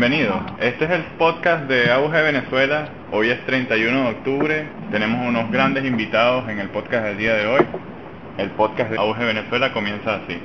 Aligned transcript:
bienvenidos. 0.00 0.40
Este 0.58 0.86
es 0.86 0.90
el 0.92 1.02
podcast 1.18 1.64
de 1.68 1.92
Auge 1.92 2.22
Venezuela. 2.22 2.88
Hoy 3.12 3.28
es 3.28 3.44
31 3.44 4.04
de 4.04 4.08
octubre. 4.08 4.68
Tenemos 4.90 5.28
unos 5.28 5.50
grandes 5.50 5.84
invitados 5.84 6.48
en 6.48 6.58
el 6.58 6.70
podcast 6.70 7.04
del 7.04 7.18
día 7.18 7.34
de 7.34 7.46
hoy. 7.46 7.66
El 8.38 8.48
podcast 8.52 8.92
de 8.92 8.96
Auge 8.96 9.26
Venezuela 9.26 9.74
comienza 9.74 10.14
así. 10.14 10.40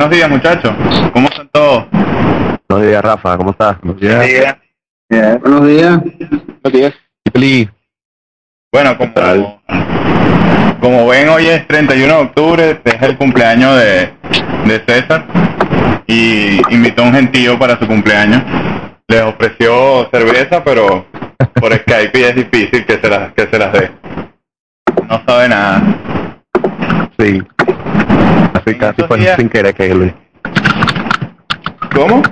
Buenos 0.00 0.16
días 0.16 0.30
muchachos. 0.30 0.72
¿Cómo 1.12 1.28
están 1.28 1.50
todos? 1.50 1.84
Buenos 2.70 2.88
días, 2.88 3.02
Rafa, 3.02 3.36
¿cómo 3.36 3.50
estás? 3.50 3.78
Buenos 3.82 4.00
días. 4.00 4.56
Buenos 5.10 5.66
días. 5.66 6.00
Buenos 6.00 6.72
días. 6.72 6.94
Bueno, 8.72 8.96
como, 8.96 9.12
tal? 9.12 9.60
como 10.80 11.06
ven, 11.06 11.28
hoy 11.28 11.48
es 11.48 11.68
31 11.68 12.14
de 12.14 12.18
octubre, 12.22 12.80
es 12.82 13.02
el 13.02 13.18
cumpleaños 13.18 13.76
de, 13.76 14.10
de 14.64 14.82
César 14.86 15.26
y 16.06 16.62
invitó 16.74 17.02
a 17.02 17.08
un 17.08 17.12
gentío 17.12 17.58
para 17.58 17.78
su 17.78 17.86
cumpleaños. 17.86 18.42
Les 19.06 19.20
ofreció 19.20 20.08
cerveza, 20.10 20.64
pero 20.64 21.04
por 21.60 21.74
Skype 21.74 22.26
es 22.26 22.36
difícil 22.36 22.86
que 22.86 22.98
se 22.98 23.06
las, 23.06 23.34
que 23.34 23.46
se 23.48 23.58
las 23.58 23.72
dé. 23.74 23.90
No 25.10 25.22
sabe 25.26 25.46
nada. 25.50 25.82
Sí. 27.18 27.42
Casi 28.64 28.90
estos 28.90 29.06
fue 29.08 29.18
días- 29.18 29.36
sin 29.36 29.48
querer 29.48 29.74
que, 29.74 29.94
lo- 29.94 30.12
¿Cómo? 31.94 32.22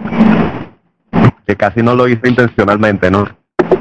que 1.47 1.57
casi 1.57 1.83
no 1.83 1.95
lo 1.95 2.09
hizo 2.09 2.27
intencionalmente, 2.27 3.11
¿no? 3.11 3.27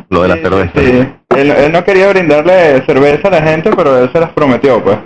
Lo 0.09 0.21
de 0.23 0.27
la 0.29 0.35
Sí, 0.35 0.41
cerveza. 0.41 0.71
sí. 0.75 1.07
Él, 1.35 1.51
él 1.51 1.71
no 1.71 1.83
quería 1.83 2.07
brindarle 2.09 2.81
cerveza 2.85 3.27
a 3.27 3.31
la 3.31 3.41
gente, 3.41 3.69
pero 3.75 4.01
él 4.01 4.09
se 4.11 4.19
las 4.19 4.29
prometió, 4.31 4.81
pues. 4.83 4.97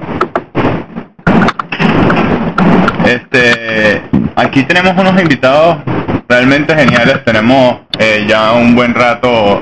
Este, 3.06 4.02
aquí 4.36 4.64
tenemos 4.64 4.94
unos 4.98 5.20
invitados 5.22 5.78
realmente 6.30 6.74
geniales. 6.76 7.24
Tenemos 7.26 7.80
eh, 8.00 8.26
ya 8.28 8.54
un 8.54 8.76
buen 8.76 8.94
rato 8.94 9.62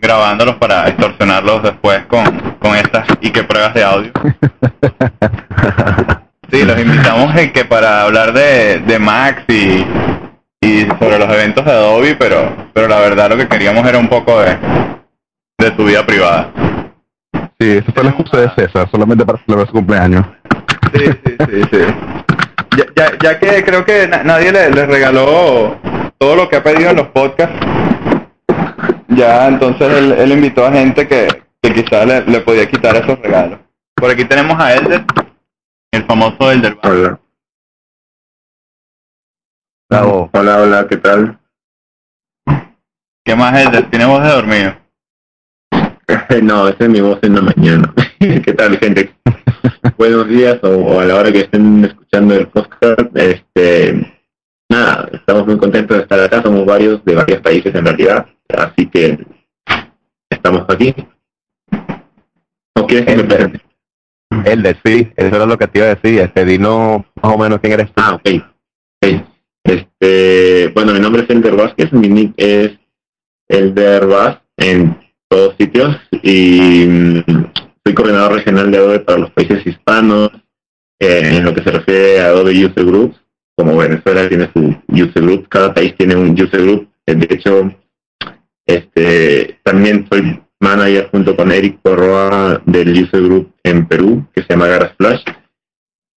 grabándolos 0.00 0.56
para 0.56 0.88
extorsionarlos 0.88 1.62
después 1.62 2.04
con, 2.06 2.24
con 2.58 2.74
estas 2.74 3.06
y 3.20 3.30
que 3.30 3.44
pruebas 3.44 3.74
de 3.74 3.84
audio. 3.84 4.10
Sí, 6.50 6.64
los 6.64 6.78
invitamos 6.80 7.36
en 7.36 7.52
que 7.52 7.64
para 7.64 8.02
hablar 8.02 8.32
de, 8.32 8.78
de 8.80 8.98
Max 8.98 9.42
y, 9.48 9.84
y 10.62 10.86
sobre 10.98 11.18
los 11.18 11.28
eventos 11.28 11.64
de 11.64 11.70
Adobe, 11.72 12.16
pero, 12.16 12.50
pero 12.72 12.88
la 12.88 13.00
verdad 13.00 13.28
lo 13.30 13.36
que 13.36 13.48
queríamos 13.48 13.86
era 13.86 13.98
un 13.98 14.08
poco 14.08 14.40
de, 14.40 14.56
de 15.58 15.70
tu 15.72 15.84
vida 15.84 16.06
privada. 16.06 16.50
Sí, 17.60 17.76
esa 17.78 17.92
fue 17.92 18.04
la 18.04 18.10
excusa 18.10 18.40
de 18.40 18.50
César, 18.54 18.88
solamente 18.90 19.26
para 19.26 19.38
celebrar 19.44 19.66
su 19.66 19.74
cumpleaños. 19.74 20.24
Sí, 20.94 21.04
sí, 21.24 21.36
sí, 21.50 21.62
sí. 21.70 21.78
Ya, 22.76 22.84
ya, 22.96 23.18
ya 23.22 23.38
que 23.38 23.64
creo 23.64 23.84
que 23.84 24.06
na- 24.08 24.22
nadie 24.22 24.50
le, 24.52 24.70
le 24.70 24.86
regaló 24.86 25.76
todo 26.16 26.34
lo 26.36 26.48
que 26.48 26.56
ha 26.56 26.62
pedido 26.62 26.90
en 26.90 26.96
los 26.96 27.08
podcasts, 27.08 27.56
ya 29.08 29.48
entonces 29.48 29.90
él, 29.92 30.12
él 30.12 30.32
invitó 30.32 30.64
a 30.66 30.72
gente 30.72 31.06
que, 31.06 31.28
que 31.60 31.74
quizás 31.74 32.06
le, 32.06 32.22
le 32.24 32.40
podía 32.40 32.66
quitar 32.70 32.96
esos 32.96 33.18
regalos. 33.20 33.58
Por 33.96 34.10
aquí 34.10 34.24
tenemos 34.24 34.58
a 34.60 34.74
Elder, 34.74 35.04
el 35.98 36.06
famoso 36.06 36.50
Elder. 36.50 36.78
Hola. 36.82 37.20
Bravo. 39.90 40.30
Hola, 40.32 40.62
hola, 40.62 40.86
¿qué 40.88 40.96
tal? 40.96 41.40
¿Qué 43.24 43.34
más 43.34 43.58
Elder? 43.60 43.90
Tiene 43.90 44.06
voz 44.06 44.22
de 44.22 44.28
dormido. 44.28 44.76
no, 46.42 46.68
esa 46.68 46.84
es 46.84 46.90
mi 46.90 47.00
voz 47.00 47.18
en 47.22 47.34
la 47.34 47.42
mañana. 47.42 47.94
¿Qué 48.18 48.54
tal, 48.54 48.78
gente? 48.78 49.14
buenos 49.98 50.28
días 50.28 50.58
o, 50.62 50.68
o 50.68 51.00
a 51.00 51.04
la 51.04 51.16
hora 51.16 51.32
que 51.32 51.40
estén 51.40 51.84
escuchando 51.84 52.34
el 52.34 52.46
podcast. 52.48 53.16
Este, 53.16 54.20
nada, 54.70 55.08
estamos 55.12 55.46
muy 55.46 55.58
contentos 55.58 55.96
de 55.96 56.02
estar 56.04 56.20
acá. 56.20 56.42
Somos 56.42 56.64
varios 56.64 57.04
de 57.04 57.14
varios 57.14 57.40
países 57.40 57.74
en 57.74 57.84
realidad, 57.84 58.26
así 58.56 58.86
que 58.86 59.18
estamos 60.30 60.64
aquí. 60.68 60.94
¿No 62.76 62.86
quieres 62.86 63.06
que 63.06 63.16
me 63.16 63.22
Elder. 63.22 63.36
presente? 63.36 63.67
El 64.48 64.62
de 64.62 64.76
sí, 64.84 65.12
eso 65.14 65.36
era 65.36 65.46
lo 65.46 65.58
que 65.58 65.66
te 65.66 65.78
iba 65.78 65.88
a 65.88 65.94
decir. 65.94 66.20
Este, 66.20 66.44
dinos 66.44 67.02
más 67.22 67.34
o 67.34 67.38
menos 67.38 67.60
quién 67.60 67.74
eres 67.74 67.88
tú. 67.88 67.92
Ah, 67.96 68.14
ok. 68.14 68.30
Ok. 69.02 69.22
Este, 69.64 70.68
bueno, 70.74 70.94
mi 70.94 71.00
nombre 71.00 71.22
es 71.22 71.30
Elder 71.30 71.54
Vázquez, 71.54 71.92
mi 71.92 72.08
nick 72.08 72.32
es 72.38 72.78
Elder 73.48 74.06
Vaz 74.06 74.40
en 74.56 74.98
todos 75.28 75.54
sitios 75.58 75.94
y 76.22 76.86
mm, 76.88 77.24
soy 77.84 77.94
coordinador 77.94 78.32
regional 78.32 78.70
de 78.70 78.78
Adobe 78.78 79.00
para 79.00 79.18
los 79.18 79.30
países 79.32 79.66
hispanos 79.66 80.30
eh, 80.98 81.36
en 81.36 81.44
lo 81.44 81.54
que 81.54 81.62
se 81.62 81.70
refiere 81.70 82.20
a 82.20 82.26
Adobe 82.28 82.64
User 82.64 82.84
Groups. 82.84 83.20
Como 83.56 83.76
Venezuela 83.76 84.26
tiene 84.28 84.50
su 84.54 84.74
User 84.88 85.22
Group, 85.22 85.48
cada 85.48 85.74
país 85.74 85.94
tiene 85.98 86.16
un 86.16 86.30
User 86.30 86.62
Group. 86.62 86.88
Eh, 87.04 87.14
De 87.14 87.34
hecho, 87.34 87.70
este, 88.64 89.60
también 89.64 90.06
soy 90.10 90.40
manager 90.60 91.08
junto 91.10 91.36
con 91.36 91.52
Eric 91.52 91.80
Corroa 91.82 92.60
del 92.66 93.02
User 93.02 93.22
Group 93.22 93.52
en 93.62 93.86
Perú, 93.86 94.26
que 94.34 94.42
se 94.42 94.48
llama 94.50 94.68
Garage 94.68 94.94
Flash. 94.96 95.24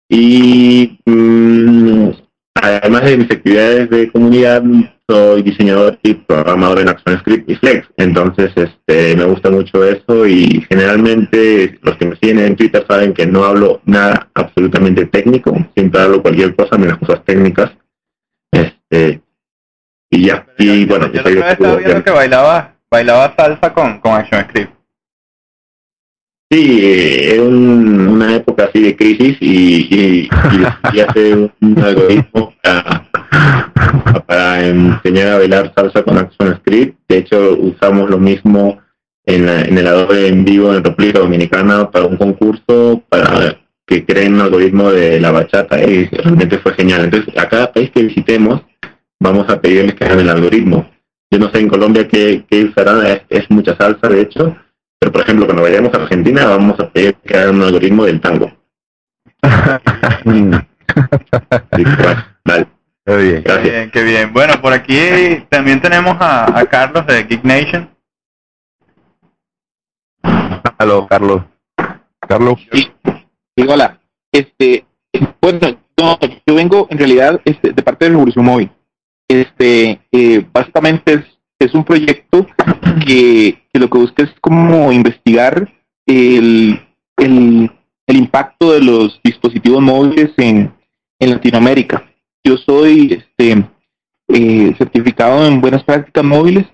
Y 0.10 1.00
mm, 1.06 2.10
además 2.56 3.04
de 3.04 3.18
mis 3.18 3.32
actividades 3.32 3.90
de 3.90 4.12
comunidad, 4.12 4.64
soy 5.08 5.42
diseñador 5.42 5.98
y 6.04 6.14
programador 6.14 6.80
en 6.80 6.90
ActionScript 6.90 7.50
y 7.50 7.56
Flex. 7.56 7.88
Entonces, 7.98 8.52
este, 8.56 9.16
me 9.16 9.26
gusta 9.26 9.50
mucho 9.50 9.84
eso 9.84 10.28
y 10.28 10.66
generalmente 10.70 11.80
los 11.82 11.98
que 11.98 12.06
me 12.06 12.16
siguen 12.16 12.40
en 12.40 12.56
Twitter 12.56 12.86
saben 12.88 13.14
que 13.14 13.26
no 13.26 13.44
hablo 13.44 13.82
nada 13.86 14.30
absolutamente 14.36 15.06
técnico. 15.06 15.56
Siempre 15.76 16.02
hablo 16.02 16.22
cualquier 16.22 16.56
cosa 16.56 16.78
menos 16.78 17.00
cosas 17.00 17.24
técnicas. 17.26 17.72
Este, 18.52 19.22
y 20.12 20.28
ya, 20.28 20.48
y 20.58 20.86
bueno, 20.86 21.12
yo, 21.12 21.22
yo 21.24 21.44
estaba 21.44 21.76
viendo 21.78 22.04
que 22.04 22.12
bailaba, 22.12 22.79
bailaba 22.92 23.34
salsa 23.38 23.74
con, 23.74 24.00
con 24.00 24.14
ActionScript. 24.14 24.74
Sí, 26.52 26.80
eh, 26.82 27.34
era 27.36 27.44
un- 27.44 28.08
una 28.08 28.36
época 28.36 28.66
así 28.66 28.82
de 28.82 28.96
crisis 28.96 29.38
y, 29.40 29.88
y, 29.96 30.30
y, 30.94 30.98
y 30.98 31.02
un, 31.62 31.80
algoritmo 31.80 32.54
para, 32.64 33.08
para 34.26 34.66
enseñar 34.68 35.28
a 35.28 35.38
bailar 35.38 35.72
salsa 35.76 36.02
con 36.04 36.18
ActionScript. 36.18 36.98
De 37.08 37.18
hecho, 37.20 37.56
usamos 37.60 38.10
lo 38.10 38.18
mismo 38.18 38.80
en, 39.26 39.46
la- 39.46 39.62
en 39.62 39.78
el 39.78 39.88
Adobe 39.88 40.28
en 40.28 40.44
vivo 40.44 40.74
en 40.74 40.84
República 40.84 41.20
Dominicana 41.20 41.92
para 41.92 42.06
un 42.08 42.18
concurso 42.18 43.04
para 43.10 43.58
que 43.86 44.06
creen 44.06 44.36
un 44.36 44.42
algoritmo 44.42 44.92
de 44.92 45.20
la 45.20 45.32
bachata 45.32 45.84
y 45.84 46.06
realmente 46.08 46.58
fue 46.60 46.74
genial. 46.74 47.04
Entonces, 47.06 47.36
a 47.38 47.48
cada 47.48 47.72
país 47.72 47.92
que 47.92 48.04
visitemos 48.04 48.62
vamos 49.20 49.48
a 49.50 49.62
pedirles 49.62 49.94
que 49.96 50.06
hagan 50.06 50.20
el 50.22 50.30
algoritmo. 50.30 50.90
Yo 51.32 51.40
no 51.40 51.50
sé 51.52 51.60
en 51.60 51.70
Colombia 51.70 52.08
qué, 52.08 52.46
qué 52.50 52.64
usarán, 52.66 53.06
es, 53.06 53.22
es 53.30 53.50
mucha 53.52 53.76
salsa 53.76 54.08
de 54.08 54.22
hecho, 54.22 54.58
pero 55.00 55.12
por 55.12 55.22
ejemplo 55.22 55.46
cuando 55.46 55.64
vayamos 55.64 55.94
a 55.94 55.98
Argentina 55.98 56.46
vamos 56.46 56.80
a 56.80 56.90
pedir 56.90 57.16
que 57.16 57.38
hagan 57.38 57.56
un 57.56 57.64
algoritmo 57.64 58.06
del 58.06 58.20
tango. 58.20 58.52
Qué 63.06 63.18
bien. 63.18 63.44
Qué 63.44 63.58
bien, 63.58 63.92
qué 63.92 64.04
bien. 64.04 64.34
Bueno, 64.34 64.62
por 64.62 64.72
aquí 64.72 64.98
también 65.50 65.82
tenemos 65.82 66.16
a, 66.20 66.60
a 66.60 66.66
Carlos 66.66 67.08
de 67.08 67.24
Geek 67.24 67.44
Nation. 67.44 67.90
Aló, 70.78 71.08
Carlos. 71.08 71.44
Carlos. 72.28 72.60
Sí, 72.72 72.92
sí, 73.58 73.66
hola. 73.68 74.00
Este, 74.32 74.86
bueno, 75.42 75.80
no, 75.98 76.20
yo 76.46 76.56
vengo 76.56 76.88
en 76.90 76.98
realidad 77.00 77.42
este, 77.46 77.72
de 77.74 77.82
parte 77.82 78.06
de 78.06 78.12
Revolución 78.12 78.46
Móvil. 78.46 78.72
Este, 79.30 80.02
eh, 80.12 80.46
básicamente 80.52 81.24
es, 81.60 81.74
un 81.74 81.84
proyecto 81.84 82.48
que, 83.06 83.62
que 83.72 83.80
lo 83.80 83.90
que 83.90 83.98
busca 83.98 84.24
es 84.24 84.32
como 84.42 84.92
investigar 84.92 85.72
el, 86.06 86.82
el, 87.18 87.72
el 88.08 88.18
impacto 88.18 88.72
de 88.72 88.82
los 88.82 89.22
dispositivos 89.24 89.82
móviles 89.82 90.32
en, 90.38 90.74
en 91.20 91.30
Latinoamérica. 91.30 92.12
Yo 92.44 92.58
soy 92.58 93.14
este, 93.14 93.66
eh, 94.30 94.76
certificado 94.78 95.46
en 95.46 95.62
buenas 95.62 95.84
prácticas 95.84 96.24
móviles 96.24 96.66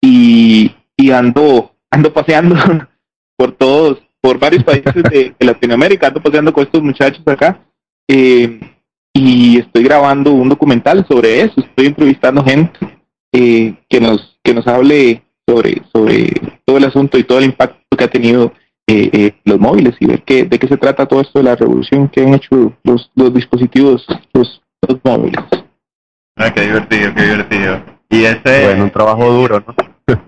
y, 0.00 0.74
y 0.96 1.10
ando, 1.12 1.72
ando 1.90 2.12
paseando 2.12 2.56
por 3.36 3.52
todos, 3.52 4.02
por 4.20 4.38
varios 4.38 4.64
países 4.64 4.94
de, 4.94 5.34
de 5.38 5.46
Latinoamérica, 5.46 6.08
ando 6.08 6.20
paseando 6.20 6.52
con 6.52 6.64
estos 6.64 6.82
muchachos 6.82 7.22
acá 7.26 7.60
eh, 8.08 8.60
y 9.22 9.58
estoy 9.58 9.84
grabando 9.84 10.32
un 10.32 10.48
documental 10.48 11.06
sobre 11.06 11.42
eso, 11.42 11.54
estoy 11.60 11.86
entrevistando 11.86 12.42
gente 12.42 12.78
eh, 13.32 13.74
que 13.88 14.00
nos 14.00 14.38
que 14.42 14.52
nos 14.52 14.66
hable 14.66 15.22
sobre 15.46 15.82
sobre 15.92 16.32
todo 16.64 16.76
el 16.76 16.84
asunto 16.84 17.18
y 17.18 17.24
todo 17.24 17.38
el 17.38 17.44
impacto 17.44 17.96
que 17.96 18.04
ha 18.04 18.08
tenido 18.08 18.52
eh, 18.88 19.10
eh, 19.12 19.32
los 19.44 19.60
móviles 19.60 19.94
y 20.00 20.06
ver 20.06 20.22
qué, 20.22 20.44
de 20.44 20.58
qué 20.58 20.66
se 20.66 20.76
trata 20.76 21.06
todo 21.06 21.20
esto 21.20 21.38
de 21.38 21.44
la 21.44 21.54
revolución 21.54 22.08
que 22.08 22.22
han 22.22 22.34
hecho 22.34 22.72
los, 22.82 23.10
los 23.14 23.32
dispositivos, 23.32 24.04
los, 24.32 24.60
los 24.86 24.98
móviles. 25.04 25.44
Ah, 26.36 26.52
qué 26.52 26.62
divertido, 26.62 27.14
qué 27.14 27.22
divertido. 27.22 27.82
Y 28.10 28.24
ese, 28.24 28.64
Bueno, 28.64 28.84
un 28.84 28.90
trabajo 28.90 29.32
duro, 29.32 29.64
¿no? 29.66 29.74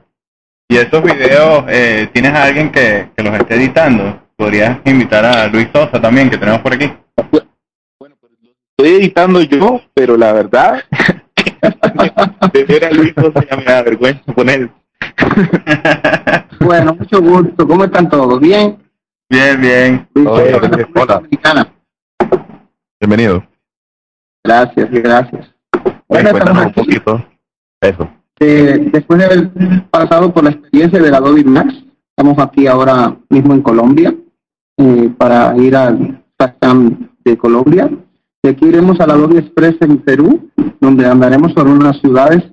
y 0.69 0.77
esos 0.77 1.03
videos, 1.03 1.65
eh, 1.69 2.09
¿tienes 2.13 2.33
a 2.33 2.45
alguien 2.45 2.71
que, 2.71 3.11
que 3.17 3.23
los 3.25 3.35
esté 3.35 3.57
editando? 3.57 4.23
Podrías 4.37 4.79
invitar 4.85 5.25
a 5.25 5.49
Luis 5.49 5.69
Sosa 5.73 6.01
también, 6.01 6.31
que 6.31 6.39
tenemos 6.39 6.61
por 6.61 6.75
aquí. 6.75 6.91
Estoy 8.77 8.97
editando 8.97 9.41
yo, 9.41 9.81
pero 9.95 10.17
la 10.17 10.33
verdad, 10.33 10.83
de 12.53 12.65
ver 12.65 12.85
a 12.85 12.91
Luis 12.91 13.17
no 13.17 13.25
se 13.33 13.47
ya 13.49 13.57
me 13.57 13.65
da 13.65 13.83
vergüenza 13.83 14.33
poner. 14.33 14.69
Bueno, 16.61 16.95
mucho 16.95 17.23
gusto. 17.23 17.69
¿Cómo 17.69 17.85
están 17.85 18.09
todos? 18.09 18.41
¿Bien? 18.41 18.77
bien, 19.31 19.61
bien. 19.61 20.09
Luis 20.15 20.27
Hola. 20.29 21.15
Dominicana. 21.17 21.73
Bienvenido. 23.01 23.45
Gracias, 24.43 24.91
gracias. 24.91 25.55
Bueno, 26.09 26.31
Cuéntanos 26.31 26.67
un 26.67 26.73
poquito. 26.73 27.27
Eso. 27.81 28.09
eh, 28.41 28.89
después 28.93 29.19
de 29.21 29.25
haber 29.25 29.51
pasado 29.91 30.33
por 30.33 30.45
la 30.45 30.51
experiencia 30.51 31.01
del 31.01 31.15
Adobe 31.15 31.45
Max, 31.45 31.75
estamos 32.11 32.39
aquí 32.39 32.67
ahora 32.67 33.17
mismo 33.29 33.55
en 33.55 33.63
Colombia 33.63 34.15
eh, 34.79 35.11
para 35.17 35.57
ir 35.59 35.77
al 35.77 36.25
FASTAM 36.37 37.09
de 37.25 37.39
Colombia. 37.39 37.89
De 38.45 38.51
aquí 38.51 38.67
iremos 38.67 39.01
al 39.01 39.11
Adobe 39.11 39.39
Express 39.39 39.77
en 39.81 39.97
Perú, 40.03 40.51
donde 40.79 41.07
andaremos 41.07 41.55
por 41.55 41.67
unas 41.67 41.99
ciudades. 42.01 42.45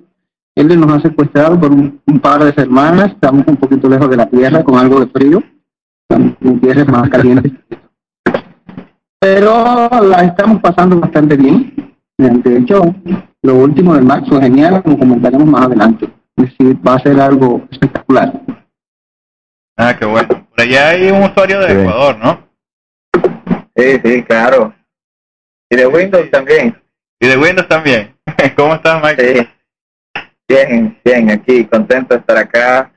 Él 0.54 0.80
nos 0.80 0.90
ha 0.90 1.00
secuestrado 1.00 1.60
por 1.60 1.70
un, 1.70 2.00
un 2.06 2.18
par 2.18 2.42
de 2.42 2.54
semanas, 2.54 3.10
estamos 3.10 3.44
un 3.46 3.58
poquito 3.58 3.90
lejos 3.90 4.08
de 4.08 4.16
la 4.16 4.24
tierra, 4.24 4.64
con 4.64 4.76
algo 4.78 5.00
de 5.00 5.08
frío. 5.08 5.42
Mi 6.40 6.56
tierra 6.60 6.80
es 6.80 6.88
más 6.88 7.10
caliente. 7.10 7.52
Pero 9.20 9.90
la 10.02 10.24
estamos 10.24 10.62
pasando 10.62 10.98
bastante 10.98 11.36
bien. 11.36 11.94
De 12.16 12.56
hecho, 12.56 12.94
lo 13.42 13.56
último 13.56 13.94
del 13.94 14.06
Max 14.06 14.26
fue 14.30 14.40
genial, 14.40 14.82
como 14.82 14.98
comentaremos 14.98 15.46
más 15.46 15.66
adelante. 15.66 16.10
Es 16.36 16.46
decir, 16.58 16.78
va 16.88 16.94
a 16.94 17.00
ser 17.00 17.20
algo 17.20 17.66
espectacular. 17.70 18.32
Ah, 19.76 19.94
qué 19.98 20.06
bueno. 20.06 20.28
Por 20.48 20.58
allá 20.62 20.88
hay 20.88 21.10
un 21.10 21.24
usuario 21.24 21.60
de 21.60 21.66
Sí. 21.68 21.80
Ecuador, 21.80 22.18
¿no? 22.18 22.38
Sí, 23.76 24.00
sí, 24.02 24.22
claro. 24.22 24.72
Y 25.72 25.76
de 25.76 25.86
Windows 25.86 26.30
también. 26.30 26.78
Y 27.18 27.26
de 27.26 27.38
Windows 27.38 27.66
también. 27.66 28.14
¿Cómo 28.56 28.74
estás, 28.74 29.02
Mike? 29.02 29.38
Sí. 29.38 29.48
Bien, 30.46 31.00
bien, 31.02 31.30
aquí, 31.30 31.64
contento 31.64 32.12
de 32.12 32.20
estar 32.20 32.36
acá. 32.36 32.92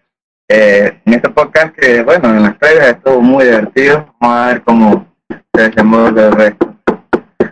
Eh, 0.49 0.99
en 1.05 1.13
este 1.13 1.29
podcast 1.29 1.73
que, 1.73 2.03
bueno, 2.03 2.35
en 2.35 2.43
las 2.43 2.59
redes 2.59 2.97
estuvo 2.97 3.21
muy 3.21 3.45
divertido. 3.45 4.13
Vamos 4.19 4.37
a 4.37 4.47
ver 4.47 4.61
cómo 4.63 5.07
se 5.53 5.69
desenvuelve 5.69 6.25
el 6.25 6.33
resto. 6.33 6.75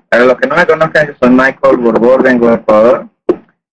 Para 0.10 0.26
los 0.26 0.38
que 0.38 0.46
no 0.46 0.58
me 0.58 0.68
conozcan, 0.68 1.08
yo 1.08 1.14
soy 1.18 1.30
Michael 1.30 1.78
Borbor, 1.78 2.22
vengo 2.22 2.50
de 2.50 2.56
Ecuador. 2.56 3.08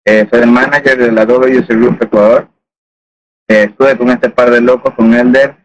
Eh, 0.04 0.28
soy 0.30 0.42
el 0.42 0.52
manager 0.52 0.98
de 0.98 1.14
la 1.14 1.22
Adobe 1.22 1.58
User 1.58 1.78
Group 1.78 1.98
Ecuador. 2.02 2.50
Eh, 3.48 3.68
estuve 3.70 3.98
con 3.98 4.10
este 4.10 4.30
par 4.30 4.52
de 4.52 4.60
locos, 4.60 4.94
con 4.96 5.14
Elder 5.14 5.56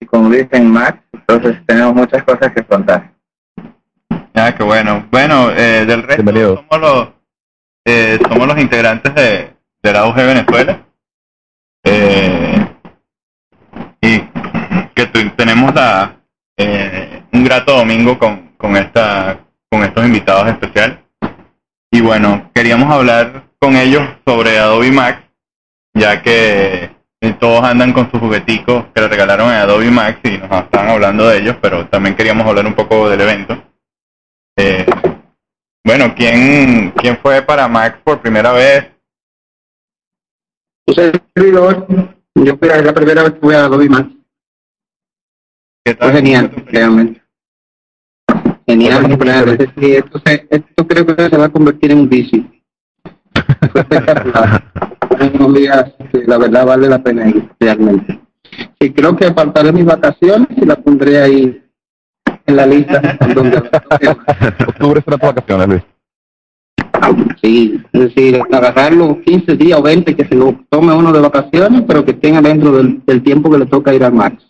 y 0.00 0.06
con 0.06 0.30
Luis 0.30 0.46
en. 0.50 0.74
Entonces 1.12 1.58
tenemos 1.66 1.94
muchas 1.94 2.24
cosas 2.24 2.54
que 2.54 2.64
contar. 2.64 3.19
Ah, 4.42 4.54
qué 4.56 4.62
bueno. 4.62 5.06
Bueno, 5.10 5.50
eh, 5.50 5.84
del 5.86 6.02
resto 6.02 6.22
Bienvenido. 6.22 6.56
somos 6.56 6.80
los 6.80 7.08
eh, 7.86 8.18
somos 8.26 8.46
los 8.46 8.58
integrantes 8.58 9.14
de, 9.14 9.54
de 9.82 9.92
la 9.92 10.06
UG 10.06 10.14
Venezuela. 10.16 10.86
Eh, 11.84 12.66
y 14.00 14.18
que 14.94 15.06
tu- 15.12 15.30
tenemos 15.36 15.74
la, 15.74 16.16
eh, 16.58 17.22
un 17.32 17.44
grato 17.44 17.76
domingo 17.76 18.18
con, 18.18 18.52
con 18.56 18.76
esta 18.76 19.40
con 19.70 19.84
estos 19.84 20.04
invitados 20.06 20.48
especiales. 20.48 20.98
Y 21.92 22.00
bueno, 22.00 22.50
queríamos 22.54 22.90
hablar 22.90 23.44
con 23.60 23.76
ellos 23.76 24.02
sobre 24.26 24.58
Adobe 24.58 24.90
Max, 24.90 25.22
ya 25.94 26.22
que 26.22 26.90
eh, 27.20 27.32
todos 27.38 27.62
andan 27.62 27.92
con 27.92 28.10
sus 28.10 28.20
jugueticos 28.20 28.86
que 28.94 29.02
le 29.02 29.08
regalaron 29.08 29.50
a 29.50 29.62
Adobe 29.62 29.90
Max 29.90 30.18
y 30.24 30.38
nos 30.38 30.50
estaban 30.64 30.88
hablando 30.88 31.28
de 31.28 31.38
ellos, 31.38 31.56
pero 31.60 31.86
también 31.88 32.14
queríamos 32.16 32.46
hablar 32.46 32.66
un 32.66 32.74
poco 32.74 33.08
del 33.10 33.20
evento. 33.20 33.62
Eh, 34.62 34.84
bueno, 35.86 36.14
¿quién, 36.14 36.90
¿quién 36.96 37.16
fue 37.22 37.40
para 37.40 37.66
Max 37.66 37.98
por 38.04 38.20
primera 38.20 38.52
vez? 38.52 38.92
Un 40.86 40.94
servidor, 40.94 41.86
yo 42.34 42.56
fui 42.58 42.68
la 42.68 42.92
primera 42.92 43.22
vez 43.22 43.32
que 43.32 43.40
fui 43.40 43.54
a 43.54 43.64
Adobe 43.64 43.88
Max. 43.88 44.10
¿Qué 45.82 45.94
tal? 45.94 46.12
genial, 46.12 46.50
¿Cómo 46.50 46.56
fue 46.64 46.72
tu 46.72 46.78
realmente. 46.78 47.22
Genial. 48.68 49.72
Sí, 49.78 49.94
esto, 49.94 50.20
se- 50.26 50.46
esto 50.50 50.86
creo 50.86 51.06
que 51.06 51.14
se 51.30 51.36
va 51.38 51.46
a 51.46 51.52
convertir 51.52 51.92
en 51.92 51.98
un 52.00 52.08
bici. 52.10 52.62
Fue 53.72 53.80
espectacular. 53.80 54.72
Fueron 55.08 55.36
unos 55.42 55.54
días 55.54 55.92
que 56.12 56.18
la 56.26 56.36
verdad 56.36 56.66
vale 56.66 56.86
la 56.86 57.02
pena 57.02 57.28
ir, 57.30 57.48
realmente. 57.58 58.20
Y 58.78 58.90
creo 58.92 59.16
que 59.16 59.24
apartaré 59.26 59.72
mis 59.72 59.86
vacaciones 59.86 60.48
y 60.54 60.66
la 60.66 60.76
pondré 60.76 61.18
ahí 61.22 61.64
en 62.50 62.56
la 62.56 62.66
lista. 62.66 63.18
donde 63.34 63.58
Octubre 63.58 65.02
será 65.04 65.18
tu 65.18 65.26
vacaciones, 65.26 65.68
Luis. 65.68 65.82
Sí, 67.42 67.82
es 67.92 68.00
decir, 68.00 68.40
agarrar 68.52 68.92
los 68.92 69.18
15 69.18 69.56
días 69.56 69.78
o 69.78 69.82
20 69.82 70.14
que 70.14 70.26
se 70.26 70.34
lo 70.34 70.60
tome 70.68 70.92
uno 70.92 71.12
de 71.12 71.20
vacaciones, 71.20 71.82
pero 71.86 72.04
que 72.04 72.12
tenga 72.12 72.42
dentro 72.42 72.72
del, 72.72 73.02
del 73.06 73.22
tiempo 73.22 73.50
que 73.50 73.58
le 73.58 73.66
toca 73.66 73.94
ir 73.94 74.04
al 74.04 74.12
Max. 74.12 74.44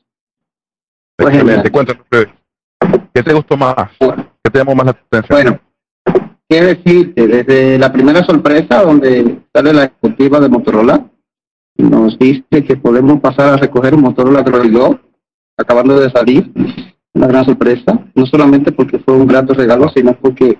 Pues 1.17 1.35
Excelente. 1.35 1.71
Cuéntanos. 1.71 2.05
¿Qué 3.15 3.23
te 3.23 3.35
gustó 3.35 3.57
más? 3.57 3.75
Bueno, 4.01 4.27
¿Qué 4.43 4.51
te 4.51 4.59
llamó 4.59 4.75
más 4.75 4.87
la 4.87 4.93
atención? 4.93 5.29
Bueno, 5.29 5.61
qué 6.49 6.63
decirte, 6.63 7.27
desde 7.27 7.79
la 7.79 7.93
primera 7.93 8.25
sorpresa 8.25 8.83
donde 8.83 9.41
sale 9.53 9.73
la 9.73 9.85
ejecutiva 9.85 10.41
de 10.41 10.49
Motorola, 10.49 11.07
nos 11.77 12.19
dice 12.19 12.65
que 12.65 12.77
podemos 12.77 13.21
pasar 13.21 13.55
a 13.55 13.57
recoger 13.57 13.95
un 13.95 14.03
Motorola 14.03 14.43
Droid 14.43 14.73
2, 14.73 14.97
acabando 15.59 16.01
de 16.01 16.11
salir, 16.11 16.51
una 17.15 17.27
gran 17.27 17.45
sorpresa, 17.45 18.07
no 18.15 18.27
solamente 18.27 18.73
porque 18.73 18.99
fue 18.99 19.15
un 19.15 19.27
grato 19.27 19.55
regalo, 19.55 19.89
sino 19.95 20.15
porque 20.15 20.59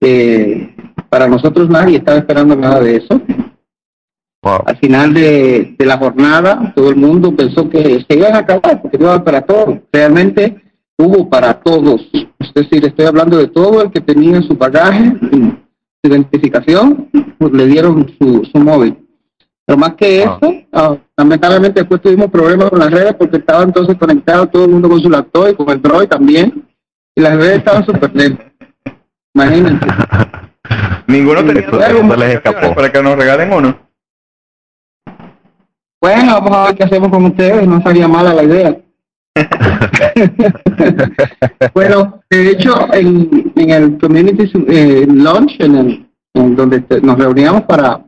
eh, 0.00 0.74
para 1.08 1.26
nosotros 1.28 1.68
nadie 1.68 1.98
estaba 1.98 2.18
esperando 2.18 2.54
nada 2.56 2.80
de 2.80 2.96
eso. 2.96 3.20
Wow. 4.42 4.60
Al 4.66 4.76
final 4.76 5.14
de, 5.14 5.74
de 5.78 5.86
la 5.86 5.96
jornada, 5.96 6.72
todo 6.76 6.90
el 6.90 6.96
mundo 6.96 7.34
pensó 7.34 7.68
que 7.68 8.04
se 8.06 8.16
iban 8.16 8.34
a 8.34 8.38
acabar, 8.38 8.82
porque 8.82 8.98
no 8.98 9.06
iba 9.06 9.24
para 9.24 9.42
todos. 9.42 9.78
Realmente 9.90 10.62
hubo 10.98 11.28
para 11.28 11.60
todos. 11.60 12.08
Es 12.12 12.52
decir, 12.54 12.84
estoy 12.84 13.06
hablando 13.06 13.38
de 13.38 13.48
todo 13.48 13.82
el 13.82 13.90
que 13.90 14.00
tenía 14.00 14.42
su 14.42 14.54
bagaje, 14.54 15.14
su 15.20 15.56
identificación, 16.02 17.08
pues 17.38 17.52
le 17.52 17.66
dieron 17.66 18.06
su, 18.18 18.44
su 18.44 18.58
móvil. 18.58 19.03
Pero 19.66 19.78
más 19.78 19.94
que 19.94 20.24
Ah. 20.24 20.38
eso, 20.42 20.54
ah, 20.72 20.96
lamentablemente 21.16 21.80
después 21.80 22.02
tuvimos 22.02 22.30
problemas 22.30 22.68
con 22.70 22.78
las 22.78 22.90
redes 22.90 23.14
porque 23.14 23.38
estaban 23.38 23.68
entonces 23.68 23.96
conectados 23.96 24.50
todo 24.50 24.64
el 24.66 24.70
mundo 24.72 24.88
con 24.90 25.00
su 25.00 25.08
laptop 25.08 25.48
y 25.50 25.54
con 25.54 25.70
el 25.70 25.80
Droid 25.80 26.08
también. 26.08 26.66
Y 27.16 27.20
las 27.22 27.36
redes 27.36 27.58
estaban 27.58 27.84
súper 27.86 28.14
lentas. 28.14 28.46
Imagínense. 29.34 29.86
Ninguno 31.06 31.44
tenía 31.44 31.66
algo 31.66 31.80
eso 31.80 32.02
más 32.04 32.18
les 32.18 32.34
escapó. 32.34 32.74
para 32.74 32.92
que 32.92 33.02
nos 33.02 33.16
regalen 33.16 33.52
uno. 33.52 33.78
Bueno, 36.00 36.34
vamos 36.34 36.52
a 36.56 36.64
ver 36.66 36.74
qué 36.76 36.84
hacemos 36.84 37.08
con 37.08 37.24
ustedes, 37.24 37.66
no 37.66 37.80
sería 37.82 38.06
mala 38.06 38.34
la 38.34 38.42
idea. 38.42 38.76
bueno, 41.74 42.20
de 42.30 42.50
hecho, 42.50 42.92
en, 42.92 43.52
en 43.56 43.70
el 43.70 43.98
Community 43.98 44.50
eh, 44.68 45.06
Lunch, 45.08 45.56
en 45.60 45.74
el, 45.76 46.10
en 46.34 46.56
donde 46.56 46.80
te- 46.80 47.00
nos 47.00 47.18
reuníamos 47.18 47.62
para 47.62 48.00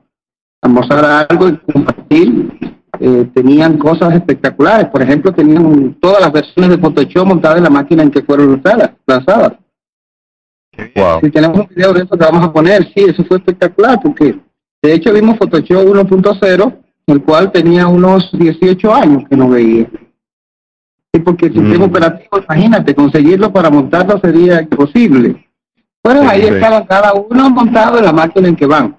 almorzar 0.62 1.26
algo 1.30 1.48
y 1.48 1.56
compartir, 1.72 2.58
eh, 3.00 3.28
tenían 3.34 3.76
cosas 3.78 4.14
espectaculares. 4.14 4.86
Por 4.86 5.02
ejemplo, 5.02 5.32
tenían 5.32 5.94
todas 6.00 6.20
las 6.20 6.32
versiones 6.32 6.70
de 6.70 6.78
Photoshop 6.78 7.26
montadas 7.26 7.58
en 7.58 7.64
la 7.64 7.70
máquina 7.70 8.02
en 8.02 8.10
que 8.10 8.22
fueron 8.22 8.52
lanzadas. 8.52 8.90
lanzadas. 9.06 9.52
Wow. 10.94 11.20
Si 11.22 11.30
tenemos 11.30 11.58
un 11.60 11.68
video 11.68 11.92
de 11.92 12.00
eso 12.02 12.16
que 12.18 12.24
vamos 12.24 12.44
a 12.44 12.52
poner, 12.52 12.82
sí, 12.94 13.04
eso 13.06 13.24
fue 13.24 13.38
espectacular, 13.38 13.98
porque 14.02 14.38
de 14.82 14.92
hecho 14.94 15.12
vimos 15.12 15.38
Photoshop 15.38 15.86
1.0, 15.86 16.72
el 17.06 17.22
cual 17.22 17.50
tenía 17.52 17.86
unos 17.86 18.28
18 18.32 18.94
años 18.94 19.22
que 19.30 19.36
no 19.36 19.48
veía. 19.48 19.88
Sí, 21.12 21.20
porque 21.20 21.46
el 21.46 21.54
sistema 21.54 21.86
Mm. 21.86 21.88
operativo, 21.90 22.38
imagínate, 22.46 22.94
conseguirlo 22.94 23.50
para 23.52 23.70
montarlo 23.70 24.18
sería 24.20 24.60
imposible. 24.60 25.46
Bueno, 26.04 26.22
Sí, 26.22 26.28
ahí 26.30 26.42
sí. 26.42 26.48
estaban 26.48 26.84
cada 26.86 27.14
uno 27.14 27.50
montado 27.50 27.98
en 27.98 28.04
la 28.04 28.12
máquina 28.12 28.48
en 28.48 28.56
que 28.56 28.66
van. 28.66 28.96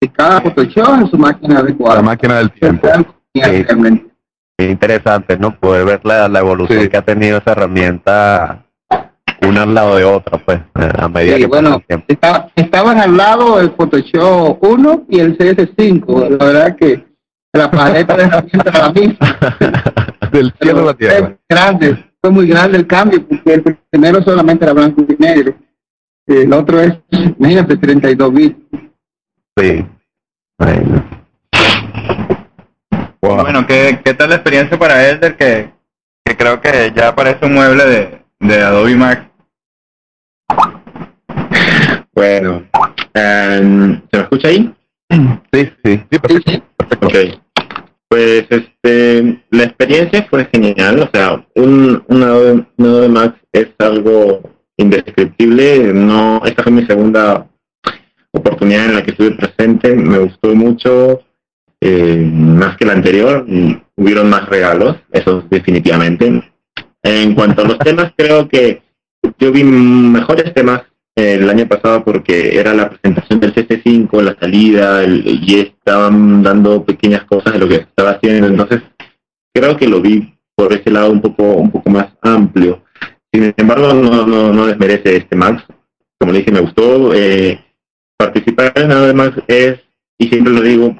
Y 0.00 0.08
cada 0.08 0.40
Photoshop 0.40 1.00
en 1.00 1.10
su 1.10 1.18
máquina 1.18 1.58
adecuada. 1.58 1.96
La 1.96 2.02
máquina 2.02 2.38
del 2.38 2.50
tiempo. 2.52 2.88
Sí. 3.34 3.64
Interesante, 4.60 5.38
¿no? 5.38 5.54
Poder 5.58 5.84
ver 5.84 6.00
la, 6.04 6.28
la 6.28 6.40
evolución 6.40 6.82
Sí. 6.82 6.88
que 6.88 6.96
ha 6.96 7.02
tenido 7.02 7.38
esa 7.38 7.52
herramienta 7.52 8.64
una 9.46 9.62
al 9.62 9.72
lado 9.74 9.96
de 9.96 10.04
otra, 10.04 10.36
pues, 10.38 10.60
a 10.74 11.08
medida 11.08 11.36
Sí, 11.36 11.42
que 11.42 11.46
bueno, 11.46 11.80
estaba- 12.08 12.50
estaban 12.56 12.98
al 12.98 13.16
lado 13.16 13.60
el 13.60 13.70
Photoshop 13.70 14.58
1 14.64 15.04
y 15.08 15.20
el 15.20 15.38
CS5. 15.38 16.28
La 16.38 16.44
verdad 16.44 16.76
que 16.76 17.06
la 17.52 17.70
paleta 17.70 18.16
de 18.16 18.22
herramientas 18.24 18.74
era 18.74 18.86
la 18.88 18.92
misma. 18.92 19.38
Del 20.32 20.52
cielo 20.60 20.80
a 20.80 20.84
la 20.86 20.94
tierra. 20.94 21.16
Fue 21.28 21.38
grande, 21.48 22.04
fue 22.20 22.30
muy 22.32 22.46
grande 22.48 22.78
el 22.78 22.86
cambio, 22.86 23.24
porque 23.26 23.54
el 23.54 23.78
primero 23.90 24.22
solamente 24.22 24.64
era 24.64 24.74
blanco 24.74 25.04
y 25.08 25.16
negro. 25.22 25.54
El 26.26 26.52
otro 26.52 26.80
es, 26.80 26.98
imagínate, 27.38 27.76
32 27.76 28.32
bits. 28.34 28.56
Sí. 29.58 29.84
Bueno. 30.58 31.04
Wow. 33.20 33.42
Bueno, 33.42 33.66
¿qué, 33.66 34.00
¿qué 34.04 34.14
tal 34.14 34.30
la 34.30 34.36
experiencia 34.36 34.78
para 34.78 35.08
Elder? 35.08 35.36
Que, 35.36 35.70
que 36.24 36.36
creo 36.36 36.60
que 36.60 36.92
ya 36.94 37.14
parece 37.14 37.44
un 37.46 37.54
mueble 37.54 37.84
de, 37.84 38.22
de 38.40 38.62
Adobe 38.62 38.94
Max. 38.94 39.22
Bueno, 42.14 42.64
em, 43.14 44.00
¿se 44.10 44.16
me 44.16 44.22
escucha 44.22 44.48
ahí? 44.48 44.74
Sí, 45.10 45.18
sí, 45.52 45.72
sí, 45.84 46.04
Sí, 46.10 46.18
perfecto. 46.18 46.50
sí. 46.52 46.62
perfecto. 46.76 47.06
Ok. 47.06 47.14
Pues 48.08 48.46
este, 48.50 49.42
la 49.50 49.64
experiencia 49.64 50.26
fue 50.30 50.48
genial, 50.52 51.00
o 51.00 51.10
sea, 51.12 51.44
un, 51.56 52.02
un 52.08 52.22
Adobe, 52.22 52.52
un 52.78 52.86
Adobe 52.86 53.08
Max 53.08 53.38
es 53.52 53.68
algo 53.78 54.40
indescriptible, 54.78 55.92
no, 55.92 56.40
esta 56.46 56.62
fue 56.62 56.72
mi 56.72 56.86
segunda 56.86 57.46
oportunidad 58.32 58.86
en 58.86 58.94
la 58.94 59.02
que 59.02 59.12
estuve 59.12 59.32
presente, 59.32 59.94
me 59.94 60.18
gustó 60.18 60.54
mucho, 60.54 61.22
eh, 61.80 62.28
más 62.32 62.76
que 62.76 62.84
la 62.84 62.92
anterior, 62.92 63.46
hubieron 63.96 64.28
más 64.28 64.48
regalos, 64.48 64.96
eso 65.12 65.44
definitivamente. 65.48 66.42
En 67.02 67.34
cuanto 67.34 67.62
a 67.62 67.68
los 67.68 67.78
temas, 67.78 68.12
creo 68.16 68.48
que 68.48 68.82
yo 69.38 69.52
vi 69.52 69.64
mejores 69.64 70.52
temas 70.54 70.82
eh, 71.16 71.34
el 71.34 71.48
año 71.48 71.66
pasado 71.66 72.04
porque 72.04 72.58
era 72.58 72.74
la 72.74 72.90
presentación 72.90 73.40
del 73.40 73.54
CC5, 73.54 74.22
la 74.22 74.36
salida, 74.38 75.04
y 75.04 75.60
estaban 75.60 76.42
dando 76.42 76.84
pequeñas 76.84 77.24
cosas 77.24 77.52
de 77.52 77.58
lo 77.58 77.68
que 77.68 77.76
estaba 77.76 78.10
haciendo, 78.10 78.46
entonces 78.46 78.82
creo 79.52 79.76
que 79.76 79.88
lo 79.88 80.00
vi 80.00 80.34
por 80.54 80.72
ese 80.72 80.90
lado 80.90 81.10
un 81.12 81.20
poco 81.20 81.44
un 81.54 81.70
poco 81.70 81.90
más 81.90 82.08
amplio. 82.20 82.82
Sin 83.32 83.54
embargo, 83.56 83.92
no, 83.92 84.26
no, 84.26 84.52
no 84.52 84.66
desmerece 84.66 85.16
este 85.16 85.36
Max. 85.36 85.62
Como 86.18 86.32
dije, 86.32 86.50
me 86.50 86.60
gustó. 86.60 87.14
Eh, 87.14 87.60
participar 88.18 89.14
Max 89.14 89.42
es, 89.46 89.78
y 90.18 90.28
siempre 90.28 90.52
lo 90.52 90.60
digo, 90.60 90.96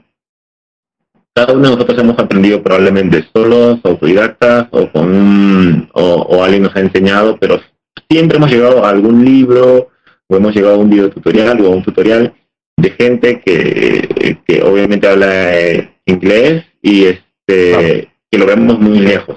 cada 1.35 1.53
uno 1.53 1.69
de 1.69 1.75
nosotros 1.75 1.99
hemos 1.99 2.19
aprendido 2.19 2.63
probablemente 2.63 3.25
solos, 3.35 3.81
autodidactas, 3.83 4.69
o 4.71 4.91
con 4.91 5.13
un, 5.13 5.89
o, 5.93 6.43
alguien 6.43 6.63
nos 6.63 6.75
ha 6.77 6.81
enseñado, 6.81 7.37
pero 7.39 7.61
siempre 8.09 8.39
hemos 8.39 8.51
llegado 8.51 8.85
a 8.85 8.91
algún 8.91 9.25
libro, 9.25 9.91
o 10.29 10.37
hemos 10.37 10.55
llegado 10.55 10.77
a 10.77 10.79
un 10.79 10.91
video 10.91 11.11
tutorial 11.11 11.61
o 11.61 11.67
a 11.67 11.77
un 11.77 11.83
tutorial 11.83 12.35
de 12.77 12.91
gente 12.91 13.41
que, 13.45 14.39
que 14.47 14.63
obviamente 14.63 15.09
habla 15.09 15.59
eh, 15.59 15.91
inglés 16.07 16.65
y 16.81 17.05
este 17.05 18.09
que 18.31 18.39
lo 18.39 18.47
vemos 18.47 18.79
muy 18.79 19.01
lejos 19.01 19.37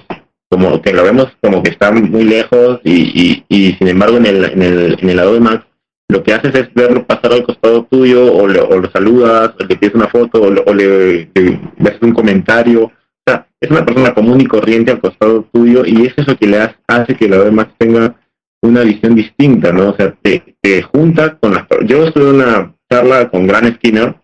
como 0.50 0.82
que 0.82 0.94
lo 0.94 1.04
vemos 1.04 1.30
como 1.42 1.64
que 1.64 1.72
está 1.72 1.92
muy 1.92 2.24
lejos 2.24 2.82
y, 2.84 2.92
y, 2.94 3.46
y 3.48 3.74
sin 3.74 3.88
embargo 3.88 4.18
en 4.18 4.26
el, 4.28 4.46
en 4.46 4.62
el 4.62 4.98
en 5.02 5.10
el 5.10 5.20
Adobe 5.20 5.40
Max 5.40 5.66
lo 6.12 6.22
que 6.24 6.34
haces 6.34 6.54
es 6.56 6.74
verlo 6.74 7.06
pasar 7.06 7.34
al 7.34 7.44
costado 7.44 7.84
tuyo 7.90 8.34
o, 8.34 8.48
le- 8.48 8.60
o 8.62 8.80
lo 8.80 8.90
saludas 8.92 9.54
o 9.60 9.64
le 9.64 9.76
pides 9.78 9.96
una 9.96 10.08
foto 10.08 10.42
o, 10.42 10.48
o 10.48 10.74
le, 10.74 11.30
le- 11.34 11.60
haces 11.80 12.02
un 12.02 12.14
comentario 12.14 12.84
o 12.86 12.92
sea, 13.26 13.48
es 13.60 13.70
una 13.72 13.86
persona 13.86 14.14
común 14.14 14.42
y 14.42 14.46
corriente 14.46 14.92
al 14.92 15.00
costado 15.00 15.46
tuyo 15.54 15.84
y 15.86 16.06
eso 16.08 16.16
es 16.18 16.28
lo 16.28 16.36
que 16.38 16.48
le 16.48 16.58
hace, 16.88 17.16
que 17.16 17.26
el 17.26 17.34
Adobe 17.34 17.52
Max 17.52 17.74
tenga 17.78 18.16
una 18.64 18.82
visión 18.82 19.16
distinta, 19.16 19.72
¿no? 19.72 19.90
O 19.90 19.96
sea, 19.96 20.14
te, 20.22 20.56
te 20.62 20.82
junta 20.84 21.38
con 21.38 21.54
las... 21.54 21.66
Yo 21.86 22.04
estuve 22.06 22.30
en 22.30 22.36
una 22.36 22.76
charla 22.90 23.30
con 23.30 23.48
Gran 23.48 23.74
Skinner, 23.76 24.16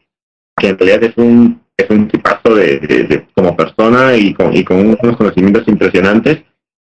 que 0.56 0.70
en 0.70 0.78
realidad 0.78 1.04
es 1.04 1.14
un 1.18 1.62
es 1.78 1.88
un 1.92 2.08
tipazo 2.08 2.56
de, 2.56 3.28
como 3.36 3.56
persona 3.56 4.16
y 4.16 4.34
con, 4.34 4.56
y 4.56 4.64
con 4.64 4.78
unos 4.80 5.16
conocimientos 5.16 5.68
impresionantes. 5.68 6.40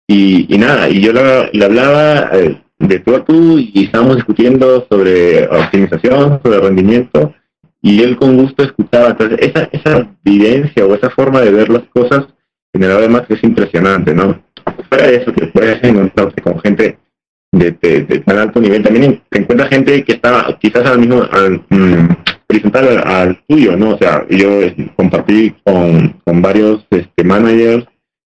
Y, 0.08 0.52
y 0.52 0.58
nada, 0.58 0.88
y 0.88 1.00
yo 1.00 1.12
le, 1.12 1.48
le 1.52 1.64
hablaba 1.64 2.30
eh, 2.32 2.60
de 2.80 2.98
tú 2.98 3.14
a 3.14 3.24
tú 3.24 3.58
y 3.58 3.84
estábamos 3.84 4.16
discutiendo 4.16 4.86
sobre 4.90 5.46
optimización, 5.46 6.40
sobre 6.42 6.60
rendimiento. 6.60 7.34
y 7.82 8.02
él 8.02 8.16
con 8.16 8.36
gusto 8.36 8.62
escuchaba. 8.62 9.10
Entonces, 9.10 9.38
esa, 9.40 9.68
esa 9.72 10.08
evidencia 10.24 10.84
o 10.84 10.94
esa 10.94 11.10
forma 11.10 11.40
de 11.40 11.50
ver 11.50 11.68
las 11.68 11.84
cosas 11.94 12.26
en 12.72 12.82
el 12.82 12.90
además 12.90 13.22
es 13.28 13.42
impresionante, 13.42 14.14
¿no? 14.14 14.42
Fuera 14.88 15.06
de 15.06 15.16
eso, 15.16 15.32
que 15.32 15.46
puedes 15.46 15.82
encontrarte 15.82 16.42
con 16.42 16.60
gente 16.60 16.98
de, 17.52 17.72
de, 17.72 18.20
tan 18.20 18.38
alto 18.38 18.60
nivel, 18.60 18.82
también 18.82 19.22
te 19.28 19.40
encuentras 19.40 19.70
gente 19.70 20.04
que 20.04 20.12
está 20.12 20.56
quizás 20.60 20.86
al 20.86 21.00
mismo, 21.00 21.22
al, 21.30 21.64
mm, 21.68 22.08
horizontal 22.48 22.88
al, 22.88 23.08
al 23.08 23.44
tuyo, 23.48 23.76
¿no? 23.76 23.94
O 23.94 23.98
sea, 23.98 24.24
yo 24.28 24.62
eh, 24.62 24.92
compartí 24.94 25.54
con, 25.64 26.20
con 26.24 26.42
varios 26.42 26.86
este, 26.90 27.24
managers 27.24 27.86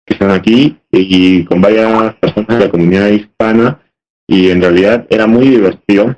que 0.05 0.15
están 0.15 0.31
aquí 0.31 0.77
y 0.91 1.45
con 1.45 1.61
varias 1.61 2.15
personas 2.17 2.59
de 2.59 2.67
la 2.67 2.71
comunidad 2.71 3.09
hispana 3.09 3.81
y 4.27 4.51
en 4.51 4.61
realidad 4.61 5.07
era 5.11 5.27
muy 5.27 5.49
divertido 5.49 6.17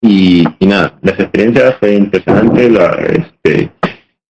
y, 0.00 0.44
y 0.58 0.66
nada, 0.66 0.98
las 1.02 1.18
experiencias 1.18 1.76
fue 1.78 1.94
impresionante, 1.94 2.70
la, 2.70 2.90
este, 2.90 3.70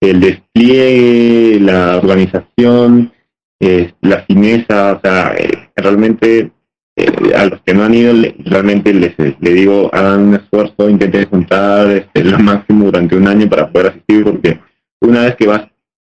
el 0.01 0.21
despliegue, 0.21 1.61
la 1.61 1.97
organización, 1.97 3.13
eh, 3.61 3.93
la 4.03 4.23
fineza, 4.23 4.95
o 4.95 5.01
sea, 5.03 5.35
eh, 5.39 5.71
realmente 5.77 6.51
eh, 6.95 7.35
a 7.35 7.47
los 7.47 7.63
que 7.63 7.73
no 7.73 7.85
han 7.85 7.95
ido 7.95 8.13
realmente 8.45 8.93
les, 8.93 9.15
le 9.19 9.55
digo 9.55 9.89
hagan 9.95 10.29
un 10.29 10.35
esfuerzo, 10.35 10.91
intenten 10.91 11.27
juntar 11.27 11.91
este, 11.91 12.23
lo 12.23 12.39
máximo 12.39 12.85
durante 12.87 13.17
un 13.17 13.27
año 13.27 13.49
para 13.49 13.71
poder 13.71 13.93
asistir 13.93 14.25
porque 14.25 14.61
una 15.01 15.23
vez 15.23 15.37
que 15.37 15.47
vas 15.47 15.67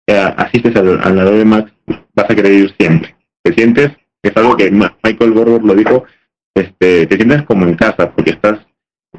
eh, 0.08 0.34
asistes 0.36 0.74
al, 0.74 1.00
al 1.00 1.20
Adobe 1.20 1.44
Max 1.44 1.72
vas 1.86 2.28
a 2.28 2.34
querer 2.34 2.52
ir 2.52 2.74
siempre. 2.78 3.14
Te 3.44 3.54
sientes, 3.54 3.92
es 4.22 4.36
algo 4.36 4.56
que 4.56 4.70
Michael 4.70 5.32
Borber 5.32 5.62
lo 5.62 5.74
dijo, 5.74 6.04
este, 6.54 7.06
te 7.06 7.16
sientes 7.16 7.42
como 7.42 7.66
en 7.66 7.74
casa 7.74 8.10
porque 8.10 8.30
estás 8.32 8.58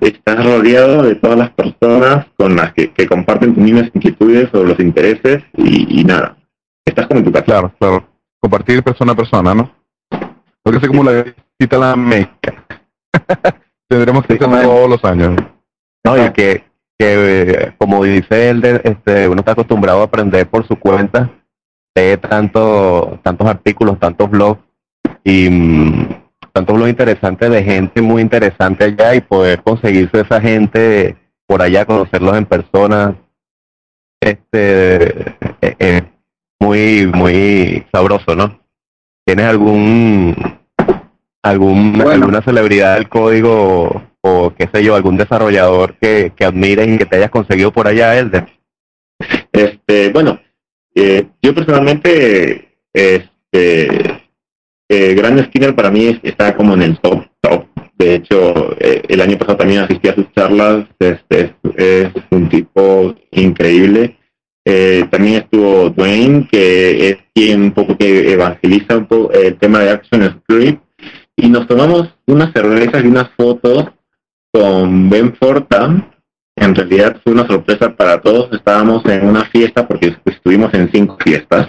estás 0.01 0.43
rodeado 0.43 1.03
de 1.03 1.15
todas 1.15 1.37
las 1.37 1.51
personas 1.51 2.25
con 2.35 2.55
las 2.55 2.73
que, 2.73 2.91
que 2.91 3.07
comparten 3.07 3.53
tus 3.53 3.63
mismas 3.63 3.89
inquietudes 3.93 4.53
o 4.53 4.63
los 4.63 4.79
intereses 4.79 5.43
y, 5.55 6.01
y 6.01 6.03
nada, 6.03 6.35
estás 6.85 7.07
como 7.07 7.19
en 7.19 7.25
tu 7.25 7.31
casa. 7.31 7.45
Claro, 7.45 7.73
claro. 7.79 8.07
Compartir 8.41 8.83
persona 8.83 9.13
a 9.13 9.15
persona, 9.15 9.53
¿no? 9.53 9.71
Porque 10.63 10.79
es 10.79 10.87
como 10.87 11.03
la 11.03 11.23
visita 11.57 11.77
a 11.77 11.79
la 11.79 11.95
Meca. 11.95 12.65
Tendremos 13.87 14.25
que 14.25 14.33
Sí, 14.33 14.39
todos 14.39 14.89
los 14.89 15.03
años. 15.05 15.35
No, 16.05 16.17
y 16.17 16.31
que, 16.33 16.63
que 16.97 17.41
eh, 17.69 17.73
como 17.77 18.03
dice 18.03 18.49
él, 18.49 18.61
de- 18.61 18.81
este, 18.83 19.27
uno 19.27 19.39
está 19.39 19.51
acostumbrado 19.53 20.01
a 20.01 20.05
aprender 20.05 20.47
por 20.49 20.67
su 20.67 20.75
cuenta, 20.77 21.29
lee 21.95 22.17
tanto, 22.17 23.19
tantos 23.23 23.47
artículos, 23.47 23.99
tantos 23.99 24.29
blogs 24.29 24.59
y 25.23 25.49
mm, 25.49 26.22
tantos 26.53 26.75
blogs 26.75 26.91
interesantes 26.91 27.49
de 27.49 27.63
gente 27.63 28.01
muy 28.01 28.21
interesante 28.21 28.85
allá 28.85 29.15
y 29.15 29.21
poder 29.21 29.61
conseguirse 29.63 30.21
esa 30.21 30.39
gente 30.39 31.17
por 31.47 31.61
allá, 31.61 31.85
conocerlos 31.85 32.37
en 32.37 32.45
persona, 32.45 33.15
este, 34.21 35.29
eh, 35.61 35.75
eh, 35.79 36.01
muy, 36.59 37.07
muy 37.07 37.85
sabroso, 37.91 38.35
¿no? 38.35 38.61
¿Tienes 39.25 39.45
algún, 39.45 40.35
algún, 41.41 41.93
Bueno. 41.93 42.11
alguna 42.11 42.41
celebridad 42.41 42.95
del 42.95 43.09
código 43.09 44.03
o 44.21 44.53
qué 44.57 44.69
sé 44.73 44.83
yo, 44.83 44.95
algún 44.95 45.17
desarrollador 45.17 45.95
que, 45.97 46.31
que 46.35 46.45
admires 46.45 46.87
y 46.87 46.97
que 46.97 47.05
te 47.05 47.17
hayas 47.17 47.31
conseguido 47.31 47.73
por 47.73 47.87
allá, 47.87 48.17
Elder? 48.17 48.47
Este, 49.51 50.09
bueno, 50.11 50.39
eh, 50.95 51.27
yo 51.41 51.53
personalmente, 51.53 52.77
este, 52.93 54.22
eh, 54.95 55.13
Grand 55.15 55.43
Skinner 55.47 55.73
para 55.75 55.89
mí 55.91 56.05
es- 56.05 56.19
está 56.23 56.55
como 56.55 56.73
en 56.75 56.81
el 56.83 56.97
top, 56.99 57.25
top. 57.41 57.65
De 57.97 58.15
hecho, 58.15 58.75
eh, 58.79 59.01
el 59.07 59.21
año 59.21 59.37
pasado 59.37 59.57
también 59.57 59.81
asistí 59.81 60.07
a 60.09 60.15
sus 60.15 60.31
charlas, 60.33 60.85
este, 60.99 61.39
es, 61.41 61.51
es 61.77 62.11
un 62.31 62.49
tipo 62.49 63.15
increíble. 63.31 64.17
Eh, 64.65 65.05
también 65.09 65.35
estuvo 65.43 65.89
Dwayne, 65.89 66.47
que 66.51 67.09
es 67.09 67.17
quien 67.33 67.61
un 67.63 67.71
poco 67.71 67.97
que 67.97 68.31
evangeliza 68.33 68.97
un 68.97 69.05
poco 69.07 69.31
el 69.33 69.55
tema 69.57 69.79
de 69.79 69.89
Action 69.91 70.41
Script. 70.41 70.81
Y 71.35 71.49
nos 71.49 71.67
tomamos 71.67 72.13
unas 72.27 72.51
cervezas 72.53 73.03
y 73.03 73.07
unas 73.07 73.29
fotos 73.37 73.85
con 74.51 75.09
Ben 75.09 75.33
Forta, 75.35 76.09
en 76.55 76.75
realidad 76.75 77.19
fue 77.23 77.33
una 77.33 77.47
sorpresa 77.47 77.95
para 77.95 78.21
todos. 78.21 78.53
Estábamos 78.53 79.03
en 79.05 79.25
una 79.27 79.45
fiesta 79.45 79.87
porque 79.87 80.15
estuvimos 80.25 80.73
en 80.75 80.89
cinco 80.91 81.17
fiestas. 81.23 81.67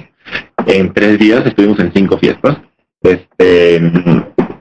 En 0.66 0.92
tres 0.92 1.18
días 1.18 1.44
estuvimos 1.46 1.78
en 1.80 1.92
cinco 1.94 2.18
fiestas. 2.18 2.58
Este, 3.04 3.80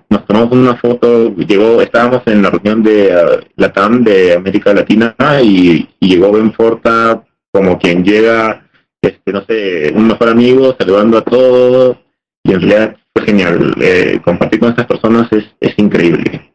nos 0.09 0.25
tomamos 0.27 0.51
una 0.51 0.75
foto, 0.75 1.33
llegó, 1.35 1.81
estábamos 1.81 2.21
en 2.27 2.41
la 2.43 2.49
reunión 2.49 2.83
de 2.83 3.07
eh, 3.07 3.47
Latam 3.55 4.03
de 4.03 4.35
América 4.35 4.73
Latina 4.73 5.15
y, 5.41 5.89
y 5.99 6.07
llegó 6.09 6.31
Ben 6.31 6.53
Forta 6.53 7.23
como 7.51 7.79
quien 7.79 8.03
llega, 8.03 8.67
este, 9.01 9.31
no 9.31 9.43
sé, 9.47 9.91
un 9.95 10.07
mejor 10.07 10.29
amigo, 10.29 10.75
saludando 10.77 11.17
a 11.19 11.21
todos. 11.23 11.97
Y 12.43 12.51
en 12.51 12.59
realidad 12.61 12.97
fue 13.15 13.25
genial. 13.25 13.73
Eh, 13.79 14.19
compartir 14.23 14.59
con 14.59 14.69
estas 14.69 14.85
personas 14.87 15.31
es, 15.31 15.45
es 15.61 15.73
increíble. 15.77 16.53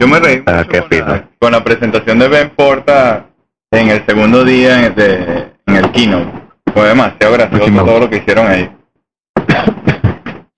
Yo 0.00 0.06
me 0.06 0.20
reí 0.20 0.42
Ah, 0.46 0.64
mucho 0.66 0.80
con, 0.88 0.98
la, 0.98 1.28
con 1.40 1.52
la 1.52 1.64
presentación 1.64 2.18
de 2.20 2.28
Ben 2.28 2.50
Porta 2.50 3.26
en 3.72 3.88
el 3.88 4.04
segundo 4.06 4.44
día 4.44 4.78
en 4.78 4.84
el, 4.86 4.94
de- 4.94 5.44
en 5.66 5.76
el 5.76 5.90
keynote. 5.92 6.30
Fue 6.72 6.88
demasiado 6.88 7.32
gracioso 7.34 7.64
Keynote. 7.64 7.90
todo 7.90 8.00
lo 8.00 8.10
que 8.10 8.16
hicieron 8.18 8.46
ahí. 8.46 8.70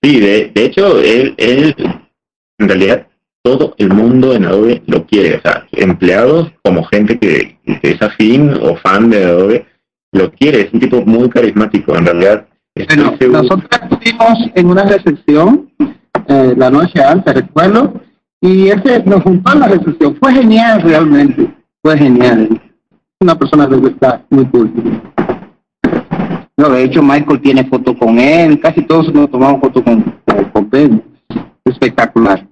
Sí, 0.06 0.20
de, 0.20 0.52
de 0.54 0.64
hecho, 0.66 1.00
él, 1.00 1.34
él, 1.36 1.74
en 2.58 2.68
realidad, 2.68 3.08
todo 3.42 3.74
el 3.76 3.88
mundo 3.88 4.34
en 4.34 4.44
Adobe 4.44 4.80
lo 4.86 5.04
quiere. 5.04 5.38
O 5.38 5.40
sea, 5.40 5.66
empleados 5.72 6.52
como 6.62 6.84
gente 6.84 7.18
que, 7.18 7.58
que 7.82 7.90
es 7.90 8.00
afín 8.00 8.54
o 8.62 8.76
fan 8.76 9.10
de 9.10 9.24
Adobe, 9.24 9.66
lo 10.12 10.30
quiere. 10.30 10.60
Es 10.60 10.72
un 10.72 10.78
tipo 10.78 11.04
muy 11.04 11.28
carismático. 11.28 11.96
En 11.96 12.06
realidad, 12.06 12.46
Bueno, 12.76 13.16
nosotros 13.32 13.68
estuvimos 13.82 14.38
en 14.54 14.66
una 14.68 14.84
recepción 14.84 15.72
eh, 16.28 16.54
la 16.56 16.70
noche 16.70 17.02
antes, 17.02 17.34
recuerdo, 17.34 18.00
y 18.40 18.68
ese 18.68 19.02
nos 19.06 19.24
juntó 19.24 19.54
en 19.54 19.58
la 19.58 19.66
recepción. 19.66 20.16
Fue 20.20 20.32
genial 20.34 20.82
realmente, 20.82 21.52
fue 21.82 21.98
genial. 21.98 22.60
Una 23.18 23.36
persona 23.36 23.66
de 23.66 23.76
verdad 23.76 24.24
muy 24.30 24.46
cool. 24.50 24.70
No, 26.56 26.70
de 26.70 26.84
hecho 26.84 27.02
Michael 27.02 27.40
tiene 27.40 27.64
foto 27.64 27.94
con 27.96 28.18
él, 28.18 28.58
casi 28.60 28.82
todos 28.82 29.12
nos 29.12 29.30
tomamos 29.30 29.60
foto 29.60 29.84
con, 29.84 30.02
con 30.52 30.70
Ben. 30.70 31.02
Espectacular. 31.64 32.46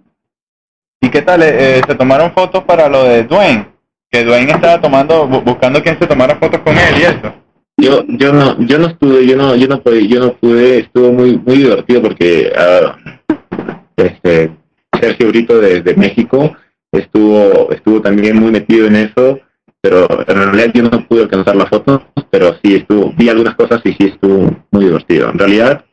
¿Y 1.01 1.09
qué 1.09 1.23
tal? 1.23 1.43
Eh, 1.43 1.79
eh, 1.79 1.83
se 1.87 1.95
tomaron 1.95 2.33
fotos 2.33 2.65
para 2.65 2.89
lo 2.89 3.05
de 3.05 3.25
Dwayne. 3.25 3.67
Que 4.11 4.25
Dwayne 4.25 4.53
estaba 4.53 4.81
tomando, 4.81 5.29
bu- 5.29 5.43
buscando 5.43 5.83
quién 5.83 5.99
se 5.99 6.07
tomara 6.07 6.37
fotos 6.37 6.61
con 6.61 6.75
él 6.77 6.95
y 6.99 7.03
eso. 7.03 7.35
yo, 7.77 8.05
yo 8.09 8.33
no, 8.33 8.59
yo 8.67 8.79
no 8.79 8.87
estuve, 8.89 9.27
yo 9.27 9.37
no, 9.37 9.55
yo 9.57 9.69
no 9.69 9.81
pude, 9.83 10.07
yo 10.07 10.21
no 10.21 10.35
pude, 10.35 10.79
estuvo 10.81 11.13
muy, 11.13 11.39
muy 11.39 11.57
divertido 11.59 12.03
porque 12.03 12.53
ah, 12.57 12.97
este 13.97 14.53
Sergio 15.01 15.29
Brito 15.29 15.61
de, 15.61 15.81
de 15.83 15.95
México 15.97 16.55
estuvo, 16.93 17.71
estuvo 17.73 18.01
también 18.01 18.37
muy 18.39 18.51
metido 18.53 18.87
en 18.87 18.97
eso, 18.97 19.41
pero 19.85 20.09
en 20.27 20.35
realidad 20.35 20.71
yo 20.73 20.83
no 20.85 21.07
pude 21.07 21.25
alcanzar 21.25 21.55
las 21.57 21.69
fotos, 21.69 22.01
pero 22.31 22.55
sí 22.65 22.77
estuvo, 22.77 23.13
vi 23.19 23.29
algunas 23.29 23.55
cosas 23.55 23.83
y 23.85 23.93
sí 23.93 24.07
estuvo 24.15 24.51
muy 24.71 24.87
divertido. 24.87 25.29
En 25.29 25.39
realidad, 25.39 25.85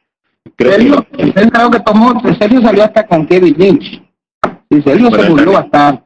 creo 0.55 0.71
Sergio, 0.71 1.07
que 1.11 1.33
creo 1.33 1.71
que 1.71 1.79
tomó, 1.81 2.21
Sergio 2.39 2.61
salió 2.61 2.85
hasta 2.85 3.05
con 3.05 3.27
Kevin 3.27 3.53
Lynch. 3.57 4.01
Y 4.69 4.81
Sergio 4.81 5.09
Bueno, 5.09 5.23
se 5.25 5.29
murió 5.29 5.51
también. 5.51 5.69
bastante. 5.71 6.03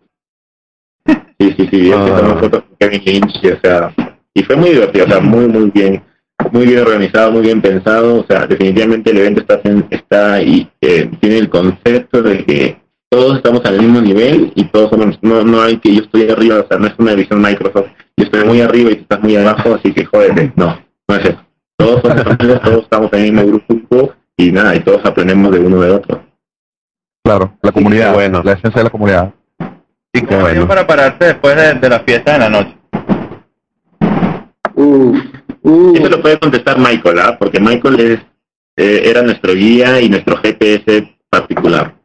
Sí, 1.37 1.53
sí, 1.59 1.67
sí, 1.71 1.91
Ah. 1.93 2.05
ah. 2.07 2.17
tomó 2.21 2.39
fotos 2.39 2.63
con 2.63 2.75
Kevin 2.79 3.01
Lynch, 3.05 3.39
y, 3.43 3.47
o 3.49 3.59
sea, 3.61 3.93
y 4.33 4.41
fue 4.41 4.55
muy 4.55 4.69
divertido, 4.71 5.05
o 5.05 5.07
sea, 5.07 5.19
muy, 5.19 5.47
muy 5.47 5.69
bien, 5.69 6.03
muy 6.51 6.65
bien 6.65 6.79
organizado, 6.79 7.33
muy 7.33 7.43
bien 7.43 7.61
pensado, 7.61 8.21
o 8.21 8.25
sea, 8.27 8.47
definitivamente 8.47 9.11
el 9.11 9.17
evento 9.19 9.41
está, 9.41 9.61
está 9.91 10.41
y 10.41 10.67
eh, 10.81 11.07
tiene 11.19 11.37
el 11.37 11.49
concepto 11.49 12.23
de 12.23 12.43
que 12.45 12.77
todos 13.15 13.37
estamos 13.37 13.63
al 13.63 13.79
mismo 13.79 14.01
nivel 14.01 14.51
y 14.55 14.65
todos 14.65 14.89
somos, 14.89 15.17
no, 15.21 15.41
no 15.43 15.61
hay 15.61 15.77
que 15.77 15.95
yo 15.95 16.01
estoy 16.01 16.29
arriba, 16.29 16.59
o 16.59 16.67
sea, 16.67 16.77
no 16.77 16.87
es 16.87 16.93
una 16.97 17.11
división 17.11 17.41
Microsoft, 17.41 17.87
yo 18.17 18.25
estoy 18.25 18.43
muy 18.43 18.59
arriba 18.59 18.91
y 18.91 18.95
tú 18.95 19.01
estás 19.03 19.21
muy 19.21 19.37
abajo, 19.37 19.75
así 19.75 19.93
que 19.93 20.03
jódete, 20.03 20.51
no, 20.57 20.77
no 21.07 21.15
es 21.15 21.25
eso. 21.25 21.45
Todos 21.77 22.01
somos 22.01 22.25
amigos, 22.27 22.61
todos 22.61 22.83
estamos 22.83 23.13
en 23.13 23.19
el 23.19 23.31
mismo 23.31 23.61
grupo 23.69 24.13
y 24.35 24.51
nada, 24.51 24.75
y 24.75 24.81
todos 24.81 25.05
aprendemos 25.05 25.49
de 25.53 25.59
uno 25.59 25.79
de 25.79 25.91
otro. 25.91 26.25
Claro, 27.23 27.57
la 27.61 27.71
comunidad, 27.71 28.13
bueno. 28.13 28.41
la 28.43 28.51
esencia 28.51 28.79
de 28.79 28.83
la 28.83 28.89
comunidad. 28.89 29.33
¿Y 30.13 30.21
cómo 30.21 30.41
bueno. 30.41 30.67
para 30.67 30.85
pararse 30.85 31.25
después 31.25 31.55
de, 31.55 31.73
de 31.75 31.89
la 31.89 31.99
fiesta 32.01 32.33
de 32.33 32.39
la 32.39 32.49
noche? 32.49 32.77
Uf, 34.75 35.17
uf. 35.61 35.97
Eso 35.97 36.09
lo 36.09 36.21
puede 36.21 36.37
contestar 36.37 36.77
Michael, 36.77 37.19
¿ah? 37.19 37.37
Porque 37.39 37.61
Michael 37.61 37.99
es, 38.01 38.19
eh, 38.75 39.03
era 39.05 39.21
nuestro 39.21 39.53
guía 39.53 40.01
y 40.01 40.09
nuestro 40.09 40.35
GPS 40.37 41.15
particular. 41.29 41.95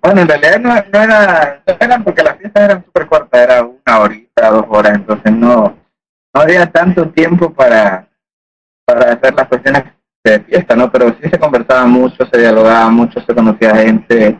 Bueno, 0.00 0.20
en 0.20 0.28
realidad 0.28 0.60
no, 0.60 0.76
era, 0.76 1.62
no 1.66 1.76
eran 1.80 2.04
porque 2.04 2.22
las 2.22 2.36
fiestas 2.36 2.62
eran 2.64 2.84
súper 2.84 3.06
cortas, 3.06 3.40
era 3.40 3.62
una 3.62 3.98
horita, 4.00 4.50
dos 4.50 4.66
horas, 4.68 4.96
entonces 4.96 5.32
no, 5.32 5.78
no 6.34 6.40
había 6.40 6.66
tanto 6.70 7.08
tiempo 7.08 7.52
para, 7.54 8.06
para 8.84 9.14
hacer 9.14 9.34
las 9.34 9.48
cuestiones 9.48 9.84
de 10.22 10.40
fiesta, 10.40 10.76
¿no? 10.76 10.92
Pero 10.92 11.08
sí 11.20 11.30
se 11.30 11.38
conversaba 11.38 11.86
mucho, 11.86 12.26
se 12.26 12.38
dialogaba 12.38 12.90
mucho, 12.90 13.18
se 13.20 13.34
conocía 13.34 13.76
gente, 13.76 14.38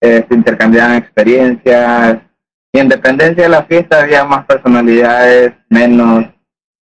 eh, 0.00 0.24
se 0.26 0.34
intercambiaban 0.34 0.96
experiencias, 0.96 2.18
y 2.72 2.78
en 2.78 2.88
dependencia 2.88 3.44
de 3.44 3.50
la 3.50 3.64
fiesta 3.64 4.02
había 4.02 4.24
más 4.24 4.46
personalidades, 4.46 5.52
menos, 5.68 6.24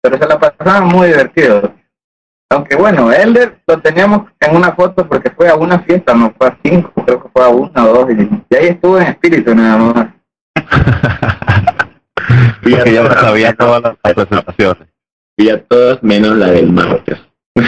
pero 0.02 0.18
se 0.18 0.28
la 0.28 0.38
pasaban 0.38 0.86
muy 0.86 1.08
divertido. 1.08 1.74
Aunque 2.52 2.76
bueno, 2.76 3.14
Elder 3.14 3.62
lo 3.66 3.80
teníamos 3.80 4.24
en 4.42 4.58
una 4.58 4.74
foto 4.74 5.08
porque 5.08 5.32
fue 5.32 5.48
a 5.48 5.56
una 5.56 5.80
fiesta, 5.80 6.14
no 6.14 6.34
fue 6.38 6.48
a 6.48 6.58
cinco, 6.62 6.92
creo 7.06 7.24
que 7.24 7.30
fue 7.30 7.46
a 7.46 7.48
una 7.48 7.86
o 7.86 7.94
dos, 7.94 8.10
y, 8.12 8.24
y 8.50 8.56
ahí 8.58 8.68
estuvo 8.68 9.00
en 9.00 9.08
espíritu 9.08 9.56
nada 9.56 9.78
más. 9.78 10.08
Porque 12.62 12.94
ya 12.94 13.10
sabía 13.14 13.54
todas 13.54 13.82
las 13.82 13.96
las 14.04 14.14
presentaciones. 14.14 14.88
Y 15.38 15.50
a 15.50 15.64
todas 15.64 16.04
menos 16.04 16.36
la 16.36 16.48
del 16.48 16.72
martes. 16.72 17.20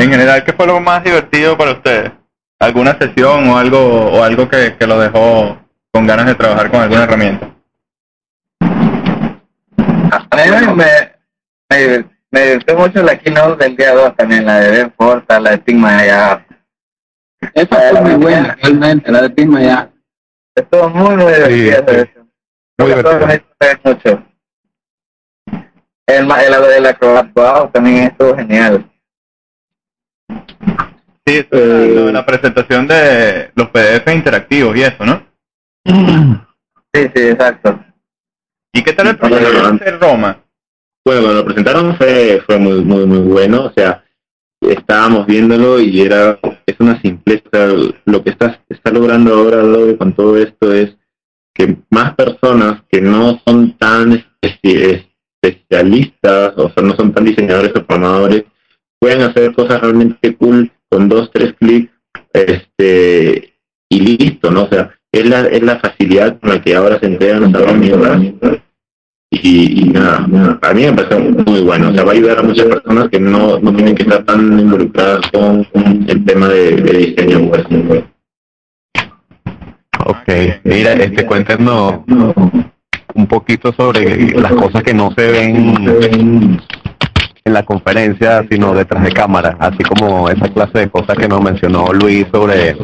En 0.00 0.12
general, 0.12 0.44
¿qué 0.44 0.52
fue 0.52 0.64
lo 0.64 0.78
más 0.78 1.02
divertido 1.02 1.58
para 1.58 1.72
ustedes? 1.72 2.12
¿Alguna 2.60 2.96
sesión 2.98 3.48
o 3.48 3.58
algo 3.58 3.78
o 3.78 4.22
algo 4.22 4.48
que, 4.48 4.76
que 4.78 4.86
lo 4.86 5.00
dejó 5.00 5.58
con 5.92 6.06
ganas 6.06 6.26
de 6.26 6.36
trabajar 6.36 6.70
con 6.70 6.80
alguna 6.80 7.02
herramienta? 7.02 7.57
A 10.30 10.36
mí 10.36 10.74
me, 10.74 11.12
me, 11.70 12.04
me 12.30 12.40
divirtió 12.40 12.76
mucho 12.76 13.02
la 13.02 13.18
keynote 13.18 13.64
del 13.64 13.76
día 13.76 13.94
2 13.94 14.16
también, 14.16 14.46
la 14.46 14.60
de 14.60 14.70
Ben 14.70 14.92
Forta, 14.96 15.40
la 15.40 15.50
de 15.52 15.58
ya. 16.06 16.46
Esa 17.54 17.90
fue 17.90 18.00
muy 18.02 18.14
buena, 18.14 18.56
realmente, 18.62 19.10
la 19.12 19.22
de 19.22 19.30
ya. 19.60 19.90
Estuvo 20.54 20.88
muy, 20.88 21.16
muy 21.16 21.32
divertida. 21.32 21.76
sí. 21.86 21.94
sesión. 21.94 22.32
Muy 22.78 22.92
reír 23.62 23.80
mucho. 23.84 24.24
El, 26.06 26.26
ma- 26.26 26.42
el, 26.42 26.54
el 26.54 26.86
Acrobat 26.86 27.32
también 27.72 28.04
estuvo 28.04 28.34
genial. 28.36 28.90
Sí, 31.26 31.46
Eh. 31.50 32.10
la 32.12 32.24
presentación 32.24 32.86
de 32.86 33.50
los 33.54 33.68
PDF 33.68 34.08
interactivos 34.14 34.74
y 34.76 34.82
eso, 34.82 35.04
¿no? 35.04 35.26
Sí, 36.94 37.10
sí, 37.14 37.22
exacto. 37.28 37.78
¿Y 38.72 38.82
qué 38.82 38.92
tal 38.92 39.08
el 39.08 39.18
proyecto 39.18 39.84
de 39.84 39.90
Roma? 39.92 40.44
Bueno, 41.04 41.22
cuando 41.22 41.40
lo 41.40 41.44
presentaron 41.44 41.96
fue, 41.96 42.42
fue 42.46 42.58
muy, 42.58 42.82
muy, 42.82 43.06
muy 43.06 43.20
bueno. 43.20 43.64
O 43.64 43.72
sea, 43.74 44.04
estábamos 44.60 45.26
viéndolo 45.26 45.80
y 45.80 46.00
era 46.00 46.38
es 46.66 46.76
una 46.78 47.00
simpleza. 47.00 47.68
Lo 48.04 48.22
que 48.22 48.30
está, 48.30 48.60
está 48.68 48.90
logrando 48.90 49.34
ahora 49.34 49.60
Adobe 49.60 49.96
con 49.96 50.12
todo 50.12 50.36
esto 50.36 50.72
es 50.72 50.96
que 51.54 51.76
más 51.90 52.14
personas 52.14 52.82
que 52.90 53.00
no 53.00 53.40
son 53.46 53.76
tan 53.78 54.24
especi- 54.40 55.08
especialistas 55.42 56.52
o 56.56 56.70
sea, 56.70 56.82
no 56.82 56.94
son 56.94 57.12
tan 57.12 57.24
diseñadores 57.24 57.70
o 57.70 57.84
programadores 57.84 58.44
pueden 59.00 59.22
hacer 59.22 59.52
cosas 59.54 59.80
realmente 59.80 60.36
cool 60.36 60.70
con 60.90 61.08
dos, 61.08 61.30
tres 61.32 61.54
clics 61.58 61.92
este 62.32 63.54
y 63.90 64.00
listo, 64.00 64.50
¿no? 64.50 64.64
O 64.64 64.68
sea, 64.68 64.97
es 65.20 65.28
la, 65.28 65.40
es 65.46 65.62
la 65.62 65.78
facilidad 65.78 66.38
con 66.40 66.50
la 66.50 66.62
que 66.62 66.74
ahora 66.74 66.98
se 66.98 67.06
entregan 67.06 67.52
las 67.52 68.20
y, 69.30 69.82
y 69.82 69.84
nada, 69.90 70.26
a 70.62 70.74
mí 70.74 70.84
me 70.84 70.92
parece 70.92 71.18
muy 71.18 71.60
bueno, 71.60 71.90
o 71.90 71.92
sea, 71.92 72.02
va 72.02 72.12
a 72.12 72.14
ayudar 72.14 72.38
a 72.38 72.42
muchas 72.42 72.66
personas 72.66 73.08
que 73.08 73.20
no, 73.20 73.58
no 73.58 73.74
tienen 73.74 73.94
que 73.94 74.04
estar 74.04 74.24
tan 74.24 74.58
involucradas 74.58 75.30
con, 75.30 75.66
el 76.08 76.24
tema 76.24 76.48
de, 76.48 76.76
diseño 76.76 77.48
pues. 77.48 77.64
Ok, 80.06 80.60
mira, 80.64 80.94
este, 80.94 81.26
cuéntenos 81.26 82.00
un 83.14 83.26
poquito 83.26 83.72
sobre 83.74 84.30
las 84.32 84.52
cosas 84.52 84.82
que 84.82 84.94
no 84.94 85.12
se 85.14 85.30
ven 85.30 86.58
en 87.44 87.52
la 87.52 87.64
conferencia, 87.64 88.46
sino 88.50 88.72
detrás 88.72 89.04
de 89.04 89.12
cámara, 89.12 89.56
así 89.58 89.82
como 89.82 90.30
esa 90.30 90.48
clase 90.48 90.78
de 90.78 90.88
cosas 90.88 91.18
que 91.18 91.28
nos 91.28 91.42
mencionó 91.42 91.92
Luis 91.92 92.26
sobre 92.32 92.76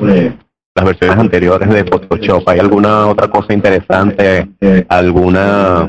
las 0.75 0.85
versiones 0.85 1.17
anteriores 1.19 1.69
de 1.69 1.85
Photoshop. 1.85 2.49
¿Hay 2.49 2.59
alguna 2.59 3.07
otra 3.07 3.29
cosa 3.29 3.53
interesante? 3.53 4.49
¿Alguna 4.89 5.83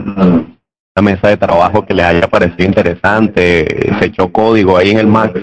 una 0.97 1.01
mesa 1.11 1.27
de 1.29 1.37
trabajo 1.37 1.85
que 1.85 1.93
le 1.93 2.03
haya 2.03 2.27
parecido 2.27 2.65
interesante? 2.67 3.65
¿Se 3.99 4.05
echó 4.05 4.31
código 4.31 4.77
ahí 4.77 4.91
en 4.91 4.99
el 4.99 5.07
Mac? 5.07 5.33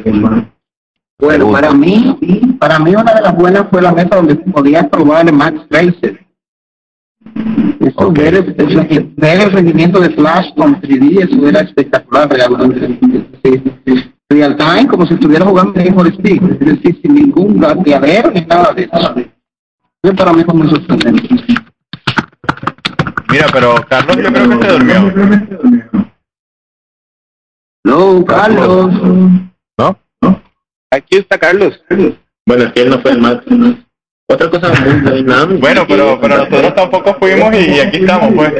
Bueno, 1.19 1.51
para 1.53 1.73
mí, 1.73 2.17
para 2.59 2.79
mí 2.79 2.95
una 2.95 3.15
de 3.15 3.21
las 3.21 3.35
buenas 3.37 3.67
fue 3.71 3.83
la 3.83 3.93
mesa 3.93 4.17
donde 4.17 4.35
podías 4.37 4.87
probar 4.89 5.27
el 5.27 5.35
Max 5.35 5.61
Tracer. 5.69 6.21
Eso, 7.81 8.09
Ok. 8.09 8.19
ver, 8.19 8.35
el, 8.37 8.55
el- 8.91 9.13
ver 9.17 9.41
el 9.41 9.53
rendimiento 9.53 10.01
de 10.01 10.11
Flash 10.11 10.55
con 10.57 10.81
3D, 10.81 11.23
eso 11.25 11.49
era 11.49 11.61
espectacular 11.61 12.29
realmente. 12.31 12.99
Sí, 13.45 13.63
sí. 13.87 14.05
Real 14.31 14.57
time, 14.57 14.87
como 14.89 15.05
si 15.07 15.15
estuviera 15.15 15.45
jugando 15.45 15.79
en 15.79 15.95
for 15.95 16.07
Speed, 16.09 16.43
es 16.53 16.59
decir, 16.61 16.99
sin 17.03 17.15
ningún 17.15 17.61
gateadero 17.61 18.31
ni 18.31 18.41
nada 18.41 18.73
de 18.73 18.85
eso. 18.91 19.15
Para 20.03 20.33
mí 20.33 20.43
fue 20.43 20.55
muy 20.55 20.69
sorprendente. 20.69 21.29
Mira, 23.31 23.47
pero 23.53 23.77
Carlos 23.88 24.17
yo 24.17 24.33
creo 24.33 24.59
que 24.59 24.67
se 24.67 24.73
durmió. 24.73 26.12
No, 27.85 28.25
Carlos. 28.25 28.93
¿No? 29.79 29.99
Aquí 30.91 31.19
está 31.19 31.38
Carlos. 31.38 31.81
Bueno, 32.45 32.65
es 32.65 32.73
que 32.73 32.83
él 32.83 32.91
no 32.91 32.99
fue 33.01 33.12
el 33.12 33.21
más. 33.21 33.38
Otra 34.29 34.51
cosa 34.51 34.73
muy 34.83 35.01
buena. 35.03 35.45
Bueno, 35.45 35.85
pero, 35.87 36.19
pero 36.21 36.38
nosotros 36.38 36.75
tampoco 36.75 37.15
fuimos 37.21 37.55
y 37.55 37.79
aquí 37.79 37.99
estamos, 37.99 38.35
pues. 38.35 38.53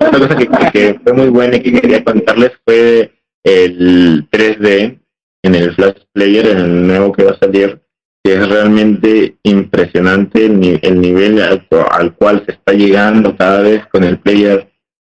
Otra 0.00 0.18
cosa 0.18 0.36
que, 0.36 0.48
que 0.72 1.00
fue 1.04 1.12
muy 1.12 1.28
buena 1.28 1.56
y 1.56 1.62
que 1.62 1.80
quería 1.80 2.02
contarles 2.02 2.52
fue 2.64 3.12
el 3.44 4.26
3D 4.30 4.98
en 5.42 5.54
el 5.54 5.74
Flash 5.74 6.02
Player, 6.12 6.46
en 6.46 6.58
el 6.58 6.86
nuevo 6.86 7.12
que 7.12 7.24
va 7.24 7.32
a 7.32 7.38
salir, 7.38 7.82
que 8.22 8.34
es 8.34 8.48
realmente 8.48 9.36
impresionante 9.42 10.46
el, 10.46 10.78
el 10.82 11.00
nivel 11.00 11.42
al, 11.42 11.66
al 11.90 12.14
cual 12.14 12.42
se 12.46 12.52
está 12.52 12.72
llegando 12.72 13.36
cada 13.36 13.62
vez 13.62 13.86
con 13.86 14.04
el 14.04 14.18
player. 14.18 14.70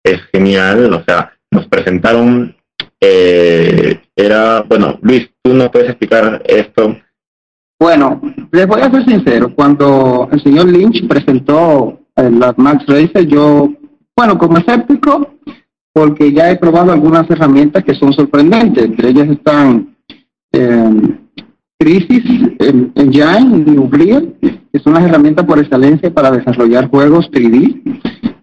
Es 0.04 0.22
genial, 0.34 0.94
o 0.94 1.04
sea, 1.04 1.34
nos 1.52 1.68
presentaron, 1.68 2.56
eh, 3.00 4.02
era, 4.16 4.62
bueno, 4.62 5.00
Luis, 5.02 5.30
tú 5.42 5.54
nos 5.54 5.70
puedes 5.70 5.90
explicar 5.90 6.42
esto. 6.46 6.98
Bueno, 7.80 8.22
les 8.52 8.68
voy 8.68 8.82
a 8.82 8.92
ser 8.92 9.06
sincero, 9.06 9.54
cuando 9.54 10.30
el 10.32 10.42
señor 10.42 10.68
Lynch 10.68 11.08
presentó 11.08 12.00
eh, 12.16 12.30
las 12.32 12.58
Max 12.58 12.86
Racer, 12.88 13.26
yo, 13.28 13.70
bueno, 14.16 14.38
como 14.38 14.58
escéptico, 14.58 15.36
porque 15.94 16.32
ya 16.32 16.50
he 16.50 16.58
probado 16.58 16.92
algunas 16.92 17.30
herramientas 17.30 17.84
que 17.84 17.96
son 17.96 18.14
sorprendentes, 18.14 18.86
entre 18.86 19.10
ellas 19.10 19.30
están 19.30 19.96
eh, 20.52 21.18
Crisis, 21.80 22.24
Engine 22.60 23.64
y 23.68 23.78
Unreal, 23.78 24.36
que 24.42 24.80
son 24.80 24.94
las 24.94 25.04
herramientas 25.04 25.46
por 25.46 25.60
excelencia 25.60 26.14
para 26.14 26.32
desarrollar 26.32 26.90
juegos 26.90 27.30
3D. 27.32 28.02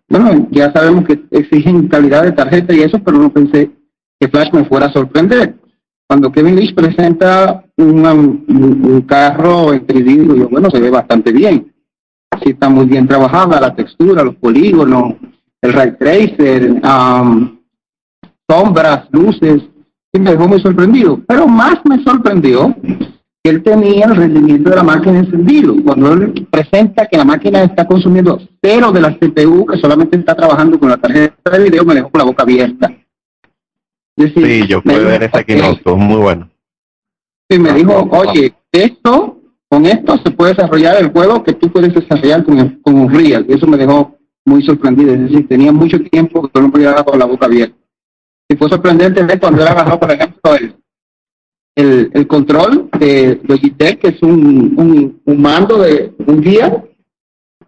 Bueno, 0.09 0.49
ya 0.51 0.73
sabemos 0.73 1.05
que 1.05 1.23
exigen 1.31 1.89
calidad 1.89 2.25
de 2.25 2.33
tarjeta 2.33 2.75
y 2.75 2.81
eso, 2.81 2.99
pero 3.03 3.19
no 3.19 3.33
pensé 3.33 3.71
que 4.19 4.29
Flash 4.29 4.53
me 4.53 4.65
fuera 4.65 4.87
a 4.87 4.93
sorprender 4.93 5.57
cuando 6.11 6.33
Kevin 6.33 6.57
Lynch 6.57 6.75
presenta 6.75 7.65
un, 7.77 9.05
carro 9.07 9.73
en 9.73 9.87
3D, 9.87 10.03
digo 10.03 10.35
yo, 10.35 10.49
bueno, 10.49 10.69
se 10.69 10.81
ve 10.81 10.91
bastante 10.91 11.31
bien. 11.31 11.73
Sí 12.43 12.51
está 12.51 12.69
muy 12.69 12.87
bien 12.87 13.07
trabajada 13.07 13.61
la 13.61 13.77
textura, 13.77 14.25
los 14.25 14.35
polígonos, 14.35 15.15
el 15.63 15.73
ray 15.73 15.97
tracer, 15.97 16.81
am, 16.83 17.61
sombras, 18.49 19.07
luces, 19.13 19.63
y 20.13 20.19
me 20.19 20.33
dejó 20.33 20.49
muy 20.49 20.61
sorprendido. 20.61 21.21
Pero 21.29 21.47
más 21.47 21.77
me 21.85 22.03
sorprendió 22.03 22.75
él 23.43 23.63
tenía 23.63 24.07
el 24.07 24.17
rendimiento 24.17 24.71
de 24.71 24.77
la 24.77 24.83
máquina 24.83 25.19
encendido. 25.19 25.75
Cuando 25.83 26.13
él 26.13 26.47
presenta 26.51 27.07
que 27.07 27.17
la 27.17 27.25
máquina 27.25 27.63
está 27.63 27.87
consumiendo 27.87 28.39
cero 28.63 28.93
de 28.93 29.01
la 29.01 29.17
CPU, 29.17 29.65
que 29.67 29.79
solamente 29.79 30.19
está 30.19 30.35
trabajando 30.35 30.79
con 30.79 30.91
la 30.91 30.99
tarjeta 30.99 31.51
de 31.51 31.65
video, 31.65 31.85
me 31.85 31.95
dejó 31.95 32.11
con 32.11 32.19
la 32.19 32.25
boca 32.25 32.43
abierta. 32.43 32.93
Decir, 34.17 34.47
Sí, 34.47 34.67
yo 34.67 34.83
pude 34.83 35.05
ver 35.05 35.23
ese 35.23 35.45
estuvo 35.47 35.97
muy 35.97 36.21
bueno. 36.21 36.51
Y 37.49 37.59
me 37.59 37.73
dijo, 37.73 38.09
oye, 38.13 38.55
esto, 38.71 39.41
con 39.69 39.87
esto 39.87 40.19
se 40.19 40.31
puede 40.31 40.53
desarrollar 40.53 40.97
el 41.01 41.11
juego 41.11 41.43
que 41.43 41.55
tú 41.55 41.71
puedes 41.73 41.95
desarrollar 41.95 42.45
con, 42.45 42.81
con 42.83 42.95
Unreal. 42.95 43.47
Y 43.49 43.55
eso 43.55 43.67
me 43.67 43.79
dejó 43.79 44.19
muy 44.45 44.63
sorprendido. 44.63 45.15
Es 45.15 45.21
decir, 45.23 45.49
tenía 45.49 45.73
mucho 45.73 45.99
tiempo 45.99 46.43
que 46.43 46.51
yo 46.55 46.61
no 46.61 46.71
podía 46.71 47.03
con 47.03 47.19
la 47.19 47.25
boca 47.25 47.47
abierta. 47.47 47.77
Y 48.49 48.57
fue 48.57 48.69
sorprendente 48.69 49.23
ver 49.23 49.41
cuando 49.41 49.63
él 49.63 49.69
agarró, 49.69 49.99
por 49.99 50.11
ejemplo, 50.11 50.55
el, 50.55 50.75
el, 51.75 52.11
el 52.13 52.27
control 52.27 52.89
de 52.99 53.41
Logitech, 53.45 54.01
que 54.01 54.09
es 54.09 54.23
un, 54.23 54.75
un, 54.77 55.23
un 55.25 55.43
mando 55.43 55.79
de 55.79 56.13
un 56.27 56.41
guía. 56.41 56.85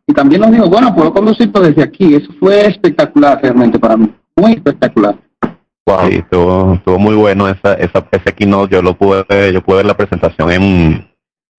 Y 0.06 0.12
también 0.12 0.40
nos 0.40 0.50
dijo, 0.50 0.68
bueno, 0.68 0.94
puedo 0.94 1.12
conducirlo 1.12 1.60
desde 1.60 1.82
aquí. 1.82 2.14
Eso 2.14 2.32
fue 2.40 2.66
espectacular 2.66 3.40
realmente 3.42 3.78
para 3.78 3.96
mí. 3.96 4.12
Muy 4.36 4.52
espectacular. 4.52 5.16
Sí, 6.08 6.16
estuvo, 6.16 6.74
estuvo 6.74 6.98
muy 6.98 7.14
bueno 7.14 7.48
esa, 7.48 7.74
esa, 7.74 8.06
ese 8.10 8.32
keynote, 8.32 8.74
yo 8.74 8.82
lo 8.82 8.96
pude 8.96 9.24
ver, 9.28 9.52
yo 9.52 9.62
pude 9.62 9.78
ver 9.78 9.86
la 9.86 9.96
presentación 9.96 10.50
en, 10.50 11.10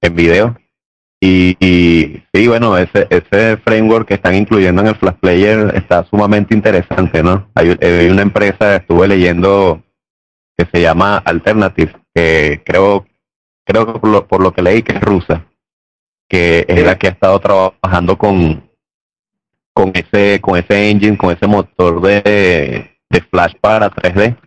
en 0.01 0.15
video. 0.15 0.57
Y, 1.21 1.55
y 1.59 2.21
sí, 2.33 2.47
bueno, 2.47 2.77
ese, 2.77 3.07
ese 3.09 3.57
framework 3.57 4.07
que 4.07 4.15
están 4.15 4.35
incluyendo 4.35 4.81
en 4.81 4.87
el 4.89 4.95
Flash 4.95 5.15
Player 5.21 5.71
está 5.75 6.03
sumamente 6.05 6.55
interesante, 6.55 7.21
¿no? 7.21 7.47
Hay, 7.53 7.77
hay 7.81 8.09
una 8.09 8.23
empresa, 8.23 8.77
estuve 8.77 9.07
leyendo, 9.07 9.83
que 10.57 10.65
se 10.73 10.81
llama 10.81 11.17
Alternative, 11.17 11.93
que 12.13 12.61
creo, 12.65 13.05
creo 13.65 13.85
que 13.93 13.99
por 13.99 14.09
lo, 14.09 14.27
por 14.27 14.41
lo 14.41 14.51
que 14.53 14.61
leí 14.61 14.81
que 14.83 14.93
es 14.95 15.01
rusa. 15.01 15.45
que 16.29 16.65
es 16.67 16.83
la 16.85 16.97
que 16.97 17.07
ha 17.07 17.11
estado 17.11 17.39
trabajando 17.39 18.17
con 18.17 18.69
con 19.75 19.91
ese 19.95 20.39
con 20.41 20.57
ese 20.57 20.89
engine, 20.91 21.17
con 21.17 21.31
ese 21.31 21.47
motor 21.47 21.99
de, 22.01 22.91
de 23.09 23.21
flash 23.31 23.53
para 23.59 23.89
3D 23.89 24.37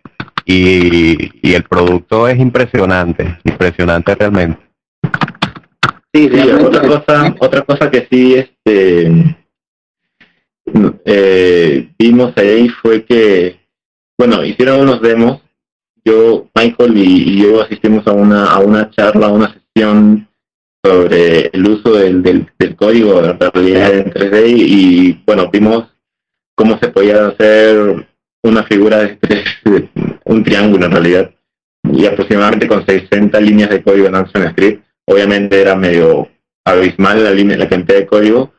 y, 0.45 1.49
y 1.49 1.53
el 1.53 1.63
producto 1.63 2.27
es 2.27 2.39
impresionante, 2.39 3.37
impresionante 3.43 4.15
realmente. 4.15 4.59
Sí, 6.13 6.23
Sí, 6.23 6.29
realmente- 6.29 6.65
otra 6.77 6.81
cosa, 6.87 7.35
otra 7.39 7.61
cosa 7.63 7.91
que 7.91 8.07
sí 8.09 8.35
este 8.35 9.35
eh, 11.05 11.89
vimos 11.97 12.33
ahí 12.37 12.69
fue 12.69 13.03
que, 13.05 13.59
bueno, 14.17 14.43
hicieron 14.43 14.81
unos 14.81 15.01
demos. 15.01 15.41
Yo, 16.07 16.47
Michael 16.55 16.97
y, 16.97 17.41
yo 17.41 17.61
asistimos 17.61 18.07
a 18.07 18.13
una 18.13 18.45
a 18.45 18.59
una 18.59 18.89
charla, 18.91 19.27
a 19.27 19.33
una 19.33 19.53
sesión 19.53 20.25
sobre 20.81 21.49
el 21.51 21.67
uso 21.67 21.95
del, 21.95 22.23
del, 22.23 22.75
código 22.77 23.21
de 23.21 23.33
realidad 23.33 23.93
en 23.93 24.13
3D 24.13 24.53
y, 24.55 25.21
bueno, 25.25 25.49
vimos 25.51 25.83
cómo 26.55 26.77
se 26.79 26.87
podía 26.87 27.27
hacer 27.27 28.07
una 28.41 28.63
figura 28.63 28.99
de 28.99 29.89
un 30.23 30.45
triángulo 30.45 30.85
en 30.85 30.91
realidad 30.93 31.31
y 31.91 32.05
aproximadamente 32.05 32.69
con 32.69 32.85
60 32.85 33.41
líneas 33.41 33.69
de 33.69 33.83
código 33.83 34.07
en 34.07 34.15
ActionScript. 34.15 34.85
Obviamente 35.05 35.59
era 35.59 35.75
medio 35.75 36.29
abismal 36.63 37.21
la 37.21 37.31
línea, 37.31 37.57
la 37.57 37.67
cantidad 37.67 37.99
de 37.99 38.07
código, 38.07 38.53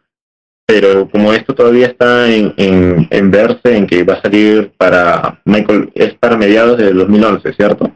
pero 0.68 1.08
como 1.08 1.32
esto 1.32 1.54
todavía 1.54 1.86
está 1.86 2.28
en, 2.30 2.52
en, 2.58 3.08
en 3.10 3.30
verse, 3.30 3.74
en 3.74 3.86
que 3.86 4.04
va 4.04 4.14
a 4.14 4.20
salir 4.20 4.70
para, 4.76 5.40
Michael, 5.46 5.90
es 5.94 6.12
para 6.14 6.36
mediados 6.36 6.76
del 6.76 6.98
2011, 6.98 7.54
¿cierto? 7.54 7.90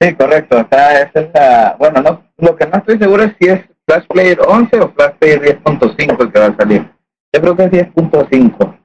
Sí, 0.00 0.14
correcto. 0.14 0.56
Esa 0.70 1.02
es 1.02 1.28
la... 1.34 1.74
Bueno, 1.76 2.00
no, 2.00 2.22
lo 2.38 2.54
que 2.54 2.66
no 2.66 2.78
estoy 2.78 2.96
seguro 2.98 3.24
es 3.24 3.32
si 3.40 3.48
es 3.48 3.60
Flash 3.88 4.04
Player 4.08 4.38
11 4.46 4.80
o 4.80 4.92
Flash 4.92 5.14
Player 5.18 5.60
10.5 5.64 6.22
el 6.22 6.32
que 6.32 6.38
va 6.38 6.46
a 6.46 6.56
salir. 6.56 6.88
Yo 7.32 7.40
creo 7.40 7.56
que 7.56 7.64
es 7.64 7.70
10.5. 7.72 8.78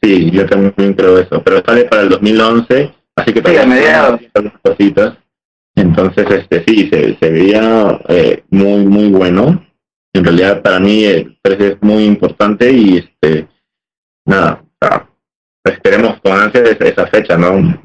Sí, 0.00 0.30
yo 0.30 0.46
también 0.46 0.94
creo 0.94 1.18
eso, 1.18 1.42
pero 1.42 1.60
sale 1.66 1.86
para 1.86 2.02
el 2.02 2.08
2011, 2.08 2.94
así 3.16 3.32
que 3.32 3.40
Sí, 3.40 3.46
a 3.46 3.50
todavía 3.52 3.66
mediados. 3.66 4.20
algunas 4.34 4.60
cositas. 4.62 5.18
Entonces, 5.74 6.26
este 6.30 6.64
sí, 6.68 6.88
se, 6.92 7.16
se 7.20 7.30
veía 7.30 8.00
eh, 8.08 8.44
muy, 8.50 8.84
muy 8.86 9.08
bueno. 9.10 9.64
En 10.14 10.24
realidad, 10.24 10.62
para 10.62 10.80
mí, 10.80 11.04
el 11.04 11.38
3D 11.42 11.60
es 11.74 11.82
muy 11.82 12.04
importante 12.04 12.70
y, 12.72 12.98
este, 12.98 13.46
nada, 14.26 14.64
esperemos 15.64 16.18
con 16.22 16.32
ansia 16.32 16.62
esa, 16.62 16.84
esa 16.86 17.06
fecha, 17.08 17.36
¿no? 17.36 17.78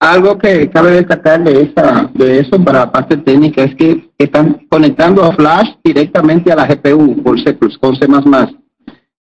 Algo 0.00 0.36
que 0.38 0.68
cabe 0.70 0.92
destacar 0.92 1.42
de 1.44 1.62
esa, 1.62 2.10
de 2.14 2.40
eso 2.40 2.62
para 2.62 2.80
la 2.80 2.92
parte 2.92 3.16
técnica 3.18 3.62
es 3.62 3.74
que 3.74 4.10
están 4.18 4.66
conectando 4.68 5.24
a 5.24 5.32
Flash 5.34 5.68
directamente 5.84 6.52
a 6.52 6.56
la 6.56 6.66
GPU 6.66 7.22
por 7.22 7.38
C++, 7.42 7.56
con 7.80 7.96
C++. 7.96 8.06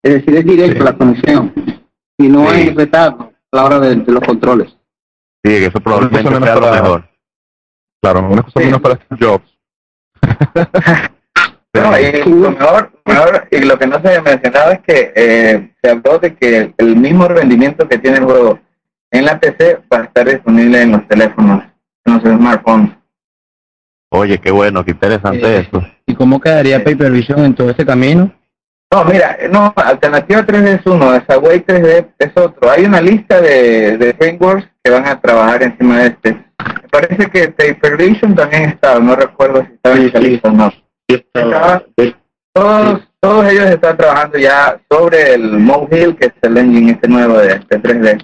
Es 0.03 0.13
decir, 0.15 0.35
es 0.35 0.45
directo 0.45 0.79
Sí. 0.79 0.83
la 0.83 0.97
conexión 0.97 1.53
y 2.17 2.27
no 2.27 2.49
Sí. 2.49 2.55
hay 2.55 2.69
retardo 2.71 3.31
a 3.51 3.55
la 3.55 3.65
hora 3.65 3.79
de, 3.79 3.95
de 3.95 4.11
los 4.11 4.23
controles. 4.25 4.69
Sí, 5.43 5.51
que 5.51 5.65
eso 5.67 5.79
probablemente 5.79 6.21
sea 6.29 6.55
lo 6.55 6.71
mejor. 6.71 7.09
Claro, 8.01 8.19
una 8.29 8.41
cosa 8.41 8.59
Sí. 8.59 8.65
menos 8.65 8.81
para 8.81 8.95
Steve 8.95 9.25
Jobs. 9.25 9.57
No, 11.73 11.99
y 11.99 12.11
lo 12.29 12.51
mejor, 12.51 12.91
mejor, 13.03 13.47
y 13.49 13.59
lo 13.61 13.79
que 13.79 13.87
no 13.87 13.99
se 13.99 14.07
había 14.09 14.21
mencionado 14.21 14.71
es 14.73 14.79
que 14.81 15.11
eh, 15.15 15.71
se 15.81 15.89
habló 15.89 16.19
de 16.19 16.35
que 16.35 16.73
el 16.77 16.95
mismo 16.95 17.27
rendimiento 17.27 17.87
que 17.87 17.97
tiene 17.97 18.17
el 18.17 18.25
juego 18.25 18.59
en 19.11 19.25
la 19.25 19.39
PC 19.39 19.79
va 19.91 20.01
a 20.01 20.03
estar 20.03 20.27
disponible 20.27 20.81
en 20.83 20.91
los 20.91 21.07
teléfonos, 21.07 21.63
en 22.05 22.13
los 22.13 22.21
smartphones. 22.23 22.91
Oye, 24.11 24.37
qué 24.37 24.51
bueno, 24.51 24.85
qué 24.85 24.91
interesante 24.91 25.39
Eh, 25.43 25.67
eso. 25.67 25.83
¿Y 26.05 26.13
cómo 26.13 26.39
quedaría 26.39 26.83
Paper 26.83 27.11
Vision 27.11 27.43
en 27.43 27.55
todo 27.55 27.71
ese 27.71 27.83
camino? 27.85 28.31
No, 28.91 29.03
mira, 29.05 29.35
no, 29.49 29.73
Alternativa 29.75 30.45
3D 30.45 30.79
es 30.79 30.85
uno, 30.85 31.05
Away 31.27 31.61
3D 31.61 32.07
es 32.19 32.31
otro. 32.35 32.69
Hay 32.69 32.85
una 32.85 33.01
lista 33.01 33.41
de, 33.41 33.97
de 33.97 34.13
frameworks 34.13 34.69
que 34.83 34.91
van 34.91 35.07
a 35.07 35.19
trabajar 35.19 35.63
encima 35.63 36.01
de 36.01 36.07
este. 36.09 36.33
Me 36.33 36.89
parece 36.91 37.25
que 37.31 37.47
Paper 37.49 37.97
Vision 37.97 38.35
también 38.35 38.65
estaba, 38.65 38.99
no 38.99 39.15
recuerdo 39.15 39.65
si 39.65 39.73
estaba 39.73 39.95
en 39.95 40.03
esa 40.03 40.19
lista 40.19 40.49
o 40.49 40.51
no. 40.51 40.71
Sí, 41.09 41.15
está- 41.33 41.83
de- 41.97 42.15
Todos, 42.55 43.01
todos 43.19 43.51
ellos 43.51 43.65
están 43.65 43.97
trabajando 43.97 44.37
ya 44.37 44.79
sobre 44.89 45.33
el 45.33 45.57
Mohill, 45.59 46.15
que 46.15 46.27
es 46.27 46.33
el 46.43 46.55
engine 46.57 46.91
este 46.91 47.07
nuevo 47.07 47.37
de, 47.39 47.47
de 47.47 47.81
3D. 47.81 48.23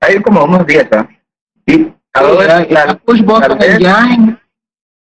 Hay 0.00 0.20
como 0.20 0.44
unos 0.44 0.66
10, 0.66 0.88
¿ah? 0.92 1.08
Y 1.66 1.86
la- 2.70 2.94
push 3.04 3.22
button 3.22 3.58
engine. 3.62 4.36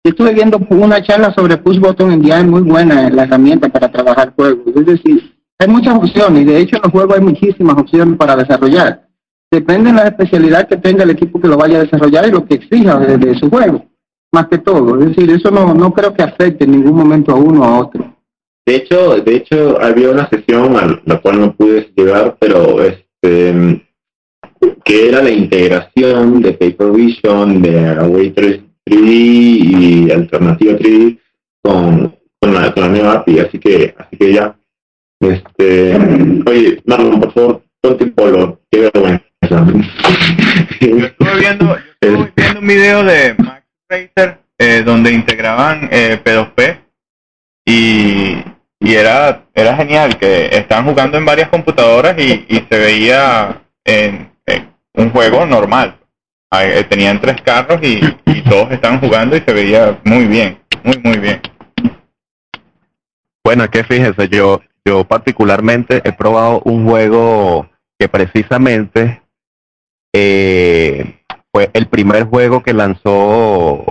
Yo 0.04 0.12
estuve 0.12 0.34
viendo 0.34 0.58
una 0.69 1.02
charla 1.02 1.34
sobre 1.34 1.58
push 1.58 1.80
button 1.80 2.12
engine 2.12 2.43
muy 2.43 2.62
buena, 2.62 3.10
la 3.10 3.24
herramienta 3.24 3.69
para 3.69 3.89
trabajar 3.91 4.34
juegos. 4.36 4.67
Es 4.76 4.86
decir, 4.86 5.36
hay 5.58 5.67
muchas 5.67 5.95
opciones 5.95 6.41
y 6.41 6.45
de 6.45 6.58
hecho 6.58 6.76
en 6.78 6.82
los 6.84 6.91
juegos 6.91 7.15
hay 7.15 7.22
muchísimas 7.24 7.78
opciones 7.78 8.17
para 8.17 8.36
desarrollar. 8.36 9.08
Depende 9.52 9.89
de 9.91 9.95
la 9.98 10.04
especialidad 10.08 10.67
que 10.67 10.78
tenga 10.78 11.04
el 11.04 11.10
equipo 11.12 11.39
que 11.39 11.48
lo 11.48 11.58
vaya 11.58 11.78
a 11.80 11.84
desarrollar 11.84 12.28
y 12.28 12.32
lo 12.32 12.45
que 12.45 12.56
exija 12.56 12.98
de, 13.00 13.17
de 13.17 13.36
su 13.39 13.50
juego, 13.50 13.86
más 14.32 14.48
que 14.48 14.58
todo. 14.58 15.00
Es 15.00 15.10
decir, 15.10 15.30
eso 15.32 15.52
no, 15.52 15.74
no 15.74 15.94
creo 15.94 16.13
que 16.13 16.24
afecte 16.24 16.65
en 16.65 16.72
ningún 16.72 16.96
momento 16.96 17.32
a 17.32 17.36
uno 17.36 17.62
o 17.62 17.65
a 17.65 17.80
otro. 17.80 18.15
De 18.65 18.76
hecho, 18.76 19.15
de 19.15 19.36
hecho 19.36 19.82
había 19.82 20.12
una 20.12 20.30
sesión 20.30 20.76
a 20.78 21.02
la 21.06 21.20
cual 21.22 21.39
no 21.39 21.56
pude 21.56 21.92
llegar, 21.96 22.38
pero 22.39 22.84
este 22.84 23.84
que 24.84 25.10
era 25.10 25.22
la 25.22 25.32
integración 25.32 26.42
de 26.42 26.54
Paper 26.54 26.92
Vision, 26.92 27.62
de 27.62 27.89
Away 27.89 28.32
3, 28.32 28.62
3D 28.86 29.08
y 29.08 30.12
Alternativa 30.12 30.74
3D 30.74 31.20
con, 31.63 32.15
con, 32.39 32.54
la, 32.54 32.74
con 32.74 32.84
la 32.84 32.89
nueva 32.89 33.13
API, 33.13 33.39
así 33.39 33.60
que, 33.60 33.96
así 33.98 34.18
que 34.18 34.34
ya. 34.34 34.56
Este, 35.22 35.96
oye, 36.46 36.82
Marlon, 36.86 37.20
por 37.20 37.34
favor, 37.34 37.63
ponte 37.82 38.08
polo, 38.08 38.60
qué 38.72 38.89
vergüenza. 38.94 39.26
Yo 40.82 41.06
estuve 41.06 41.39
viendo, 41.39 41.65
yo 42.02 42.10
estuve 42.10 42.34
viendo 42.36 42.60
un 42.60 42.68
video 42.68 43.04
de 43.04 43.36
Racer 43.89 44.39
eh, 44.58 44.84
donde 44.86 45.12
integraban 45.12 45.89
eh, 45.91 46.21
P2P 46.23 46.80
y, 47.65 48.43
era, 48.82 49.45
era 49.54 49.75
genial 49.75 50.17
que 50.17 50.45
estaban 50.52 50.86
jugando 50.86 51.17
en 51.17 51.25
varias 51.25 51.49
computadoras 51.49 52.17
y, 52.17 52.65
se 52.69 52.78
veía 52.78 53.62
en, 53.84 54.32
un 54.93 55.10
juego 55.12 55.45
normal. 55.45 55.99
Eh, 56.52 56.84
Tenían 56.89 57.19
tres 57.21 57.41
carros 57.41 57.80
y, 57.84 57.99
y 58.25 58.41
todos 58.43 58.71
estaban 58.71 58.99
jugando 58.99 59.36
y 59.36 59.41
se 59.41 59.54
veía 59.54 59.99
muy 60.04 60.25
bien, 60.25 60.60
muy 60.84 60.97
muy 61.04 61.17
bien. 61.17 61.41
Bueno, 63.43 63.63
es 63.63 63.69
que 63.69 63.84
fíjense, 63.84 64.28
yo, 64.30 64.62
yo 64.86 65.04
particularmente 65.04 66.02
he 66.04 66.13
probado 66.13 66.62
un 66.65 66.88
juego 66.88 67.69
que 67.97 68.08
precisamente 68.08 69.21
eh, 70.13 71.18
el 71.74 71.88
primer 71.88 72.24
juego 72.26 72.63
que 72.63 72.74
lanzó 72.74 73.84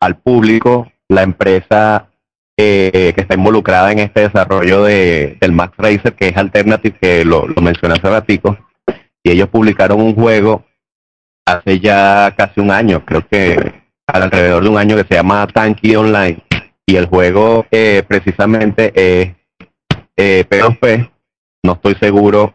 al 0.00 0.16
público 0.18 0.90
la 1.08 1.22
empresa 1.22 2.10
eh, 2.58 3.12
que 3.14 3.20
está 3.20 3.34
involucrada 3.34 3.92
en 3.92 4.00
este 4.00 4.22
desarrollo 4.22 4.84
de, 4.84 5.36
del 5.40 5.52
Max 5.52 5.74
Racer, 5.76 6.14
que 6.14 6.28
es 6.28 6.36
Alternative, 6.36 6.96
que 7.00 7.24
lo, 7.24 7.46
lo 7.46 7.62
mencioné 7.62 7.94
hace 7.94 8.08
ratico, 8.08 8.56
y 9.22 9.30
ellos 9.30 9.48
publicaron 9.48 10.00
un 10.00 10.14
juego 10.14 10.64
hace 11.46 11.78
ya 11.80 12.34
casi 12.36 12.60
un 12.60 12.70
año, 12.70 13.04
creo 13.04 13.26
que 13.26 13.82
alrededor 14.06 14.62
de 14.62 14.68
un 14.68 14.78
año, 14.78 14.96
que 14.96 15.04
se 15.04 15.14
llama 15.14 15.46
Tanky 15.46 15.96
Online 15.96 16.42
y 16.86 16.96
el 16.96 17.06
juego 17.06 17.66
eh, 17.70 18.04
precisamente 18.06 18.92
es 18.94 19.34
eh, 20.16 20.44
P2P. 20.48 21.10
No 21.64 21.72
estoy 21.72 21.94
seguro 21.96 22.54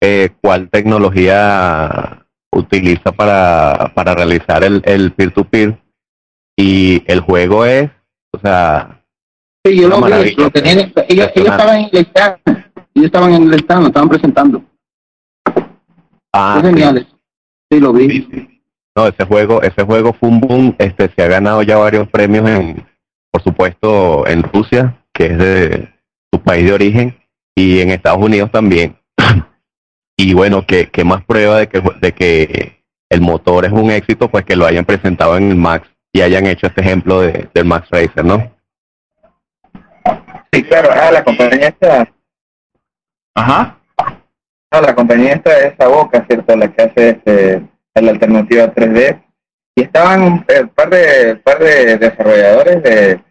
eh, 0.00 0.30
cuál 0.40 0.68
tecnología 0.68 2.26
utiliza 2.52 3.12
para, 3.12 3.92
para 3.94 4.14
realizar 4.14 4.64
el, 4.64 4.82
el 4.84 5.12
peer-to-peer. 5.12 5.78
Y 6.56 7.02
el 7.06 7.20
juego 7.20 7.64
es, 7.64 7.90
o 8.32 8.38
sea, 8.40 8.94
Sí, 9.64 9.76
yo 9.80 9.88
lo 9.88 10.00
vi, 10.00 10.34
tenían- 10.52 10.92
ellos, 11.08 11.28
ellos 11.34 11.48
estaban 11.50 11.78
en 11.80 11.88
el 11.92 11.98
stand, 12.06 12.38
ellos 12.94 13.06
estaban 13.06 13.32
en 13.34 13.42
el 13.42 13.54
stand, 13.60 13.82
lo 13.82 13.86
estaban 13.88 14.08
presentando. 14.08 14.62
ah, 16.32 16.60
es 16.64 17.06
sí, 17.70 17.80
lo 17.80 17.92
vi. 17.92 18.08
sí, 18.10 18.28
sí. 18.32 18.62
No, 18.96 19.06
ese 19.06 19.24
juego, 19.24 19.62
ese 19.62 19.82
juego 19.84 20.12
fue 20.12 20.28
un 20.28 20.40
boom, 20.40 20.74
este 20.78 21.08
se 21.14 21.22
ha 21.22 21.28
ganado 21.28 21.62
ya 21.62 21.76
varios 21.76 22.08
premios 22.08 22.48
en, 22.48 22.84
por 23.30 23.42
supuesto, 23.42 24.26
en 24.26 24.42
Rusia, 24.42 24.96
que 25.12 25.26
es 25.26 25.38
de 25.38 25.88
su 26.32 26.40
país 26.42 26.64
de 26.66 26.72
origen, 26.72 27.16
y 27.54 27.80
en 27.80 27.90
Estados 27.90 28.20
Unidos 28.22 28.50
también. 28.50 28.96
Y 30.20 30.34
bueno, 30.34 30.66
que, 30.66 30.90
que 30.90 31.04
más 31.04 31.24
prueba 31.24 31.58
de 31.58 31.68
que, 31.68 31.80
de 32.00 32.12
que 32.12 32.82
el 33.08 33.20
motor 33.20 33.64
es 33.64 33.72
un 33.72 33.90
éxito, 33.92 34.28
pues 34.28 34.44
que 34.44 34.56
lo 34.56 34.66
hayan 34.66 34.84
presentado 34.84 35.36
en 35.36 35.50
el 35.50 35.56
Max 35.56 35.88
y 36.12 36.22
hayan 36.22 36.46
hecho 36.46 36.66
este 36.66 36.80
ejemplo 36.80 37.20
de, 37.20 37.48
del 37.54 37.64
Max 37.64 37.88
Racer, 37.90 38.24
¿no? 38.24 38.52
Sí, 40.52 40.64
claro, 40.64 40.88
ah, 40.92 41.12
la 41.12 41.22
compañía 41.22 41.68
esta, 41.68 42.12
Ajá. 43.36 43.78
no, 44.72 44.80
la 44.80 44.94
compañía 44.96 45.34
esta 45.34 45.56
es 45.56 45.80
Aboca, 45.80 46.26
¿cierto? 46.26 46.56
La 46.56 46.72
que 46.72 46.82
hace 46.82 47.08
este, 47.10 47.62
la 47.94 48.10
alternativa 48.10 48.74
3D. 48.74 49.22
Y 49.76 49.82
estaban 49.82 50.22
un 50.22 50.44
eh, 50.48 50.66
par 50.74 50.90
de 50.90 51.36
par 51.36 51.60
de 51.60 51.96
desarrolladores 51.96 52.82
de, 52.82 53.22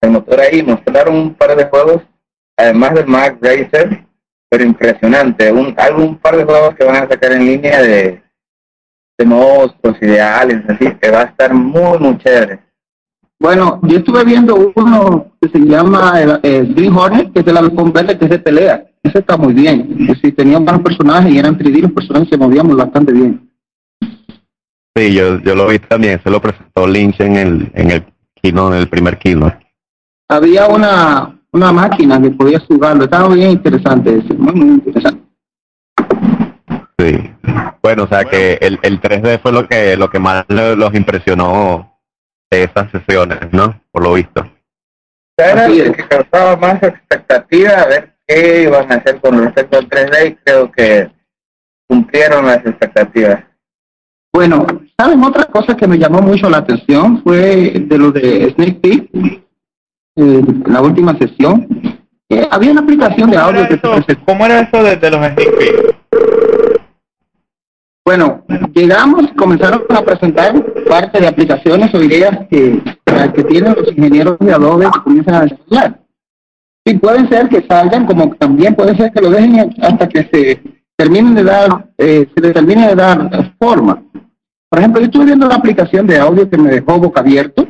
el 0.00 0.10
motor 0.10 0.40
ahí, 0.40 0.64
mostraron 0.64 1.14
un 1.14 1.34
par 1.34 1.54
de 1.54 1.66
juegos, 1.66 2.02
además 2.56 2.94
del 2.94 3.06
Mac 3.06 3.38
Racer, 3.40 4.03
pero 4.54 4.66
impresionante, 4.66 5.50
un, 5.50 5.74
algún 5.76 6.16
par 6.16 6.36
de 6.36 6.44
juegos 6.44 6.76
que 6.76 6.84
van 6.84 6.94
a 6.94 7.08
sacar 7.08 7.32
en 7.32 7.44
línea 7.44 7.82
de, 7.82 8.22
de 9.18 9.24
monstruos 9.26 9.96
y 10.00 10.06
de 10.06 10.20
aliens, 10.20 10.64
así 10.68 10.94
que 10.94 11.10
va 11.10 11.22
a 11.22 11.24
estar 11.24 11.52
muy, 11.52 11.98
muy 11.98 12.16
chévere. 12.18 12.60
Bueno, 13.40 13.80
yo 13.82 13.98
estuve 13.98 14.22
viendo 14.22 14.72
uno 14.76 15.32
que 15.40 15.48
se 15.48 15.58
llama 15.58 16.22
eh, 16.22 16.38
eh, 16.44 16.72
Green 16.72 16.94
Hornet, 16.94 17.32
que 17.32 17.40
es 17.40 17.44
de 17.44 17.52
la 17.52 17.58
halcón 17.58 17.92
verde, 17.92 18.16
que 18.16 18.26
es 18.26 18.30
de 18.30 18.38
pelea. 18.38 18.86
Ese 19.02 19.18
está 19.18 19.36
muy 19.36 19.54
bien. 19.54 20.06
Decir, 20.06 20.36
tenían 20.36 20.64
buenos 20.64 20.82
personajes 20.82 21.32
y 21.32 21.38
eran 21.40 21.58
3D, 21.58 21.80
los 21.80 21.92
personajes 21.92 22.28
se 22.28 22.38
movían 22.38 22.76
bastante 22.76 23.12
bien. 23.12 23.50
Sí, 24.94 25.14
yo, 25.14 25.40
yo 25.40 25.56
lo 25.56 25.66
vi 25.66 25.80
también, 25.80 26.20
se 26.22 26.30
lo 26.30 26.40
presentó 26.40 26.86
Lynch 26.86 27.20
en 27.20 27.34
el, 27.34 27.72
en 27.74 27.90
el 27.90 28.04
kino, 28.40 28.72
en 28.72 28.78
el 28.78 28.88
primer 28.88 29.18
kino. 29.18 29.52
Había 30.28 30.68
una, 30.68 31.33
una 31.54 31.72
máquina 31.72 32.20
que 32.20 32.30
podía 32.30 32.58
jugarlo, 32.60 33.04
estaba 33.04 33.28
bien 33.34 33.52
interesante 33.52 34.18
ese, 34.18 34.34
muy, 34.34 34.52
muy 34.54 34.68
interesante. 34.74 35.22
Sí. 36.98 37.30
Bueno, 37.82 38.04
o 38.04 38.06
sea 38.08 38.24
que 38.24 38.54
el, 38.60 38.78
el 38.82 39.00
3D 39.00 39.40
fue 39.40 39.52
lo 39.52 39.66
que, 39.68 39.96
lo 39.96 40.08
que 40.10 40.18
más 40.18 40.44
lo- 40.48 40.74
los 40.76 40.94
impresionó 40.94 41.98
de 42.50 42.64
esas 42.64 42.90
sesiones, 42.90 43.40
¿no? 43.52 43.80
Por 43.90 44.02
lo 44.02 44.14
visto. 44.14 44.46
Era 45.36 45.66
el 45.66 45.94
que 45.94 46.06
causaba 46.08 46.56
más 46.56 46.82
expectativa 46.82 47.70
a 47.82 47.86
ver 47.86 48.14
qué 48.26 48.62
iban 48.62 48.90
a 48.90 48.96
hacer 48.96 49.20
con 49.20 49.42
respecto 49.42 49.78
al 49.78 49.88
3D 49.88 50.28
y 50.30 50.34
creo 50.36 50.70
que 50.72 51.10
cumplieron 51.88 52.46
las 52.46 52.64
expectativas. 52.64 53.44
Bueno, 54.32 54.66
¿saben? 54.98 55.22
Otra 55.22 55.44
cosa 55.46 55.76
que 55.76 55.86
me 55.86 55.98
llamó 55.98 56.20
mucho 56.22 56.48
la 56.48 56.58
atención 56.58 57.22
fue 57.22 57.72
de 57.86 57.98
lo 57.98 58.10
de 58.12 58.50
Snake 58.54 58.80
Peek, 58.80 59.43
eh, 60.16 60.42
la 60.66 60.82
última 60.82 61.16
sesión. 61.18 61.66
Eh, 62.28 62.48
había 62.50 62.72
una 62.72 62.80
aplicación 62.80 63.30
de 63.30 63.36
¿Cómo 63.36 63.48
audio 63.48 63.62
que 63.62 63.74
se 63.74 63.74
eso, 63.74 63.92
presentó. 63.92 64.24
¿Cómo 64.24 64.46
era 64.46 64.60
eso 64.60 64.82
de, 64.82 64.96
de 64.96 65.10
los 65.10 65.20
sneak 65.20 65.58
peeks? 65.58 65.94
Bueno, 68.04 68.44
llegamos, 68.74 69.30
comenzaron 69.36 69.84
a 69.88 70.02
presentar 70.02 70.62
parte 70.86 71.20
de 71.20 71.26
aplicaciones 71.26 71.94
o 71.94 72.02
ideas 72.02 72.46
que, 72.50 72.82
que 73.34 73.44
tienen 73.44 73.74
los 73.74 73.90
ingenieros 73.90 74.38
de 74.40 74.52
Adobe 74.52 74.86
que 74.92 75.00
comienzan 75.00 75.34
a 75.34 75.40
desarrollar. 75.42 76.00
Y 76.84 76.98
pueden 76.98 77.28
ser 77.30 77.48
que 77.48 77.66
salgan, 77.66 78.04
como 78.04 78.34
también 78.36 78.74
puede 78.74 78.94
ser 78.94 79.10
que 79.10 79.22
lo 79.22 79.30
dejen 79.30 79.74
hasta 79.80 80.06
que 80.06 80.28
se 80.30 80.62
terminen 80.96 81.34
de 81.34 81.44
dar, 81.44 81.88
eh, 81.96 82.28
se 82.34 82.42
le 82.42 82.52
termine 82.52 82.88
de 82.88 82.94
dar 82.94 83.54
forma. 83.58 84.02
Por 84.68 84.78
ejemplo, 84.78 85.00
yo 85.00 85.06
estuve 85.06 85.24
viendo 85.24 85.46
una 85.46 85.56
aplicación 85.56 86.06
de 86.06 86.18
audio 86.18 86.48
que 86.48 86.58
me 86.58 86.70
dejó 86.70 86.98
boca 86.98 87.20
abierto. 87.20 87.66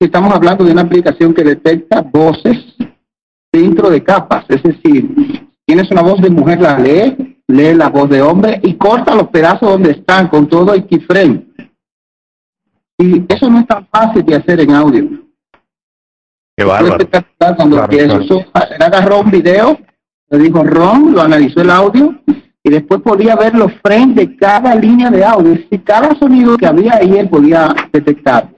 Estamos 0.00 0.32
hablando 0.34 0.64
de 0.64 0.72
una 0.72 0.80
aplicación 0.82 1.34
que 1.34 1.44
detecta 1.44 2.00
voces 2.00 2.74
dentro 3.52 3.90
de 3.90 4.02
capas, 4.02 4.46
es 4.48 4.62
decir, 4.62 5.10
tienes 5.66 5.90
una 5.90 6.00
voz 6.02 6.20
de 6.22 6.30
mujer, 6.30 6.60
la 6.60 6.78
lee, 6.78 7.38
lee 7.48 7.74
la 7.74 7.88
voz 7.88 8.08
de 8.08 8.22
hombre 8.22 8.60
y 8.62 8.74
corta 8.74 9.14
los 9.14 9.28
pedazos 9.28 9.68
donde 9.70 9.90
están 9.90 10.28
con 10.28 10.48
todo 10.48 10.72
el 10.72 10.86
keyframe. 10.86 11.46
Y 12.98 13.24
eso 13.28 13.50
no 13.50 13.60
es 13.60 13.66
tan 13.66 13.86
fácil 13.88 14.24
de 14.24 14.36
hacer 14.36 14.60
en 14.60 14.70
audio. 14.72 15.04
Qué 16.56 16.64
bárbaro. 16.64 17.06
cuando 17.56 17.76
Claro, 17.76 17.88
claro. 17.88 18.22
eso- 18.22 18.44
agarró 18.54 19.20
un 19.20 19.30
video, 19.30 19.78
le 20.30 20.38
dijo 20.38 20.62
ROM, 20.64 21.12
lo 21.12 21.20
analizó 21.22 21.60
el 21.60 21.70
audio 21.70 22.18
y 22.62 22.70
después 22.70 23.00
podía 23.02 23.36
ver 23.36 23.54
los 23.54 23.72
frames 23.82 24.16
de 24.16 24.36
cada 24.36 24.74
línea 24.74 25.10
de 25.10 25.24
audio. 25.24 25.58
Y 25.70 25.78
cada 25.78 26.14
sonido 26.18 26.56
que 26.56 26.66
había 26.66 26.96
ahí 26.96 27.18
él 27.18 27.28
podía 27.28 27.74
detectar 27.92 28.48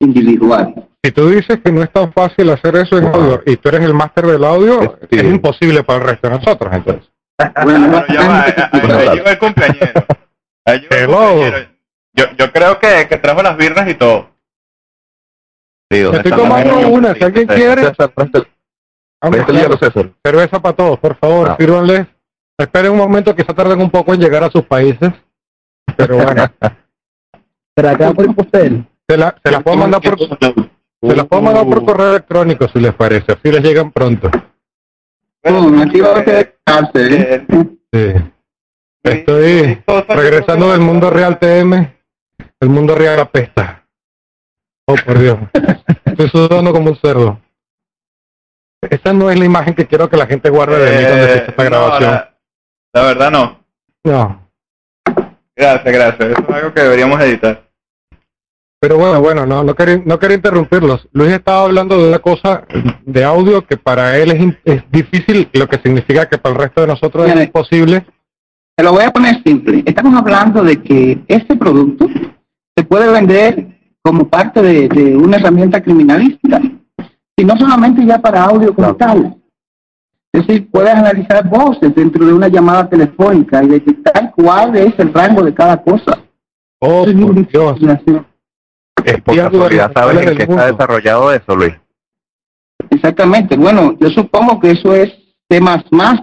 individual. 0.00 0.74
Si 1.02 1.12
tú 1.12 1.28
dices 1.28 1.60
que 1.64 1.72
no 1.72 1.82
es 1.82 1.90
tan 1.92 2.12
fácil 2.12 2.50
hacer 2.50 2.76
eso 2.76 2.98
en 2.98 3.06
audio 3.06 3.42
y 3.46 3.56
tú 3.56 3.68
eres 3.68 3.82
el 3.82 3.94
máster 3.94 4.26
del 4.26 4.44
audio, 4.44 4.98
Sí. 5.10 5.18
es 5.18 5.24
imposible 5.24 5.82
para 5.84 6.00
el 6.00 6.08
resto 6.08 6.28
de 6.28 6.38
nosotros, 6.38 6.72
entonces. 6.74 7.10
Bueno, 7.64 7.88
Bueno, 7.88 8.04
ya 8.08 8.20
va, 8.20 8.28
bastante 8.28 8.60
ahí- 8.62 8.70
ahí 8.72 8.80
complicado. 8.80 9.14
llegó 9.14 9.28
el 9.28 9.38
cumpleañero. 9.38 10.04
Ahí 10.66 10.86
el 10.90 11.06
cumpleañero. 11.06 11.68
Yo, 12.14 12.24
yo 12.36 12.52
creo 12.52 12.78
que, 12.80 13.06
que 13.08 13.16
trajo 13.18 13.42
las 13.42 13.56
birras 13.56 13.88
y 13.88 13.94
todo. 13.94 14.30
Sí, 15.90 16.00
¿dónde 16.00 16.18
Estoy 16.18 16.32
tomando 16.32 16.74
mano? 16.74 16.88
una, 16.88 17.14
si 17.14 17.24
alguien 17.24 17.46
quiere, 17.46 17.82
César, 17.84 18.12
hielo, 19.48 19.76
César. 19.78 20.10
cerveza 20.24 20.60
para 20.60 20.76
todos, 20.76 20.98
por 20.98 21.16
favor, 21.16 21.50
Ah. 21.50 21.56
sírvanles. 21.58 22.06
Esperen 22.58 22.90
un 22.92 22.98
momento 22.98 23.34
que 23.36 23.44
se 23.44 23.54
tarden 23.54 23.80
un 23.80 23.90
poco 23.90 24.12
en 24.14 24.20
llegar 24.20 24.42
a 24.42 24.50
sus 24.50 24.64
países. 24.64 25.12
Pero 25.96 26.16
bueno, 26.16 26.44
Pero 27.74 27.88
acá 27.90 28.12
por 28.12 28.28
usted. 28.28 28.72
Se, 29.08 29.16
la, 29.16 29.34
se 29.42 29.50
las 29.50 29.62
puedo 29.62 29.76
mandar 29.76 30.00
por 30.02 30.18
se 30.18 31.16
las 31.16 31.26
puedo 31.26 31.42
mandar 31.42 31.64
por 31.64 31.84
correo 31.84 32.10
electrónico 32.10 32.68
si 32.68 32.80
les 32.80 32.92
parece, 32.94 33.32
así 33.32 33.50
les 33.52 33.62
llegan 33.62 33.90
pronto. 33.92 34.30
No, 35.44 35.82
aquí 35.82 36.00
va 36.00 36.18
a 36.18 36.24
quedarse, 36.24 37.46
Sí. 37.92 38.14
Estoy 39.02 39.82
regresando 40.08 40.72
del 40.72 40.80
mundo 40.80 41.08
real 41.08 41.38
TM. 41.38 41.72
El 42.60 42.68
mundo 42.68 42.94
real 42.96 43.20
apesta. 43.20 43.86
Oh, 44.86 44.96
por 45.06 45.18
Dios. 45.18 45.38
Estoy 46.04 46.28
sudando 46.28 46.72
como 46.72 46.90
un 46.90 46.96
cerdo. 46.96 47.40
Esa 48.90 49.12
no 49.12 49.30
es 49.30 49.38
la 49.38 49.44
imagen 49.44 49.74
que 49.74 49.86
quiero 49.86 50.10
que 50.10 50.16
la 50.16 50.26
gente 50.26 50.50
guarde 50.50 50.78
de 50.78 50.98
mí 50.98 51.04
cuando 51.06 51.24
escuche 51.24 51.50
esta 51.50 51.62
Eh, 51.62 51.70
no, 51.70 51.70
grabación. 51.70 52.10
la, 52.10 52.34
la 52.94 53.02
verdad 53.02 53.30
no. 53.30 53.64
No. 54.04 54.50
Gracias, 55.56 55.94
gracias. 55.94 56.30
Eso 56.30 56.42
es 56.42 56.54
algo 56.54 56.74
que 56.74 56.82
deberíamos 56.82 57.20
editar. 57.20 57.67
Pero 58.80 58.96
bueno, 58.96 59.20
bueno, 59.20 59.44
no, 59.44 59.64
no 59.64 59.74
quería, 59.74 60.00
no 60.04 60.18
quería 60.18 60.36
interrumpirlos. 60.36 61.08
Luis 61.12 61.32
estaba 61.32 61.62
hablando 61.62 61.98
de 61.98 62.08
una 62.08 62.20
cosa 62.20 62.64
de 63.04 63.24
audio 63.24 63.66
que 63.66 63.76
para 63.76 64.16
él 64.16 64.30
es, 64.30 64.76
es 64.76 64.90
difícil, 64.90 65.48
lo 65.52 65.66
que 65.68 65.78
significa 65.78 66.28
que 66.28 66.38
para 66.38 66.54
el 66.54 66.60
resto 66.60 66.82
de 66.82 66.86
nosotros 66.86 67.28
es 67.28 67.46
imposible. 67.46 68.06
Te 68.76 68.84
lo 68.84 68.92
voy 68.92 69.02
a 69.02 69.10
poner 69.10 69.42
simple. 69.42 69.82
Estamos 69.84 70.14
hablando 70.14 70.62
de 70.62 70.80
que 70.80 71.20
este 71.26 71.56
producto 71.56 72.06
se 72.76 72.84
puede 72.84 73.10
vender 73.10 73.66
como 74.00 74.28
parte 74.28 74.62
de, 74.62 74.88
de 74.88 75.16
una 75.16 75.38
herramienta 75.38 75.82
criminalística. 75.82 76.60
Y 77.36 77.44
no 77.44 77.56
solamente 77.56 78.06
ya 78.06 78.18
para 78.18 78.44
audio 78.44 78.72
como 78.72 78.94
tal. 78.94 79.36
Es 80.32 80.46
decir, 80.46 80.70
puedes 80.70 80.94
analizar 80.94 81.48
voces 81.48 81.92
dentro 81.94 82.24
de 82.24 82.32
una 82.32 82.46
llamada 82.46 82.88
telefónica 82.88 83.64
y 83.64 83.68
detectar 83.68 84.32
cuál 84.36 84.76
es 84.76 84.96
el 84.98 85.12
rango 85.12 85.42
de 85.42 85.52
cada 85.52 85.82
cosa. 85.82 86.18
Oh, 86.78 87.04
por 87.04 87.48
Dios. 87.48 87.80
Hacer. 89.10 89.22
Por 89.22 89.36
casualidad, 89.36 89.92
¿sabes 89.94 90.26
en 90.26 90.36
qué 90.36 90.42
está 90.44 90.66
desarrollado 90.66 91.32
eso, 91.32 91.56
Luis? 91.56 91.74
Exactamente. 92.90 93.56
Bueno, 93.56 93.96
yo 94.00 94.08
supongo 94.10 94.60
que 94.60 94.72
eso 94.72 94.94
es 94.94 95.10
C++, 95.50 95.60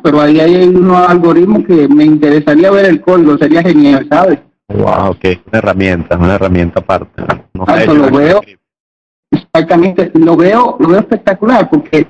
pero 0.03 0.21
ahí 0.21 0.39
hay 0.39 0.67
unos 0.67 0.97
algoritmos 1.09 1.65
que 1.65 1.87
me 1.87 2.05
interesaría 2.05 2.71
ver 2.71 2.85
el 2.85 3.01
código. 3.01 3.37
Sería 3.37 3.61
genial, 3.61 4.07
¿sabes? 4.09 4.39
Wow, 4.69 5.11
ok. 5.11 5.25
Una 5.47 5.59
herramienta, 5.59 6.17
una 6.17 6.35
herramienta 6.35 6.79
aparte. 6.79 7.21
No 7.53 7.65
Ah, 7.67 7.85
lo 7.85 8.09
veo. 8.11 8.41
Exactamente, 9.31 10.11
lo 10.13 10.35
veo, 10.37 10.77
lo 10.79 10.87
veo 10.87 10.99
espectacular 10.99 11.69
porque 11.69 12.07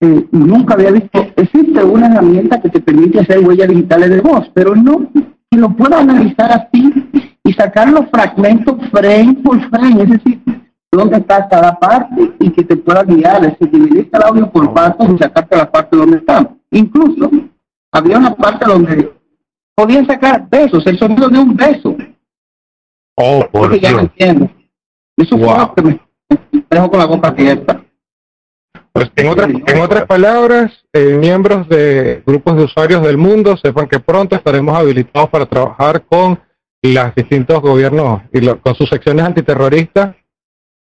eh, 0.00 0.26
nunca 0.32 0.74
había 0.74 0.90
visto, 0.90 1.26
existe 1.36 1.84
una 1.84 2.06
herramienta 2.08 2.60
que 2.60 2.68
te 2.68 2.80
permite 2.80 3.20
hacer 3.20 3.40
huellas 3.40 3.68
digitales 3.68 4.10
de 4.10 4.20
voz, 4.20 4.50
pero 4.54 4.74
no 4.74 5.08
que 5.50 5.56
lo 5.58 5.70
pueda 5.70 6.00
analizar 6.00 6.50
así 6.52 6.92
y 7.48 7.52
sacar 7.54 7.88
los 7.88 8.04
fragmentos 8.10 8.76
frame 8.90 9.34
por 9.42 9.58
frame, 9.70 10.02
es 10.02 10.10
decir, 10.10 10.38
dónde 10.92 11.16
está 11.16 11.48
cada 11.48 11.78
parte 11.78 12.34
y 12.40 12.50
que 12.50 12.62
te 12.62 12.76
pueda 12.76 13.02
guiar, 13.04 13.42
es 13.42 13.58
decir, 13.58 13.70
dividir 13.70 14.10
el 14.12 14.22
audio 14.22 14.50
por 14.50 14.74
partes 14.74 15.08
y 15.08 15.16
sacarte 15.16 15.56
la 15.56 15.70
parte 15.70 15.96
donde 15.96 16.18
está. 16.18 16.46
Incluso 16.70 17.30
había 17.90 18.18
una 18.18 18.34
parte 18.34 18.66
donde 18.66 19.14
podían 19.74 20.06
sacar 20.06 20.46
besos, 20.50 20.86
el 20.86 20.98
sonido 20.98 21.30
de 21.30 21.38
un 21.38 21.56
beso. 21.56 21.96
Oh, 23.16 23.40
por 23.50 23.62
Porque 23.62 23.80
ya 23.80 23.92
lo 23.92 23.98
Dios. 24.00 24.10
entiendo. 24.10 24.50
Eso 25.16 25.38
fue 25.38 25.58
lo 25.58 25.74
que 25.74 25.82
me 25.82 26.00
me 26.52 26.64
dejó 26.68 26.90
con 26.90 26.98
la 26.98 27.06
boca 27.06 27.28
abierta. 27.28 27.82
Pues 28.92 29.10
en 29.16 29.28
otras, 29.28 29.48
en 29.48 29.80
otras 29.80 30.04
palabras, 30.04 30.84
eh, 30.92 31.16
miembros 31.18 31.66
de 31.68 32.22
grupos 32.26 32.56
de 32.56 32.64
usuarios 32.64 33.02
del 33.02 33.16
mundo 33.16 33.56
sepan 33.56 33.88
que 33.88 34.00
pronto 34.00 34.36
estaremos 34.36 34.76
habilitados 34.76 35.30
para 35.30 35.46
trabajar 35.46 36.04
con 36.04 36.38
los 36.82 37.14
distintos 37.14 37.60
gobiernos 37.60 38.22
y 38.32 38.40
lo- 38.40 38.60
con 38.60 38.74
sus 38.74 38.88
secciones 38.88 39.24
antiterroristas. 39.24 40.14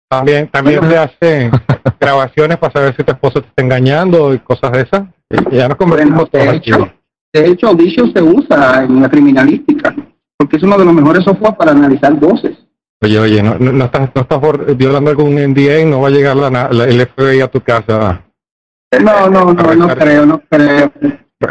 También 0.08 0.48
también 0.48 0.80
se 0.88 0.98
hacen 0.98 1.50
grabaciones 2.00 2.58
para 2.58 2.72
saber 2.72 2.96
si 2.96 3.02
tu 3.02 3.12
esposo 3.12 3.40
te 3.40 3.48
está 3.48 3.62
engañando 3.62 4.32
y 4.34 4.38
cosas 4.38 4.72
de 4.72 4.80
esas. 4.82 5.02
Y 5.50 5.56
ya 5.56 5.68
nos 5.68 5.76
convertimos 5.76 6.30
Bueno, 6.30 6.52
de 6.52 6.56
hecho, 6.58 6.92
de 7.32 7.46
hecho, 7.46 7.68
Audition 7.68 8.12
se 8.12 8.22
usa 8.22 8.84
en 8.84 9.02
la 9.02 9.08
criminalística, 9.10 9.94
porque 10.38 10.56
es 10.56 10.62
uno 10.62 10.78
de 10.78 10.84
los 10.84 10.94
mejores 10.94 11.24
software 11.24 11.56
para 11.56 11.72
analizar 11.72 12.12
voces. 12.14 12.56
Oye, 13.02 13.18
oye, 13.18 13.42
no, 13.42 13.56
no, 13.58 13.72
no 13.72 13.84
estás, 13.86 14.10
no 14.14 14.22
estás 14.22 14.40
violando 14.76 15.10
algún 15.10 15.34
NDA 15.34 15.80
y 15.80 15.84
no 15.84 16.00
va 16.02 16.08
a 16.08 16.12
llegar 16.12 16.36
la, 16.36 16.50
la- 16.50 16.84
el 16.84 17.00
FBI 17.06 17.40
a 17.40 17.48
tu 17.48 17.60
casa. 17.60 18.22
No, 19.02 19.28
no, 19.28 19.52
no, 19.52 19.74
no 19.74 19.88
creo, 19.88 20.24
no 20.26 20.38
creo. 20.48 20.92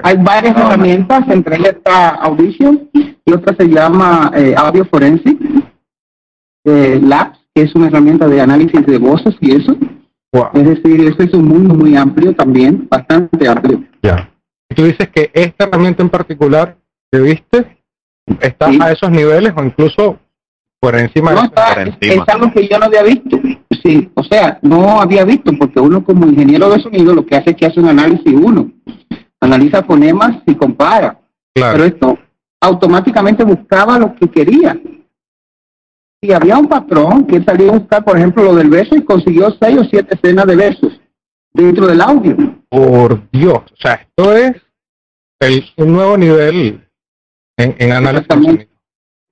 Hay 0.04 0.18
varias 0.18 0.56
herramientas, 0.58 1.28
entre 1.30 1.58
ellas 1.58 1.74
está 1.76 2.10
Audition 2.16 2.90
y 2.94 3.32
otra 3.34 3.56
se 3.58 3.68
llama 3.68 4.32
eh, 4.36 4.54
Audio 4.58 4.86
Forensic 4.86 5.38
eh, 6.66 7.00
Labs, 7.04 7.40
que 7.54 7.64
es 7.64 7.76
una 7.76 7.88
herramienta 7.88 8.28
de 8.28 8.42
análisis 8.42 8.86
de 8.86 8.98
voces 8.98 9.36
y 9.42 9.56
eso. 9.56 9.76
Wow, 10.32 10.48
Es 10.54 10.66
decir, 10.66 11.02
eso 11.08 11.22
es 11.24 11.34
un 11.34 11.48
mundo 11.48 11.76
muy 11.76 11.96
amplio 11.96 12.34
también, 12.36 12.88
bastante 12.90 13.48
amplio. 13.48 13.84
ya. 14.02 14.30
Y 14.70 14.76
tú 14.76 14.86
dices 14.86 15.10
que 15.14 15.30
esta 15.34 15.66
herramienta 15.66 16.02
en 16.02 16.10
particular 16.10 16.78
que 17.12 17.20
viste 17.20 17.78
está 18.40 18.72
Sí. 18.72 18.80
a 18.82 18.92
esos 18.92 19.12
niveles 19.12 19.54
o 19.56 19.64
incluso 19.64 20.18
por 20.82 20.96
encima 20.96 21.32
No, 21.34 21.42
de 21.42 21.46
está, 21.48 21.74
por 21.76 21.88
encima. 21.88 22.24
es 22.24 22.30
algo 22.34 22.52
que 22.52 22.68
yo 22.68 22.80
no 22.80 22.86
había 22.86 23.04
visto. 23.04 23.40
Sí, 23.84 24.10
o 24.16 24.24
sea, 24.24 24.60
no 24.64 25.02
había 25.02 25.26
visto, 25.26 25.52
porque 25.60 25.80
uno 25.80 26.04
como 26.04 26.26
ingeniero 26.26 26.70
de 26.70 26.80
sonido 26.80 27.14
lo 27.14 27.26
que 27.26 27.36
hace 27.36 27.52
es 27.52 27.56
que 27.58 27.66
hace 27.66 27.80
un 27.82 27.90
análisis 27.90 28.34
uno. 28.34 28.72
Analiza 29.44 29.84
fonemas 29.84 30.38
y 30.46 30.56
compara. 30.56 31.20
Claro. 31.54 31.74
Pero 31.74 31.84
esto 31.86 32.20
automáticamente 32.62 33.44
buscaba 33.44 34.00
lo 34.00 34.16
que 34.16 34.30
quería. 34.30 34.80
Y 36.22 36.32
había 36.32 36.58
un 36.58 36.68
patrón 36.68 37.26
que 37.28 37.44
salía 37.44 37.70
a 37.70 37.78
buscar, 37.78 38.06
por 38.06 38.18
ejemplo, 38.18 38.44
lo 38.44 38.56
del 38.56 38.70
beso 38.70 38.96
y 38.96 39.04
consiguió 39.04 39.54
seis 39.62 39.78
o 39.78 39.84
siete 39.84 40.16
escenas 40.16 40.46
de 40.46 40.56
besos 40.56 41.02
dentro 41.52 41.88
del 41.88 42.00
audio. 42.00 42.38
Por 42.70 43.30
Dios, 43.32 43.60
o 43.60 43.76
sea, 43.76 43.96
esto 43.96 44.34
es 44.34 44.54
el, 45.42 45.66
un 45.76 45.92
nuevo 45.92 46.18
nivel 46.18 46.88
en, 47.58 47.76
en 47.78 47.92
análisis. 47.92 48.68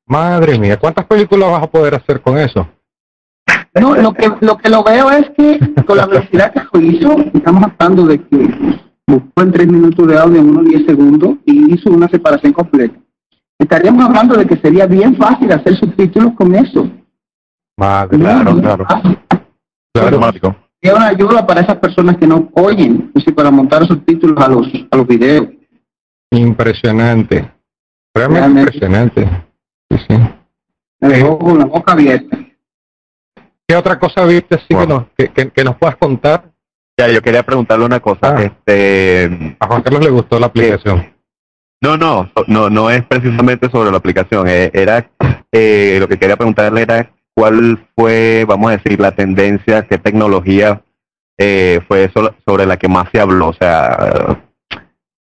Madre 0.06 0.60
mía, 0.60 0.78
¿cuántas 0.78 1.06
películas 1.06 1.52
vas 1.52 1.64
a 1.64 1.72
poder 1.72 1.96
hacer 1.96 2.22
con 2.22 2.38
eso? 2.38 2.68
No, 3.80 3.96
lo 3.96 4.14
que, 4.14 4.30
lo 4.42 4.58
que 4.58 4.70
lo 4.70 4.84
veo 4.84 5.10
es 5.10 5.30
que 5.30 5.58
con 5.86 5.96
la 5.96 6.06
velocidad 6.06 6.52
que 6.52 6.78
lo 6.78 6.86
hizo, 6.86 7.16
estamos 7.34 7.64
hablando 7.64 8.06
de 8.06 8.22
que 8.22 8.82
buscó 9.12 9.42
en 9.44 9.52
tres 9.52 9.68
minutos 9.68 10.08
de 10.08 10.18
audio 10.18 10.40
en 10.40 10.50
unos 10.50 10.66
10 10.66 10.86
segundos 10.86 11.36
y 11.46 11.74
hizo 11.74 11.90
una 11.92 12.08
separación 12.08 12.54
completa. 12.54 12.98
Estaríamos 13.60 14.04
hablando 14.06 14.36
de 14.36 14.46
que 14.48 14.56
sería 14.58 14.88
bien 14.88 15.16
fácil 15.16 15.52
hacer 15.52 15.76
subtítulos 15.76 16.34
con 16.34 16.56
eso. 16.56 16.90
Madre 17.78 18.18
Muy, 18.18 18.26
Claro, 18.28 18.56
claro. 18.62 18.86
fácil. 18.86 19.20
Claro. 19.94 20.08
automático. 20.16 20.56
Sería 20.82 20.98
una 20.98 21.08
ayuda 21.08 21.46
para 21.46 21.62
esas 21.62 21.78
personas 21.78 22.18
que 22.18 22.26
no 22.26 22.50
oyen, 22.54 23.08
es 23.10 23.14
decir, 23.14 23.36
para 23.36 23.52
montar 23.52 23.86
subtítulos 23.86 24.44
a 24.44 24.48
los, 24.50 24.68
a 24.90 24.98
los 24.98 25.06
videos. 25.08 25.48
Impresionante. 26.32 27.52
Realmente 28.16 28.42
Realmente. 28.42 28.62
impresionante. 28.62 29.30
Sí, 29.90 29.98
sí. 30.10 30.16
Me 31.02 31.10
dejó 31.10 31.38
con 31.38 31.60
la 31.60 31.66
boca 31.66 31.94
abierta. 31.94 32.38
¿Qué 33.68 33.76
otra 33.76 34.00
cosa 34.00 34.26
viste 34.26 34.56
así 34.56 34.68
que, 34.70 34.88
nos, 34.88 35.06
que, 35.18 35.28
que- 35.30 35.50
que 35.52 35.64
nos 35.64 35.76
puedas 35.78 35.96
contar? 35.98 36.51
Ya, 37.02 37.12
yo 37.12 37.22
quería 37.24 37.42
preguntarle 37.42 37.84
una 37.84 38.00
cosa. 38.00 38.36
Ah. 38.38 38.44
Este, 38.44 39.56
A 39.60 39.66
Juan 39.66 39.82
Carlos 39.82 40.04
le 40.04 40.12
gustó 40.12 40.40
la 40.40 40.46
aplicación. 40.48 41.04
no, 41.82 41.98
no, 41.98 42.30
no, 42.46 42.70
no 42.70 42.92
es 42.92 43.04
precisamente 43.06 43.72
sobre 43.72 43.90
la 43.90 43.98
aplicación. 43.98 44.48
eh, 44.48 44.70
era 44.72 45.10
eh, 45.52 45.98
lo 46.00 46.08
que 46.08 46.20
quería 46.20 46.38
preguntarle 46.38 46.84
era 46.84 47.12
cuál 47.34 47.88
fue, 47.96 48.46
vamos 48.48 48.70
a 48.72 48.78
decir, 48.78 49.00
la 49.00 49.14
tendencia, 49.14 49.88
qué 49.88 49.98
tecnología 49.98 50.84
eh, 51.40 51.80
fue 51.88 52.04
eso 52.04 52.36
sobre 52.46 52.68
la 52.68 52.78
que 52.78 52.88
más 52.88 53.10
se 53.12 53.20
habló. 53.20 53.48
O 53.48 53.54
sea, 53.54 54.38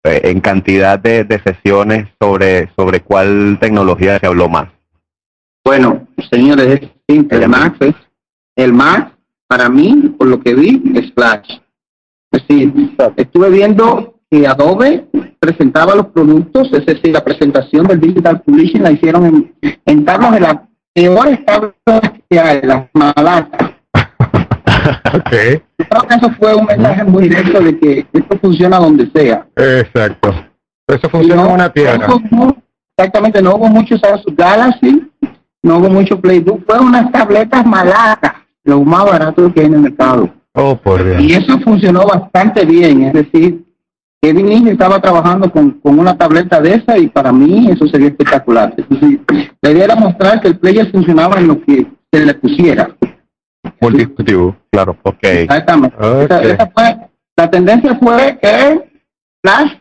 eh, 0.02 0.20
en 0.24 0.40
cantidad 0.40 0.98
de, 0.98 1.22
de 1.22 1.40
sesiones 1.40 2.08
sobre 2.20 2.70
sobre 2.76 3.02
cuál 3.02 3.56
tecnología 3.60 4.18
se 4.18 4.26
habló 4.26 4.48
más. 4.48 4.68
Bueno, 5.64 6.08
señores, 6.28 6.80
es 6.82 6.88
simple. 7.08 7.38
El 7.38 7.48
Max 7.48 7.76
es, 7.80 7.94
el 8.56 8.72
Max, 8.72 9.12
para 9.46 9.68
mí, 9.68 10.14
por 10.18 10.26
lo 10.26 10.40
que 10.40 10.54
vi, 10.54 10.82
es 10.96 11.12
Flash. 11.12 11.60
Decir, 12.48 12.72
estuve 13.16 13.50
viendo 13.50 14.14
que 14.30 14.46
Adobe 14.46 15.06
presentaba 15.38 15.94
los 15.94 16.06
productos, 16.06 16.70
es 16.72 16.84
decir, 16.86 17.12
la 17.12 17.22
presentación 17.24 17.86
del 17.86 18.00
Digital 18.00 18.40
Publishing 18.42 18.82
la 18.82 18.92
hicieron 18.92 19.26
en, 19.26 19.54
en 19.86 20.04
tablas 20.04 20.32
de 20.32 20.40
las 20.40 20.56
peores 20.94 21.44
tablas 21.44 21.74
que 22.28 22.40
hay, 22.40 22.60
las 22.62 22.86
malacas. 22.94 23.72
Ok, 25.12 25.32
Yo 25.78 25.86
creo 25.88 26.02
que 26.08 26.14
eso 26.14 26.30
fue 26.38 26.54
un 26.54 26.64
mensaje 26.64 27.04
muy 27.04 27.24
directo 27.24 27.60
de 27.60 27.78
que 27.78 28.06
esto 28.12 28.38
funciona 28.40 28.78
donde 28.78 29.10
sea. 29.14 29.46
exacto. 29.56 30.32
Eso 30.86 31.08
funciona 31.10 31.42
en 31.42 31.52
una 31.52 31.72
no 31.98 32.16
hubo- 32.16 32.56
exactamente, 32.96 33.42
no 33.42 33.54
hubo 33.56 33.68
mucho 33.68 33.98
Samsung 33.98 34.34
Galaxy, 34.34 35.06
no 35.62 35.78
hubo 35.78 35.90
mucho 35.90 36.18
Playbook, 36.18 36.64
fue 36.66 36.78
unas 36.78 37.10
tabletas 37.12 37.66
malacas, 37.66 38.32
lo 38.64 38.80
más 38.82 39.04
barato 39.04 39.52
que 39.52 39.60
hay 39.60 39.66
en 39.66 39.74
el 39.74 39.80
mercado. 39.80 40.30
Oh, 40.60 40.76
por 40.76 41.04
Dios. 41.04 41.22
Y 41.22 41.32
eso 41.34 41.58
funcionó 41.60 42.04
bastante 42.04 42.64
bien, 42.64 43.04
es 43.04 43.12
decir, 43.12 43.64
Kevin 44.20 44.48
Lynch 44.48 44.68
estaba 44.68 45.00
trabajando 45.00 45.50
con, 45.50 45.72
con 45.80 45.98
una 45.98 46.18
tableta 46.18 46.60
de 46.60 46.74
esa 46.74 46.98
y 46.98 47.08
para 47.08 47.32
mí 47.32 47.70
eso 47.70 47.86
sería 47.86 48.08
espectacular. 48.08 48.74
Es 48.76 48.88
decir, 48.88 49.22
la 49.62 49.70
idea 49.70 49.84
era 49.84 49.94
mostrar 49.94 50.40
que 50.40 50.48
el 50.48 50.58
player 50.58 50.90
funcionaba 50.90 51.38
en 51.38 51.46
lo 51.46 51.60
que 51.60 51.86
se 52.12 52.26
le 52.26 52.34
pusiera. 52.34 52.90
Multidispositivo, 53.80 54.56
claro, 54.72 54.96
ok. 55.02 55.22
Exactamente. 55.22 55.96
Ok. 55.96 56.22
Esa, 56.22 56.42
esa 56.42 56.66
fue, 56.74 56.96
la 57.36 57.50
tendencia 57.50 57.98
fue 58.00 58.38
que 58.42 58.90
Flash 59.44 59.72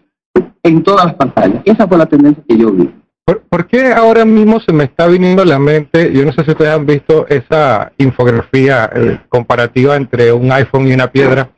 en 0.62 0.84
todas 0.84 1.06
las 1.06 1.16
pantallas. 1.16 1.62
Esa 1.66 1.88
fue 1.88 1.98
la 1.98 2.06
tendencia 2.06 2.44
que 2.48 2.58
yo 2.58 2.72
vi. 2.72 2.94
¿Por, 3.28 3.42
por 3.42 3.68
qué 3.68 3.92
ahora 3.92 4.24
mismo 4.24 4.62
se 4.62 4.72
me 4.72 4.86
está 4.86 5.06
viniendo 5.06 5.42
a 5.42 5.46
la 5.46 5.60
mente? 5.60 6.14
Yo 6.14 6.24
no 6.24 6.32
sé 6.32 6.46
si 6.46 6.52
ustedes 6.52 6.72
han 6.72 6.86
visto 6.86 7.28
esa 7.28 7.92
infografía 7.98 8.90
eh, 8.96 9.20
comparativa 9.28 9.98
entre 9.98 10.32
un 10.32 10.50
iPhone 10.50 10.88
y 10.88 10.94
una 10.94 11.12
piedra. 11.12 11.50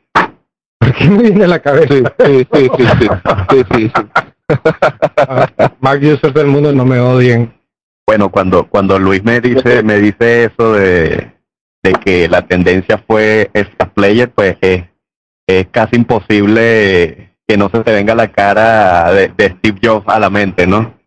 ¿Por 0.80 0.92
qué 0.94 1.08
me 1.08 1.22
viene 1.22 1.44
a 1.44 1.46
la 1.46 1.60
cabeza? 1.60 2.12
Sí, 2.18 2.44
sí, 2.52 2.70
sí, 2.76 2.84
sí, 2.98 3.08
sí, 3.50 3.64
sí, 3.72 3.92
sí. 3.94 4.06
Mac 5.80 6.02
users 6.02 6.34
del 6.34 6.48
mundo 6.48 6.72
no 6.72 6.84
me 6.84 6.98
odien. 6.98 7.54
Bueno, 8.04 8.30
cuando 8.30 8.68
cuando 8.68 8.98
Luis 8.98 9.22
me 9.22 9.40
dice 9.40 9.84
me 9.84 10.00
dice 10.00 10.46
eso 10.46 10.72
de, 10.72 11.30
de 11.84 11.92
que 12.04 12.26
la 12.26 12.48
tendencia 12.48 12.98
fue 13.06 13.48
esta 13.52 13.88
player, 13.88 14.28
pues 14.28 14.56
es, 14.60 14.86
es 15.46 15.68
casi 15.70 15.94
imposible 15.94 17.36
que 17.46 17.56
no 17.56 17.70
se 17.70 17.78
te 17.84 17.92
venga 17.92 18.16
la 18.16 18.32
cara 18.32 19.12
de, 19.12 19.28
de 19.28 19.50
Steve 19.50 19.78
Jobs 19.80 20.08
a 20.08 20.18
la 20.18 20.30
mente, 20.30 20.66
¿no? 20.66 20.98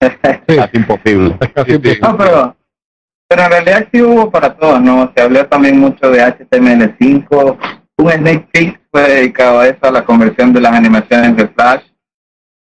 Sí, 0.00 0.56
Casi 0.56 0.76
imposible. 0.76 1.36
es 1.40 1.52
casi 1.52 1.70
Sí, 1.72 1.80
sí. 1.82 1.88
imposible. 1.90 1.98
No, 2.02 2.16
pero, 2.16 2.56
pero 3.28 3.42
en 3.44 3.50
realidad 3.50 3.88
sí 3.92 4.02
hubo 4.02 4.30
para 4.30 4.54
todos, 4.54 4.80
¿no? 4.80 5.12
Se 5.16 5.22
habló 5.22 5.46
también 5.46 5.78
mucho 5.78 6.10
de 6.10 6.20
HTML5. 6.22 7.58
Un 7.98 8.10
Snake 8.10 8.48
Peek 8.52 8.80
fue 8.90 9.02
dedicado 9.08 9.60
a 9.60 9.68
eso, 9.68 9.78
a 9.82 9.90
la 9.90 10.04
conversión 10.04 10.52
de 10.52 10.60
las 10.60 10.72
animaciones 10.74 11.34
de 11.36 11.48
Flash 11.48 11.82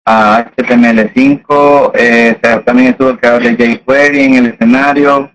a 0.06 0.46
HTML5. 0.58 1.92
Eh, 1.96 2.38
se- 2.44 2.60
también 2.60 2.90
estuvo 2.90 3.10
el 3.12 3.20
creador 3.20 3.44
de 3.44 3.56
jQuery 3.78 4.24
en 4.24 4.34
el 4.36 4.46
escenario. 4.48 5.20
En 5.20 5.32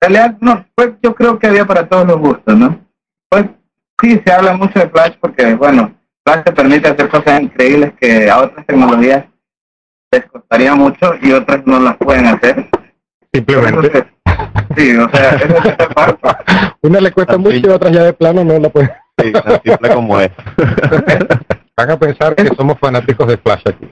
realidad, 0.00 0.36
no, 0.40 0.64
pues 0.74 0.92
yo 1.02 1.14
creo 1.14 1.38
que 1.38 1.46
había 1.46 1.64
para 1.66 1.86
todos 1.88 2.06
los 2.06 2.16
gustos, 2.18 2.56
¿no? 2.56 2.80
Pues 3.28 3.44
sí, 4.00 4.20
se 4.24 4.32
habla 4.32 4.54
mucho 4.56 4.78
de 4.80 4.88
Flash 4.88 5.14
porque, 5.20 5.54
bueno, 5.54 5.94
Flash 6.24 6.44
te 6.44 6.52
permite 6.52 6.88
hacer 6.88 7.08
cosas 7.08 7.40
increíbles 7.42 7.92
que 8.00 8.28
a 8.30 8.38
otras 8.40 8.66
tecnologías 8.66 9.26
les 10.12 10.26
costaría 10.26 10.74
mucho 10.74 11.14
y 11.20 11.32
otras 11.32 11.66
no 11.66 11.80
las 11.80 11.96
pueden 11.96 12.26
hacer. 12.26 12.68
Simplemente. 13.32 14.06
Sí, 14.76 14.96
o 14.96 15.08
sea, 15.10 15.30
eso 15.30 15.56
es. 15.56 15.76
Una 16.82 17.00
le 17.00 17.10
cuesta 17.12 17.34
Así. 17.34 17.42
mucho 17.42 17.56
y 17.56 17.66
otras 17.68 17.92
ya 17.92 18.02
de 18.04 18.12
plano 18.12 18.44
no 18.44 18.58
la 18.58 18.68
pueden. 18.68 18.90
Sí, 19.18 19.32
tan 19.32 19.62
simple 19.62 19.94
como 19.94 20.20
es. 20.20 20.30
Van 21.76 21.90
a 21.90 21.98
pensar 21.98 22.34
que 22.34 22.46
somos 22.54 22.78
fanáticos 22.78 23.26
de 23.26 23.38
Flash 23.38 23.62
aquí. 23.66 23.90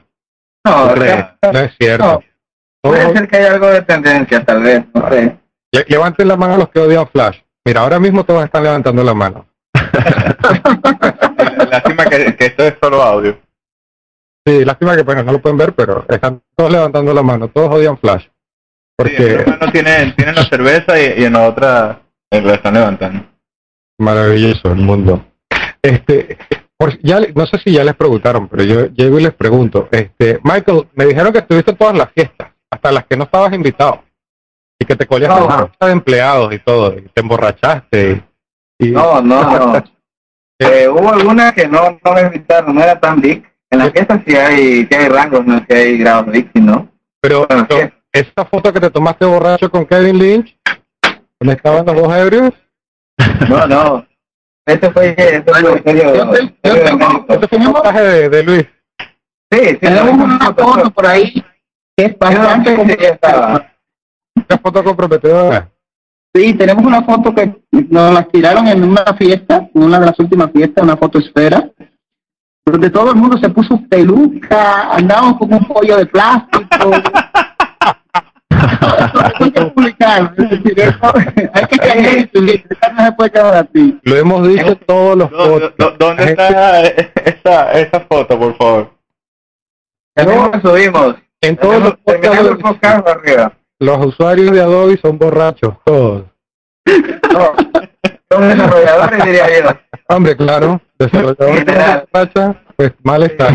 No, 0.64 0.88
¿Tú 0.94 1.00
o 1.00 1.04
sea, 1.04 1.36
No 1.52 1.58
es 1.60 1.72
cierto. 1.78 2.04
no, 2.04 2.20
puede 2.90 3.12
ser 3.14 3.28
que 3.28 3.36
haya 3.38 3.52
algo 3.54 3.66
de 3.68 3.82
tendencia, 3.82 4.44
tal 4.44 4.62
vez, 4.62 4.84
no 4.94 5.08
sé. 5.08 5.38
le- 5.72 5.84
levanten 5.88 6.28
la 6.28 6.36
mano 6.36 6.58
los 6.58 6.68
que 6.68 6.80
odian 6.80 7.08
Flash. 7.08 7.38
Mira, 7.64 7.80
ahora 7.80 7.98
mismo 7.98 8.24
todos 8.24 8.44
están 8.44 8.64
levantando 8.64 9.02
la 9.02 9.14
mano. 9.14 9.46
Lástima 11.70 12.04
que, 12.06 12.36
que 12.36 12.46
esto 12.46 12.64
es 12.64 12.74
solo 12.82 13.02
audio. 13.02 13.38
Sí, 14.46 14.64
lástima 14.64 14.96
que 14.96 15.02
bueno, 15.02 15.22
no 15.22 15.32
lo 15.32 15.40
pueden 15.42 15.58
ver, 15.58 15.74
pero 15.74 16.04
están 16.08 16.42
todos 16.56 16.72
levantando 16.72 17.12
la 17.12 17.22
mano. 17.22 17.48
Todos 17.48 17.74
odian 17.74 17.98
Flash. 17.98 18.24
Sí, 18.24 18.30
Porque 18.96 19.16
en 19.34 19.40
una 19.48 19.56
mano 19.58 19.72
tienen, 19.72 20.16
tienen 20.16 20.34
la 20.34 20.44
cerveza 20.44 21.00
y, 21.00 21.20
y 21.22 21.24
en 21.24 21.32
la 21.34 21.48
otra 21.48 22.02
eh, 22.30 22.40
la 22.40 22.54
están 22.54 22.74
levantando. 22.74 23.24
maravilloso 23.98 24.68
el 24.72 24.76
mundo. 24.76 25.24
Este, 25.82 26.38
por- 26.76 26.98
ya, 27.02 27.20
le- 27.20 27.32
no 27.32 27.46
sé 27.46 27.58
si 27.64 27.72
ya 27.72 27.84
les 27.84 27.94
preguntaron, 27.94 28.48
pero 28.48 28.62
yo 28.64 28.86
llego 28.86 29.18
y 29.18 29.22
les 29.22 29.34
pregunto. 29.34 29.88
Este, 29.90 30.38
Michael, 30.42 30.88
me 30.94 31.06
dijeron 31.06 31.32
que 31.32 31.38
estuviste 31.40 31.70
en 31.72 31.76
todas 31.76 31.96
las 31.96 32.10
fiestas, 32.12 32.48
hasta 32.70 32.92
las 32.92 33.04
que 33.06 33.16
no 33.16 33.24
estabas 33.24 33.52
invitado. 33.52 34.04
Y 34.78 34.86
que 34.86 34.96
te 34.96 35.06
colías 35.06 35.28
No. 35.38 35.46
la 35.48 35.62
lista 35.64 35.86
de 35.86 35.92
empleados 35.92 36.54
y 36.54 36.58
todo, 36.60 36.96
y 36.96 37.02
te 37.02 37.20
emborrachaste. 37.20 38.22
Y, 38.78 38.88
y- 38.88 38.90
No, 38.92 39.20
no, 39.20 39.42
no. 39.72 39.84
Eh, 40.62 40.86
hubo 40.88 41.10
algunas 41.10 41.54
que 41.54 41.66
no, 41.66 41.98
no 42.04 42.12
me 42.12 42.20
invitaron, 42.20 42.74
no 42.74 42.82
era 42.82 43.00
tan 43.00 43.18
big. 43.18 43.49
En 43.70 43.78
las 43.78 43.92
fiestas 43.92 44.20
sí 44.26 44.36
hay, 44.36 44.86
sí 44.86 44.94
hay 44.94 45.08
rangos, 45.08 45.46
no 45.46 45.58
sí 45.58 45.74
hay 45.74 45.98
grados 45.98 46.26
big, 46.26 46.50
¿no? 46.54 46.88
pero 47.20 47.46
bueno, 47.46 47.66
pero, 47.68 47.86
sí. 47.86 47.92
esa 48.12 48.44
foto 48.44 48.72
que 48.72 48.80
te 48.80 48.90
tomaste 48.90 49.24
borracho 49.24 49.70
con 49.70 49.86
Kevin 49.86 50.18
Lynch, 50.18 50.58
donde 51.38 51.54
estaban 51.54 51.86
los 51.86 51.94
dos 51.94 52.16
ebrios, 52.16 52.52
No, 53.48 53.66
no. 53.66 54.06
Eso 54.66 54.92
fue, 54.92 55.14
serio 55.16 55.34
este 55.34 55.52
fue 57.48 57.58
un 57.58 57.64
montaje 57.64 58.02
de, 58.02 58.28
de 58.28 58.42
Luis. 58.42 58.66
Sí, 59.50 59.68
sí, 59.68 59.78
Tenemos 59.78 60.16
no, 60.16 60.24
una 60.24 60.54
foto 60.54 60.90
por 60.90 61.06
ahí 61.06 61.32
que 61.96 62.04
es 62.04 62.18
bastante 62.18 62.76
comprometedora. 62.76 63.74
Una 64.36 64.58
foto 64.58 64.84
comprometedora. 64.84 65.70
Sí, 66.32 66.54
tenemos 66.54 66.84
una 66.84 67.02
foto 67.02 67.34
que 67.34 67.52
nos 67.72 68.14
la 68.14 68.22
tiraron 68.28 68.68
en 68.68 68.84
una 68.84 69.02
fiesta, 69.18 69.68
en 69.74 69.82
una 69.82 69.98
de 69.98 70.06
las 70.06 70.18
últimas 70.20 70.52
fiestas, 70.52 70.84
una 70.84 70.96
fotosfera, 70.96 71.68
donde 72.72 72.90
todo 72.90 73.10
el 73.10 73.16
mundo 73.16 73.38
se 73.38 73.48
puso 73.48 73.80
peluca, 73.88 74.92
andaban 74.94 75.34
con 75.34 75.52
un 75.52 75.64
pollo 75.66 75.96
de 75.96 76.06
plástico. 76.06 76.90
Eso 79.40 81.12
hay 81.52 81.66
que 81.66 81.76
hay 81.80 82.26
caer 82.28 82.30
no 82.96 83.04
se 83.04 83.12
puede 83.12 83.30
quedar 83.30 83.66
así. 83.68 83.98
Lo 84.02 84.16
hemos 84.16 84.46
dicho 84.48 84.66
en 84.66 84.76
todos 84.86 85.16
los 85.16 85.30
¿Dó- 85.30 85.60
dó- 85.60 85.76
podcasts. 85.76 85.98
¿Dónde 85.98 86.24
está 86.24 86.80
esa, 86.86 87.72
esa 87.72 88.00
foto, 88.00 88.38
por 88.38 88.56
favor? 88.56 88.90
Ya 90.16 90.24
lo 90.24 90.60
subimos. 90.60 91.14
En 91.40 91.56
todos 91.56 91.82
los 91.82 91.94
podcasts 92.04 92.48
podcast 92.60 93.08
arriba. 93.08 93.52
los 93.78 94.06
usuarios 94.06 94.50
de 94.52 94.60
Adobe 94.60 94.98
son 95.00 95.18
borrachos, 95.18 95.74
todos. 95.84 96.24
No, 97.32 97.54
son 98.30 98.48
desarrolladores, 98.48 99.24
diría 99.24 99.46
yo. 99.62 99.70
Hombre, 100.08 100.36
claro, 100.36 100.80
desarrolladores 100.98 101.66
de 101.66 102.56
pues 102.76 102.92
mal 103.02 103.22
está. 103.24 103.48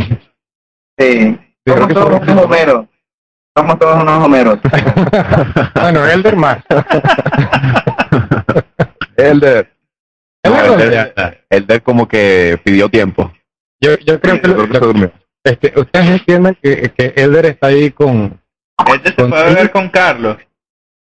Sí. 0.97 1.37
creo 1.65 1.75
Somos 1.77 1.87
que 1.87 1.93
todos 1.93 2.21
unos 2.21 2.45
homeros. 2.45 2.85
Somos 3.57 3.79
todos 3.79 4.01
unos 4.03 4.23
homeros. 4.25 4.59
bueno, 5.75 6.05
Elder 6.07 6.35
más. 6.35 6.57
Elder. 9.17 9.71
Elder 10.43 10.67
No, 10.67 10.79
Elder. 10.79 11.45
Elder 11.49 11.81
como 11.83 12.07
que 12.07 12.59
pidió 12.63 12.89
tiempo. 12.89 13.31
Yo, 13.81 13.97
yo 14.05 14.19
creo 14.19 14.41
que, 14.41 14.47
Yo 14.47 14.53
creo 14.55 14.67
que 14.67 14.73
se 14.73 14.79
lo- 14.79 14.87
durmió. 14.87 15.11
este, 15.43 15.73
ustedes 15.79 16.07
entienden 16.09 16.57
que, 16.61 16.91
que 16.95 17.13
Elder 17.15 17.45
está 17.47 17.67
ahí 17.67 17.91
con, 17.91 18.39
Este 18.87 19.09
se 19.09 19.15
Con- 19.15 19.29
puede 19.31 19.53
ver 19.55 19.71
con 19.71 19.89
Carlos. 19.89 20.37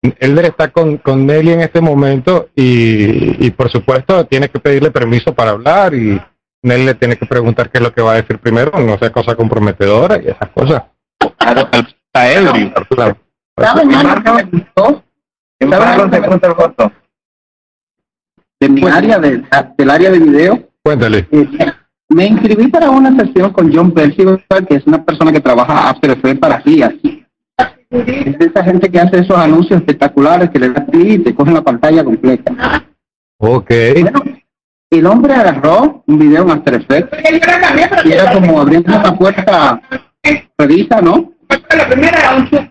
Elder 0.02 0.46
está 0.46 0.70
con, 0.70 0.98
con 0.98 1.26
Nelly 1.26 1.52
en 1.54 1.62
este 1.62 1.82
momento 1.82 2.50
y, 2.56 3.46
y 3.46 3.52
por 3.52 3.70
supuesto 3.70 4.26
tiene 4.26 4.50
que 4.50 4.60
pedirle 4.60 4.92
permiso 4.92 5.34
para 5.34 5.52
hablar 5.52 5.94
y 5.94 6.22
Nelly 6.62 6.86
le 6.86 6.96
tiene 6.96 7.18
que 7.18 7.26
preguntar 7.26 7.70
qué 7.70 7.80
es 7.80 7.84
lo 7.84 7.94
que 7.94 8.02
va 8.02 8.14
a 8.14 8.22
decir 8.22 8.40
primero, 8.40 8.72
no 8.80 8.98
sea 8.98 9.12
cosa 9.12 9.36
comprometedora 9.36 10.18
y 10.22 10.28
esas 10.28 10.50
cosas. 10.50 10.84
Claro, 11.38 11.70
está 11.72 12.32
ebrio. 12.32 12.74
Claro. 12.90 13.18
¿Saben 13.58 13.94
algo 13.94 14.24
que 14.24 14.32
me 14.32 14.44
gustó? 14.44 15.04
En 15.60 15.70
¿Saben 15.72 15.88
Marlon 15.88 16.00
algo 16.00 16.16
se 16.16 16.22
que 16.22 16.28
me 16.28 16.34
gusta 16.34 16.48
el 16.48 16.54
voto. 16.54 16.92
de 18.60 18.70
mi 18.70 18.88
área, 18.88 19.20
de, 19.20 19.44
del 19.78 19.90
área 19.90 20.12
de 20.12 20.20
video? 20.20 20.70
Cuéntale. 20.84 21.28
Eh, 21.32 21.48
me 22.10 22.28
inscribí 22.28 22.68
para 22.68 22.90
una 22.90 23.16
sesión 23.18 23.52
con 23.52 23.74
John 23.74 23.92
Percival, 23.92 24.44
que 24.68 24.76
es 24.76 24.88
una 24.88 25.04
persona 25.04 25.32
que 25.32 25.42
trabaja 25.42 25.90
After 25.90 26.12
Effects 26.12 26.40
para 26.40 26.60
guías. 26.60 26.94
Es 27.90 28.36
esa 28.40 28.64
gente 28.64 28.90
que 28.90 29.00
hace 29.00 29.20
esos 29.20 29.38
anuncios 29.38 29.80
espectaculares 29.80 30.50
que 30.50 30.60
le 30.60 30.70
da 30.70 30.86
clic 30.86 31.08
y 31.08 31.20
te 31.20 31.36
cogen 31.36 31.54
la 31.54 31.62
pantalla 31.62 32.04
completa. 32.04 32.86
Ok. 33.40 33.72
Bueno, 34.02 34.22
el 34.90 35.06
hombre 35.06 35.34
agarró 35.34 36.04
un 36.06 36.20
video 36.20 36.44
en 36.44 36.52
After 36.52 36.76
Effects 36.76 37.18
y 38.06 38.12
era 38.12 38.34
como 38.34 38.62
abriendo 38.62 38.96
una 38.96 39.16
puerta 39.18 39.82
revisa, 40.58 41.02
¿no? 41.02 41.34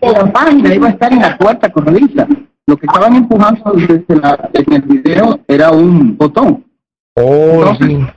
La 0.01 0.31
página 0.31 0.73
iba 0.73 0.87
a 0.87 0.91
estar 0.91 1.11
en 1.11 1.21
la 1.21 1.37
puerta 1.37 1.71
corrediza. 1.71 2.27
Lo 2.67 2.75
que 2.75 2.85
estaban 2.85 3.15
empujando 3.15 3.71
desde 3.73 4.15
la, 4.15 4.49
en 4.53 4.73
el 4.73 4.81
video 4.81 5.39
era 5.47 5.71
un 5.71 6.17
botón. 6.17 6.65
Oh, 7.15 7.63
Entonces, 7.71 7.87
sí. 7.87 8.07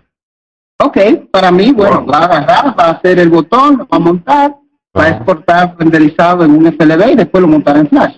Ok, 0.82 0.98
para 1.30 1.51
mí, 1.51 1.72
bueno, 1.72 2.05
va 2.07 2.18
a 2.18 2.24
agarrar, 2.24 2.78
va 2.78 2.84
a 2.84 2.90
hacer 2.92 3.18
el 3.18 3.28
botón, 3.28 3.78
lo 3.78 3.86
va 3.86 3.96
a 3.96 4.01
montar, 4.01 4.57
va 4.97 5.05
a 5.05 5.09
exportar 5.11 5.76
renderizado 5.78 6.45
en 6.45 6.53
un 6.53 6.66
FLV 6.66 7.12
y 7.12 7.16
después 7.16 7.43
lo 7.43 7.49
montará 7.49 7.80
en 7.80 7.88
Flash. 7.88 8.16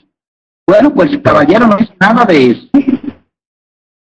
Bueno, 0.67 0.93
pues 0.95 1.11
el 1.13 1.23
caballero 1.23 1.67
no 1.67 1.77
hizo 1.79 1.93
nada 2.01 2.25
de 2.25 2.51
eso. 2.51 2.69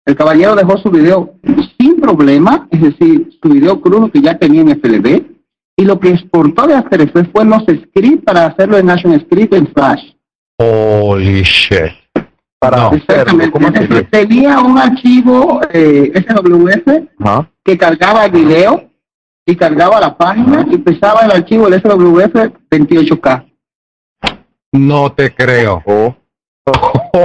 El 0.06 0.16
caballero 0.16 0.54
dejó 0.54 0.76
su 0.78 0.90
video 0.90 1.34
sin 1.78 2.00
problema, 2.00 2.66
es 2.70 2.80
decir, 2.80 3.30
su 3.42 3.48
video 3.48 3.80
crudo 3.80 4.10
que 4.10 4.20
ya 4.20 4.36
tenía 4.38 4.62
en 4.62 4.70
FLV, 4.80 5.22
y 5.76 5.84
lo 5.84 5.98
que 6.00 6.10
exportó 6.10 6.66
de 6.66 6.74
After 6.74 7.00
Effects 7.00 7.30
fue 7.32 7.44
los 7.44 7.62
scripts 7.62 8.24
para 8.24 8.46
hacerlo 8.46 8.76
en 8.78 8.90
ActionScript 8.90 9.54
en 9.54 9.66
Flash. 9.68 10.02
Holy 10.58 11.42
shit. 11.42 11.92
Para 12.58 12.88
hacerlo, 12.88 12.96
Exactamente. 12.98 13.50
¿cómo 13.52 13.68
Es 13.68 13.74
así? 13.76 13.86
decir, 13.86 14.08
tenía 14.10 14.60
un 14.60 14.78
archivo 14.78 15.60
eh, 15.72 16.12
SWF 16.28 17.08
que 17.64 17.78
cargaba 17.78 18.26
el 18.26 18.32
video 18.32 18.89
y 19.46 19.56
cargaba 19.56 20.00
la 20.00 20.16
página 20.16 20.66
y 20.70 20.78
pesaba 20.78 21.20
el 21.24 21.32
archivo 21.32 21.68
del 21.68 21.80
SWF 21.80 22.34
28K. 22.70 23.46
No 24.72 25.12
te 25.12 25.34
creo. 25.34 25.82
Oh. 25.86 26.14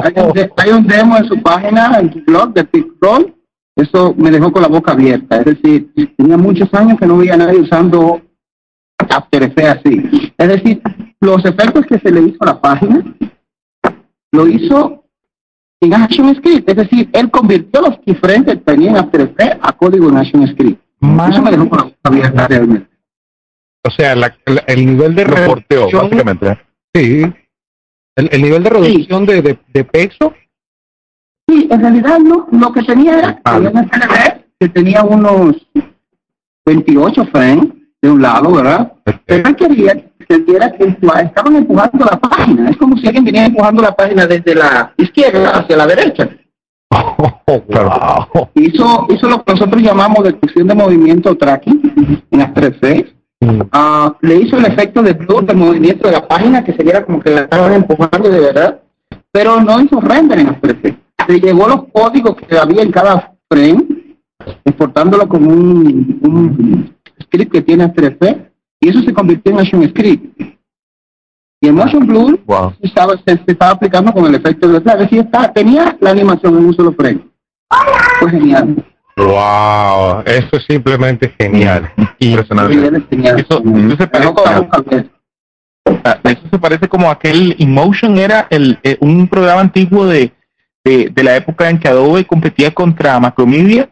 Hay 0.03 0.13
un, 0.23 0.33
de- 0.33 0.51
hay 0.57 0.71
un 0.71 0.87
demo 0.87 1.17
en 1.17 1.25
su 1.25 1.41
página, 1.41 1.99
en 1.99 2.11
su 2.11 2.19
blog 2.23 2.53
de 2.53 2.63
Pixroll. 2.63 3.35
Eso 3.75 4.15
me 4.17 4.31
dejó 4.31 4.51
con 4.51 4.61
la 4.61 4.67
boca 4.67 4.93
abierta. 4.93 5.37
Es 5.37 5.45
decir, 5.45 5.91
tenía 6.17 6.37
muchos 6.37 6.73
años 6.73 6.97
que 6.99 7.05
no 7.05 7.17
veía 7.17 7.33
a 7.35 7.37
nadie 7.37 7.59
usando 7.59 8.21
After 8.97 9.43
Effects 9.43 9.79
así. 9.85 10.33
Es 10.37 10.47
decir, 10.47 10.81
los 11.19 11.43
efectos 11.45 11.85
que 11.85 11.99
se 11.99 12.11
le 12.11 12.21
hizo 12.21 12.37
a 12.39 12.45
la 12.47 12.61
página, 12.61 13.03
lo 14.31 14.47
hizo 14.47 15.03
en 15.81 15.93
ActionScript. 15.93 16.69
Es 16.69 16.75
decir, 16.77 17.09
él 17.13 17.29
convirtió 17.29 17.81
los 17.81 17.99
keyframes 17.99 18.45
que 18.45 18.55
tenía 18.55 18.91
en 18.91 18.97
After 18.97 19.21
Effects 19.21 19.59
a 19.61 19.73
código 19.73 20.09
en 20.09 20.17
ActionScript. 20.17 20.81
Eso 21.29 21.41
me 21.41 21.51
dejó 21.51 21.69
con 21.69 21.77
la 21.79 21.83
boca 21.85 21.95
abierta 22.03 22.47
realmente. 22.47 22.89
O 23.83 23.89
sea, 23.91 24.15
la- 24.15 24.35
la- 24.45 24.63
el 24.67 24.85
nivel 24.85 25.15
de 25.15 25.23
reducción, 25.23 25.89
básicamente. 25.91 26.59
sí, 26.93 27.21
el, 28.17 28.29
el 28.31 28.41
nivel 28.41 28.63
de 28.63 28.69
reducción 28.69 29.25
de, 29.25 29.41
de, 29.41 29.59
de 29.73 29.83
peso, 29.85 30.33
Sí, 31.47 31.67
en 31.69 31.79
realidad 31.79 32.17
no, 32.17 32.47
lo 32.51 32.73
que 32.73 32.81
tenía 32.81 33.19
era 33.19 33.41
Ah. 33.43 33.59
una 33.59 33.87
que 34.59 34.67
tenía 34.69 35.03
unos 35.03 35.55
28 36.65 37.25
frames 37.25 37.67
de 38.01 38.09
un 38.09 38.19
lado, 38.21 38.51
¿verdad? 38.51 38.93
Pero 39.25 39.47
él 39.49 39.55
quería 39.55 39.93
que 39.93 40.11
sintiera 40.33 40.71
que 40.71 40.85
estaban 40.85 41.55
empujando 41.55 42.03
la 42.05 42.19
página. 42.19 42.69
Es 42.71 42.77
como 42.77 42.97
si 42.97 43.05
alguien 43.05 43.25
viniera 43.25 43.45
empujando 43.45 43.83
la 43.83 43.95
página 43.95 44.25
desde 44.25 44.55
la 44.55 44.91
izquierda 44.97 45.51
hacia 45.59 45.77
la 45.77 45.85
derecha. 45.85 46.29
Oh, 47.47 47.61
wow. 47.67 48.49
Hizo, 48.55 49.07
hizo 49.09 49.29
lo 49.29 49.43
que 49.43 49.53
nosotros 49.53 49.81
llamamos 49.81 50.23
detección 50.23 50.67
de 50.67 50.73
movimiento 50.73 51.35
tracking 51.35 52.23
en 52.31 52.41
After 52.41 52.65
Effects. 52.65 53.13
Mm. 53.39 53.61
Ah, 53.71 54.15
le 54.21 54.37
hizo 54.37 54.57
el 54.57 54.65
efecto 54.65 55.03
de 55.03 55.13
blur 55.13 55.45
de 55.45 55.53
movimiento 55.53 56.07
de 56.07 56.13
la 56.13 56.27
página 56.27 56.63
que 56.63 56.73
se 56.73 56.83
viera 56.83 57.05
como 57.05 57.19
que 57.19 57.29
la 57.29 57.41
estaban 57.41 57.73
empujando 57.73 58.29
de 58.29 58.39
verdad, 58.39 58.81
pero 59.31 59.61
no 59.61 59.79
hizo 59.79 60.01
render 60.01 60.39
en 60.39 60.49
After 60.49 60.71
Effects. 60.71 60.99
Le 61.27 61.39
llegó 61.39 61.67
los 61.67 61.83
códigos 61.93 62.35
que 62.35 62.57
había 62.57 62.81
en 62.81 62.91
cada 62.91 63.35
frame, 63.49 63.85
exportándolo 64.63 65.27
como 65.27 65.51
un, 65.51 66.19
un 66.23 66.95
script 67.21 67.51
que 67.51 67.61
tiene 67.61 67.83
After 67.83 68.05
Effects, 68.05 68.51
y 68.79 68.89
eso 68.89 69.01
se 69.01 69.13
convirtió 69.13 69.53
en 69.53 69.59
Action 69.59 69.87
Script. 69.89 70.54
Y 71.65 71.69
el 71.69 71.73
Motion 71.73 72.05
Blur 72.05 72.39
Wow. 72.45 72.73
se 72.79 72.87
estaba, 72.87 73.13
se, 73.25 73.37
se 73.37 73.43
estaba 73.47 73.71
aplicando 73.71 74.13
con 74.13 74.23
el 74.27 74.35
efecto 74.35 74.67
de 74.67 74.81
flash. 74.81 74.95
Es 74.97 75.01
decir, 75.01 75.19
está- 75.21 75.51
tenía 75.51 75.97
la 75.99 76.11
animación 76.11 76.55
en 76.59 76.65
un 76.65 76.73
solo 76.75 76.93
frame. 76.93 77.21
Fue 78.19 78.29
genial. 78.29 78.75
Wow, 79.17 80.21
eso 80.25 80.57
es 80.57 80.65
simplemente 80.67 81.33
genial. 81.39 81.91
Y 82.19 82.29
Impresionante. 82.29 82.73
Genial. 83.09 83.39
Eso, 83.39 83.63
se 83.63 83.65
la 83.65 84.07
parece, 86.21 86.43
eso 86.69 86.79
se 86.79 86.87
como 86.87 87.09
aquel 87.09 87.55
InMotion 87.57 88.17
era 88.17 88.45
el, 88.51 88.77
eh, 88.83 88.97
un 88.99 89.27
programa 89.27 89.61
antiguo 89.61 90.05
de, 90.05 90.31
de, 90.83 91.09
de 91.09 91.23
la 91.23 91.35
época 91.35 91.69
en 91.69 91.79
que 91.79 91.87
Adobe 91.87 92.25
competía 92.25 92.71
contra 92.71 93.19
Macromedia, 93.19 93.89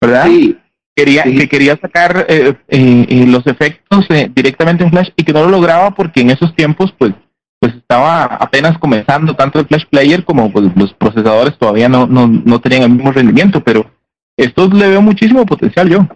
¿verdad? 0.00 0.24
Sí, 0.26 0.56
quería 0.94 1.22
Sí. 1.24 1.36
que 1.36 1.48
quería 1.48 1.76
sacar 1.76 2.26
eh, 2.28 2.54
eh, 2.68 3.06
eh, 3.08 3.26
los 3.26 3.46
efectos 3.46 4.06
eh, 4.10 4.30
directamente 4.34 4.84
en 4.84 4.90
Flash 4.90 5.10
y 5.16 5.24
que 5.24 5.32
no 5.32 5.44
lo 5.44 5.50
lograba 5.50 5.92
porque 5.92 6.20
en 6.20 6.30
esos 6.30 6.54
tiempos 6.54 6.92
pues 6.98 7.12
pues 7.60 7.74
estaba 7.74 8.24
apenas 8.24 8.78
comenzando 8.78 9.34
tanto 9.34 9.60
el 9.60 9.66
Flash 9.66 9.84
Player 9.90 10.24
como 10.24 10.50
pues, 10.50 10.70
los 10.74 10.94
procesadores 10.94 11.58
todavía 11.58 11.88
no, 11.90 12.06
no, 12.06 12.26
no 12.26 12.58
tenían 12.58 12.82
el 12.84 12.90
mismo 12.90 13.12
rendimiento 13.12 13.62
pero 13.62 13.90
esto 14.36 14.68
le 14.68 14.88
veo 14.88 15.02
muchísimo 15.02 15.44
potencial 15.44 15.88
yo 15.88 16.08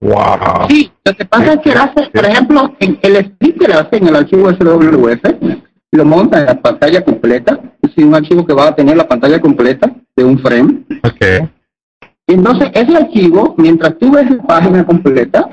wow. 0.00 0.68
Sí, 0.68 0.90
lo 1.04 1.14
que 1.14 1.24
pasa 1.24 1.54
es 1.54 1.60
que 1.60 1.72
hace, 1.72 2.10
por 2.10 2.24
ejemplo, 2.24 2.74
en 2.80 2.98
el 3.02 3.16
script 3.16 3.60
que 3.60 3.68
le 3.68 3.74
hace 3.74 3.96
en 3.96 4.08
el 4.08 4.16
archivo 4.16 4.50
SWF, 4.50 5.22
lo 5.92 6.04
monta 6.04 6.40
en 6.40 6.46
la 6.46 6.60
pantalla 6.60 7.04
completa, 7.04 7.60
es 7.82 7.96
un 8.04 8.14
archivo 8.14 8.46
que 8.46 8.54
va 8.54 8.68
a 8.68 8.74
tener 8.74 8.96
la 8.96 9.08
pantalla 9.08 9.40
completa 9.40 9.90
de 10.16 10.24
un 10.24 10.38
frame. 10.38 10.84
Ok. 11.02 11.50
Entonces, 12.34 12.70
ese 12.74 12.96
archivo, 12.96 13.54
mientras 13.58 13.98
tú 13.98 14.12
ves 14.12 14.30
la 14.30 14.42
página 14.42 14.84
completa, 14.84 15.48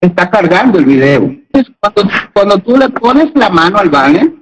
está 0.00 0.30
cargando 0.30 0.78
el 0.78 0.84
video. 0.84 1.22
Entonces, 1.22 1.74
cuando, 1.80 2.02
cuando 2.32 2.58
tú 2.58 2.76
le 2.76 2.88
pones 2.90 3.32
la 3.34 3.48
mano 3.48 3.78
al 3.78 3.90
banner, 3.90 4.32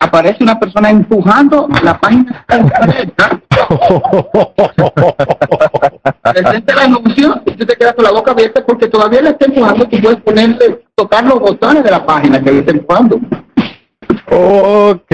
aparece 0.00 0.42
una 0.42 0.58
persona 0.58 0.90
empujando 0.90 1.68
la 1.82 1.98
página 1.98 2.44
completa, 2.48 3.40
presenta 6.22 6.74
la 6.74 6.84
ejecución 6.84 7.42
y 7.46 7.52
tú 7.52 7.66
te 7.66 7.76
quedas 7.76 7.94
con 7.94 8.04
la 8.04 8.12
boca 8.12 8.32
abierta 8.32 8.64
porque 8.64 8.88
todavía 8.88 9.22
le 9.22 9.30
está 9.30 9.46
empujando, 9.46 9.88
tú 9.88 10.00
puedes 10.00 10.20
ponerle, 10.20 10.84
tocar 10.94 11.24
los 11.24 11.40
botones 11.40 11.84
de 11.84 11.90
la 11.90 12.04
página 12.04 12.42
que 12.42 12.52
le 12.52 12.58
está 12.60 12.72
empujando. 12.72 13.20
ok. 14.30 15.12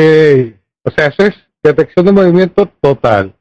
O 0.83 0.91
sea, 0.91 1.07
eso 1.07 1.25
es 1.25 1.35
detección 1.63 2.07
de 2.07 2.13
movimiento 2.13 2.67
total. 2.81 3.35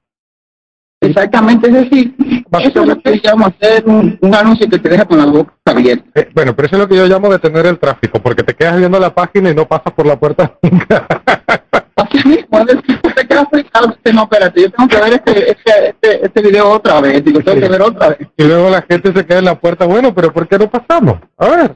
Exactamente, 1.01 1.67
es 1.67 1.73
decir, 1.73 2.13
eso 2.59 2.81
es 2.81 2.87
lo 2.87 3.01
que 3.01 3.21
llamo 3.23 3.47
hacer 3.47 3.85
un, 3.85 4.17
un 4.19 4.35
anuncio 4.35 4.69
que 4.69 4.79
te 4.79 4.89
deja 4.89 5.05
con 5.05 5.17
la 5.17 5.25
boca 5.25 5.53
abierta. 5.65 6.03
Eh, 6.13 6.29
bueno, 6.35 6.53
pero 6.55 6.67
eso 6.67 6.75
es 6.75 6.81
lo 6.81 6.87
que 6.89 6.97
yo 6.97 7.07
llamo 7.07 7.29
detener 7.29 7.65
el 7.67 7.79
tráfico, 7.79 8.21
porque 8.21 8.43
te 8.43 8.53
quedas 8.53 8.77
viendo 8.77 8.99
la 8.99 9.13
página 9.13 9.49
y 9.49 9.55
no 9.55 9.65
pasas 9.65 9.93
por 9.93 10.05
la 10.05 10.19
puerta 10.19 10.57
nunca. 10.61 11.07
Así 11.95 12.27
mismo, 12.27 12.59
es 12.59 12.65
decir, 12.65 12.99
tú 13.01 13.09
te 13.11 13.27
quedas 13.27 13.47
dices, 13.51 14.13
no, 14.13 14.23
espérate, 14.23 14.61
yo 14.61 14.71
tengo 14.71 14.89
que 14.89 14.97
ver 15.01 15.13
este, 15.13 15.51
este, 15.51 15.89
este, 15.89 16.25
este 16.25 16.41
video 16.41 16.69
otra 16.69 16.99
vez, 17.01 17.23
digo, 17.23 17.41
tengo 17.41 17.59
que 17.61 17.69
ver 17.69 17.81
otra 17.81 18.09
vez. 18.09 18.19
y 18.37 18.43
luego 18.43 18.69
la 18.69 18.81
gente 18.81 19.13
se 19.13 19.25
queda 19.25 19.39
en 19.39 19.45
la 19.45 19.59
puerta, 19.59 19.85
bueno, 19.85 20.13
pero 20.13 20.33
¿por 20.33 20.47
qué 20.47 20.57
no 20.57 20.69
pasamos? 20.69 21.19
A 21.37 21.47
ver, 21.47 21.75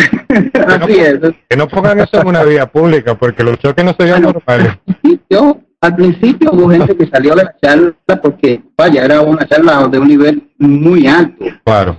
Así 0.66 0.98
es. 0.98 1.18
que 1.48 1.56
no 1.56 1.68
pongan 1.68 2.00
eso 2.00 2.20
en 2.20 2.26
una 2.26 2.42
vía 2.42 2.66
pública, 2.66 3.14
porque 3.14 3.42
los 3.42 3.58
choques 3.58 3.84
no 3.84 3.94
serían 3.98 4.22
normales. 4.22 4.78
Yo, 5.30 5.58
al 5.82 5.96
principio 5.96 6.50
hubo 6.52 6.68
gente 6.68 6.96
que 6.96 7.06
salió 7.06 7.34
de 7.34 7.44
la 7.44 7.54
charla 7.62 7.94
porque, 8.22 8.62
vaya, 8.76 9.04
era 9.04 9.22
una 9.22 9.46
charla 9.46 9.86
de 9.88 9.98
un 9.98 10.08
nivel 10.08 10.50
muy 10.58 11.06
alto. 11.06 11.44
Claro. 11.64 11.96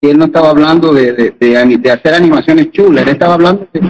Y 0.00 0.08
él 0.10 0.18
no 0.18 0.26
estaba 0.26 0.50
hablando 0.50 0.92
de, 0.92 1.12
de, 1.12 1.30
de, 1.38 1.56
ani- 1.58 1.76
de 1.78 1.90
hacer 1.90 2.14
animaciones 2.14 2.70
chulas, 2.70 3.02
él 3.02 3.08
estaba 3.10 3.34
hablando 3.34 3.66
de, 3.72 3.80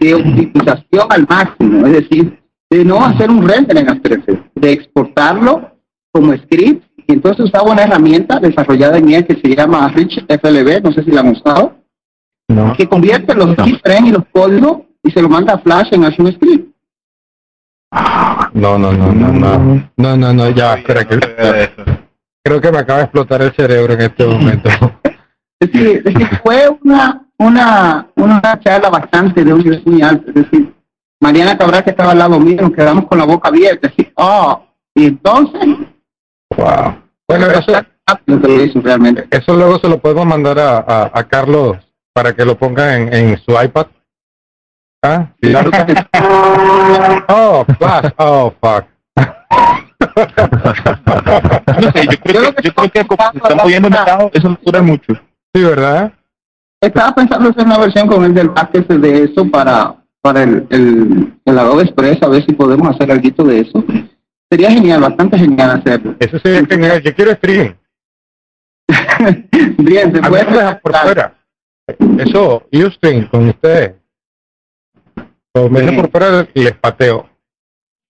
de 0.00 0.14
optimización 0.14 1.06
al 1.10 1.26
máximo, 1.28 1.86
es 1.86 1.92
decir, 1.92 2.42
de 2.70 2.84
no 2.84 3.04
hacer 3.04 3.30
un 3.30 3.46
render 3.46 3.76
en 3.76 3.88
After 3.90 4.12
Effects, 4.14 4.50
de 4.54 4.72
exportarlo 4.72 5.70
como 6.12 6.32
script. 6.36 6.84
Y 7.06 7.12
entonces 7.14 7.44
usaba 7.46 7.70
una 7.70 7.82
herramienta 7.82 8.38
desarrollada 8.40 8.96
en 8.98 9.10
él 9.10 9.26
que 9.26 9.34
se 9.34 9.54
llama 9.54 9.88
Rich 9.88 10.24
FLV, 10.26 10.82
no 10.82 10.92
sé 10.92 11.02
si 11.04 11.10
la 11.10 11.20
han 11.20 11.28
usado, 11.30 11.76
No. 12.48 12.74
que 12.76 12.88
convierte 12.88 13.34
los 13.34 13.54
keyframes 13.56 14.10
y 14.10 14.12
los 14.12 14.24
códigos 14.32 14.78
y 15.02 15.10
se 15.10 15.20
lo 15.20 15.28
manda 15.28 15.54
a 15.54 15.58
Flash 15.58 15.88
en 15.92 16.04
Action 16.04 16.32
Script. 16.32 16.72
No, 18.54 18.78
no, 18.78 18.92
no, 18.92 19.12
no, 19.12 19.32
no. 19.32 19.90
No, 19.96 20.16
no, 20.16 20.32
no, 20.32 20.50
ya, 20.50 20.74
espera, 20.74 21.04
que, 21.04 21.18
creo 22.44 22.60
que 22.60 22.72
me 22.72 22.78
acaba 22.78 22.98
de 22.98 23.04
explotar 23.04 23.42
el 23.42 23.52
cerebro 23.54 23.94
en 23.94 24.00
este 24.02 24.26
momento. 24.26 24.68
Es 25.60 25.70
decir, 25.72 26.02
es 26.04 26.04
decir, 26.04 26.28
fue 26.42 26.68
una, 26.82 27.24
una, 27.38 28.08
una 28.16 28.60
charla 28.60 28.90
bastante 28.90 29.44
de 29.44 29.52
un 29.52 29.60
nivel 29.60 29.82
muy 29.86 30.02
alto. 30.02 30.28
Es 30.28 30.34
decir, 30.34 30.74
Mariana 31.20 31.56
Cabral 31.56 31.84
que 31.84 31.90
estaba 31.90 32.12
al 32.12 32.18
lado 32.18 32.40
mío, 32.40 32.60
nos 32.60 32.72
quedamos 32.72 33.06
con 33.06 33.18
la 33.18 33.24
boca 33.24 33.48
abierta, 33.48 33.88
así, 33.88 34.10
oh, 34.16 34.66
y 34.94 35.06
entonces, 35.06 35.60
Wow. 36.56 36.96
Bueno, 37.28 37.46
eso, 37.46 37.72
eso 39.30 39.56
luego 39.56 39.78
se 39.78 39.88
lo 39.88 39.98
podemos 39.98 40.26
mandar 40.26 40.58
a, 40.58 40.78
a, 40.78 41.10
a 41.14 41.24
Carlos 41.24 41.78
para 42.12 42.34
que 42.34 42.44
lo 42.44 42.58
ponga 42.58 42.96
en, 42.96 43.12
en 43.12 43.38
su 43.38 43.52
iPad. 43.52 43.86
¿Ah? 45.02 45.32
¿Sí? 45.42 45.52
Oh, 47.28 47.64
Flash. 47.78 48.12
Oh, 48.18 48.52
fuck. 48.60 48.84
No 51.80 51.92
sé, 51.92 52.06
yo 52.10 52.18
creo 52.22 52.54
que, 52.54 52.62
yo 52.62 52.74
creo 52.74 52.90
que 52.90 53.04
como 53.06 53.30
se 53.32 53.38
está 53.38 53.54
moviendo 53.56 53.90
mercado, 53.90 54.30
eso 54.32 54.48
no 54.48 54.58
dura 54.64 54.82
mucho. 54.82 55.14
Sí, 55.54 55.62
¿verdad? 55.62 56.12
Estaba 56.80 57.14
pensando 57.14 57.50
hacer 57.50 57.64
una 57.64 57.78
versión 57.78 58.08
con 58.08 58.24
el 58.24 58.34
del 58.34 58.50
paquete 58.50 58.98
de 58.98 59.24
eso 59.24 59.48
para, 59.50 59.96
para 60.20 60.42
el, 60.42 60.66
el, 60.70 61.34
el 61.44 61.58
Adobe 61.58 61.84
Express, 61.84 62.22
a 62.22 62.28
ver 62.28 62.44
si 62.44 62.52
podemos 62.52 62.88
hacer 62.88 63.10
algo 63.10 63.44
de 63.44 63.60
eso. 63.60 63.84
Sería 64.50 64.70
genial, 64.70 65.00
bastante 65.00 65.38
genial 65.38 65.70
hacerlo. 65.70 66.14
Eso 66.18 66.38
sería 66.38 66.64
genial. 66.66 67.02
Yo 67.02 67.14
quiero 67.14 67.32
stream. 67.32 67.76
Bien, 69.78 70.12
se 70.14 70.20
puede 70.20 70.74
por 70.76 70.96
fuera. 70.96 71.34
Eso, 72.18 72.62
Ustream 72.70 73.28
con 73.28 73.48
ustedes. 73.48 74.01
O 75.54 75.68
me 75.68 75.80
dejan 75.80 75.96
por 75.96 76.10
fuera 76.10 76.48
y 76.54 76.62
les 76.62 76.76
pateo. 76.76 77.28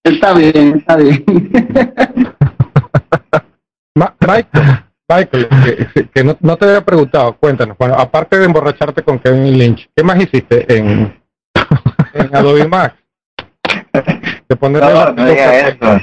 Está 0.05 0.33
bien, 0.35 0.79
está 0.79 0.97
bien. 0.97 1.25
Ma- 3.95 4.15
Michael, 4.21 4.85
Michael, 5.09 5.49
que, 5.95 6.09
que 6.09 6.25
no, 6.25 6.37
no 6.41 6.57
te 6.57 6.65
había 6.65 6.85
preguntado, 6.85 7.37
cuéntanos, 7.37 7.77
bueno, 7.77 7.95
aparte 7.95 8.39
de 8.39 8.47
emborracharte 8.47 9.03
con 9.03 9.19
Kevin 9.19 9.59
Lynch, 9.59 9.91
¿qué 9.95 10.03
más 10.03 10.19
hiciste 10.19 10.65
en, 10.75 11.21
en 12.15 12.35
Adobe 12.37 12.67
Max? 12.67 12.95
De 14.49 14.57
No, 14.71 15.13
no 15.13 15.27
diga 15.27 15.69
eso. 15.69 16.01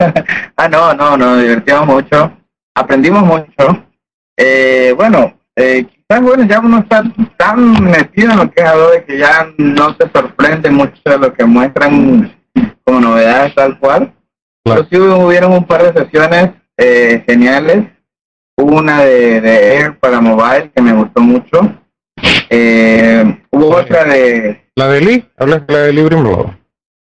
ah, 0.56 0.68
no, 0.68 0.94
no, 0.94 1.16
nos 1.16 1.42
divertimos 1.42 1.86
mucho, 1.86 2.38
aprendimos 2.74 3.22
mucho. 3.24 3.84
Eh, 4.36 4.92
bueno, 4.96 5.36
eh, 5.56 5.86
quizás 6.08 6.22
bueno, 6.22 6.44
ya 6.44 6.60
uno 6.60 6.78
está 6.78 7.02
tan 7.36 7.84
metido 7.84 8.32
en 8.32 8.38
lo 8.38 8.50
que 8.50 8.62
es 8.62 8.68
Adobe 8.68 9.04
que 9.04 9.18
ya 9.18 9.48
no 9.58 9.94
se 9.98 10.08
sorprende 10.10 10.70
mucho 10.70 11.00
de 11.04 11.18
lo 11.18 11.32
que 11.32 11.44
muestran 11.44 12.34
como 12.84 13.00
novedades 13.00 13.54
tal 13.54 13.78
cual. 13.78 14.14
Claro. 14.64 14.86
Pero 14.90 15.04
sí 15.04 15.10
hubieron 15.24 15.52
un 15.52 15.64
par 15.66 15.82
de 15.92 16.02
sesiones 16.04 16.50
eh, 16.76 17.22
geniales. 17.26 17.86
Hubo 18.56 18.76
una 18.78 19.02
de, 19.04 19.40
de 19.40 19.76
Air 19.76 19.98
para 19.98 20.20
mobile 20.20 20.70
que 20.74 20.82
me 20.82 20.92
gustó 20.92 21.20
mucho. 21.20 21.60
Eh, 22.50 23.40
hubo 23.50 23.76
otra 23.76 24.04
de 24.04 24.64
¿La 24.74 24.88
de 24.88 25.00
Lee? 25.00 25.28
¿Hablas 25.36 25.66
de 25.66 25.72
la 25.74 25.78
de 25.80 26.02
Brimlow? 26.04 26.54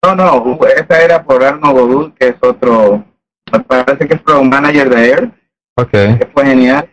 no, 0.06 0.16
no, 0.16 0.60
esa 0.66 1.02
era 1.02 1.24
por 1.24 1.44
Arno 1.44 1.72
Godul, 1.74 2.14
que 2.16 2.30
es 2.30 2.36
otro, 2.42 3.04
me 3.52 3.60
parece 3.60 4.08
que 4.08 4.16
es 4.16 4.22
Product 4.22 4.46
Manager 4.46 4.90
de 4.90 5.10
Air, 5.10 5.32
Ok. 5.76 5.92
que 5.92 6.30
fue 6.34 6.46
genial. 6.46 6.90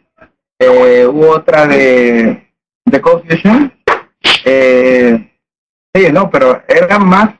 Eh, 0.59 1.07
hubo 1.07 1.31
otra 1.31 1.67
de, 1.67 2.51
de 2.85 3.01
Cold 3.01 3.25
Fusion. 3.29 3.73
Eh, 4.45 5.31
sí, 5.95 6.13
no, 6.13 6.31
pero 6.31 6.63
era 6.67 6.99
más, 6.99 7.35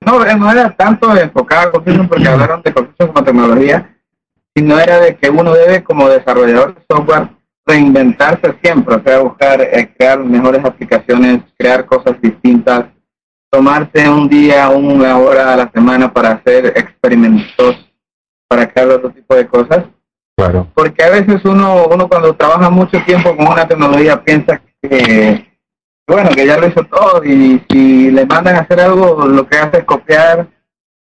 no, 0.00 0.24
no 0.36 0.52
era 0.52 0.70
tanto 0.76 1.16
enfocada 1.16 1.62
a 1.62 1.70
Cold 1.70 1.84
Fusion 1.84 2.08
porque 2.08 2.28
hablaron 2.28 2.62
de 2.62 2.72
Cold 2.72 2.90
Fusion 2.90 3.12
como 3.12 3.24
tecnología, 3.24 3.96
sino 4.54 4.78
era 4.78 5.00
de 5.00 5.16
que 5.16 5.30
uno 5.30 5.54
debe 5.54 5.82
como 5.82 6.08
desarrollador 6.08 6.74
de 6.74 6.82
software 6.90 7.30
reinventarse 7.64 8.58
siempre, 8.62 8.94
o 8.94 9.02
sea, 9.02 9.18
buscar, 9.20 9.60
eh, 9.60 9.92
crear 9.96 10.18
mejores 10.20 10.64
aplicaciones, 10.64 11.42
crear 11.58 11.84
cosas 11.84 12.20
distintas, 12.20 12.86
tomarse 13.50 14.08
un 14.08 14.28
día, 14.28 14.70
una 14.70 15.18
hora 15.18 15.52
a 15.52 15.56
la 15.56 15.70
semana 15.70 16.12
para 16.12 16.32
hacer 16.32 16.66
experimentos, 16.76 17.76
para 18.48 18.66
crear 18.70 18.88
otro 18.88 19.10
tipo 19.10 19.34
de 19.34 19.46
cosas 19.46 19.84
Claro. 20.38 20.68
porque 20.72 21.02
a 21.02 21.10
veces 21.10 21.44
uno 21.44 21.86
uno 21.90 22.06
cuando 22.08 22.32
trabaja 22.34 22.70
mucho 22.70 23.02
tiempo 23.04 23.36
con 23.36 23.48
una 23.48 23.66
tecnología 23.66 24.22
piensa 24.22 24.60
que 24.80 25.44
bueno 26.06 26.30
que 26.30 26.46
ya 26.46 26.56
lo 26.58 26.68
hizo 26.68 26.84
todo 26.84 27.24
y 27.24 27.60
si 27.68 28.12
le 28.12 28.24
mandan 28.24 28.54
a 28.54 28.60
hacer 28.60 28.80
algo 28.80 29.26
lo 29.26 29.48
que 29.48 29.58
hace 29.58 29.78
es 29.78 29.84
copiar 29.84 30.46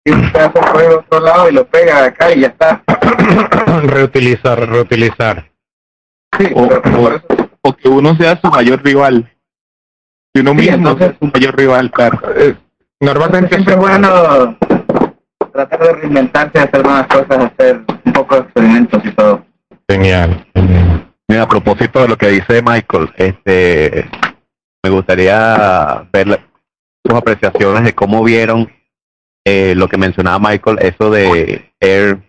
y 0.06 0.12
usted 0.14 0.40
hace 0.40 0.60
por 0.72 0.82
el 0.82 0.92
otro 0.94 1.20
lado 1.20 1.50
y 1.50 1.52
lo 1.54 1.68
pega 1.68 2.06
acá 2.06 2.32
y 2.34 2.40
ya 2.42 2.48
está 2.48 2.82
reutilizar, 3.84 4.58
reutilizar. 4.70 5.52
sí, 6.40 6.48
o 7.62 7.74
que 7.76 7.90
uno 7.90 8.16
sea 8.16 8.40
su 8.40 8.48
mayor 8.50 8.84
rival. 8.84 9.30
Que 10.34 10.42
uno 10.42 10.52
Sí, 10.52 10.58
mismo 10.58 10.76
entonces- 10.92 11.08
sea 11.10 11.18
su 11.20 11.26
mayor 11.34 11.58
rival, 11.58 11.92
claro. 11.92 12.20
Eh, 12.38 12.56
normalmente 13.02 13.50
siempre 13.56 13.74
es 13.74 13.80
bueno 13.80 14.58
tratar 15.56 15.80
de 15.80 15.94
reinventarse 15.94 16.60
hacer 16.60 16.84
nuevas 16.84 17.08
cosas 17.08 17.52
hacer 17.52 17.82
un 18.04 18.14
poco 18.14 18.36
de 18.36 18.42
experimentos 18.42 19.06
y 19.06 19.12
todo 19.12 19.46
Genial. 19.90 20.46
Mira, 21.28 21.44
a 21.44 21.48
propósito 21.48 22.02
de 22.02 22.08
lo 22.08 22.18
que 22.18 22.28
dice 22.28 22.62
Michael, 22.62 23.10
este, 23.18 24.10
me 24.84 24.90
gustaría 24.90 26.08
ver 26.12 26.40
sus 27.04 27.16
apreciaciones 27.16 27.84
de 27.84 27.94
cómo 27.94 28.24
vieron 28.24 28.72
eh, 29.46 29.76
lo 29.76 29.88
que 29.88 29.98
mencionaba 29.98 30.40
Michael, 30.40 30.80
eso 30.82 31.12
de 31.12 31.72
Air 31.80 32.20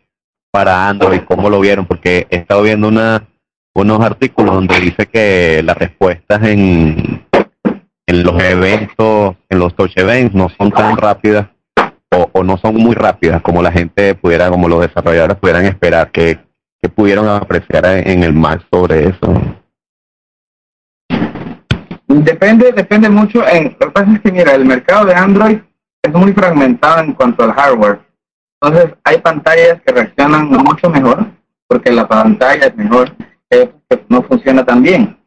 para 0.53 0.89
Android, 0.89 1.23
cómo 1.27 1.49
lo 1.49 1.61
vieron, 1.61 1.87
porque 1.87 2.27
he 2.31 2.37
estado 2.37 2.63
viendo 2.63 2.89
una, 2.89 3.27
unos 3.75 4.01
artículos 4.01 4.55
donde 4.55 4.81
dice 4.81 5.07
que 5.07 5.63
las 5.63 5.79
respuestas 5.79 6.43
en, 6.43 7.27
en 8.07 8.23
los 8.23 8.43
eventos, 8.43 9.37
en 9.49 9.59
los 9.59 9.75
touch 9.75 9.97
events, 9.97 10.35
no 10.35 10.49
son 10.51 10.71
tan 10.71 10.97
rápidas 10.97 11.49
o, 12.11 12.43
no 12.43 12.57
son 12.59 12.77
muy 12.77 12.95
rápidas 12.95 13.43
como 13.43 13.63
la 13.63 13.73
gente 13.73 14.15
pudiera, 14.15 14.49
como 14.49 14.69
los 14.69 14.81
desarrolladores 14.81 15.37
pudieran 15.37 15.67
esperar, 15.67 16.11
que, 16.11 16.39
que 16.81 16.89
pudieron 16.89 17.29
apreciar 17.29 17.85
en 17.87 18.23
el 18.23 18.33
Mac 18.33 18.63
sobre 18.71 19.09
eso. 19.09 19.41
Depende, 22.09 22.73
depende 22.73 23.09
mucho. 23.09 23.47
En, 23.47 23.77
lo 23.79 23.87
que 23.87 23.91
pasa 23.91 24.13
es 24.13 24.21
que, 24.21 24.33
mira, 24.33 24.55
el 24.55 24.65
mercado 24.65 25.07
de 25.07 25.15
Android 25.15 25.59
es 26.03 26.13
muy 26.13 26.33
fragmentado 26.33 27.03
en 27.03 27.13
cuanto 27.13 27.45
al 27.45 27.53
hardware. 27.53 28.01
Entonces, 28.61 28.95
hay 29.05 29.19
pantallas 29.19 29.83
que 29.83 29.93
reaccionan 29.93 30.49
mucho 30.49 30.89
mejor, 30.89 31.27
porque 31.69 31.91
la 31.91 32.09
pantalla 32.09 32.67
es 32.67 32.77
mejor, 32.77 33.15
eh, 33.51 33.71
no 34.09 34.23
funciona 34.23 34.65
tan 34.65 34.83
bien. 34.83 35.19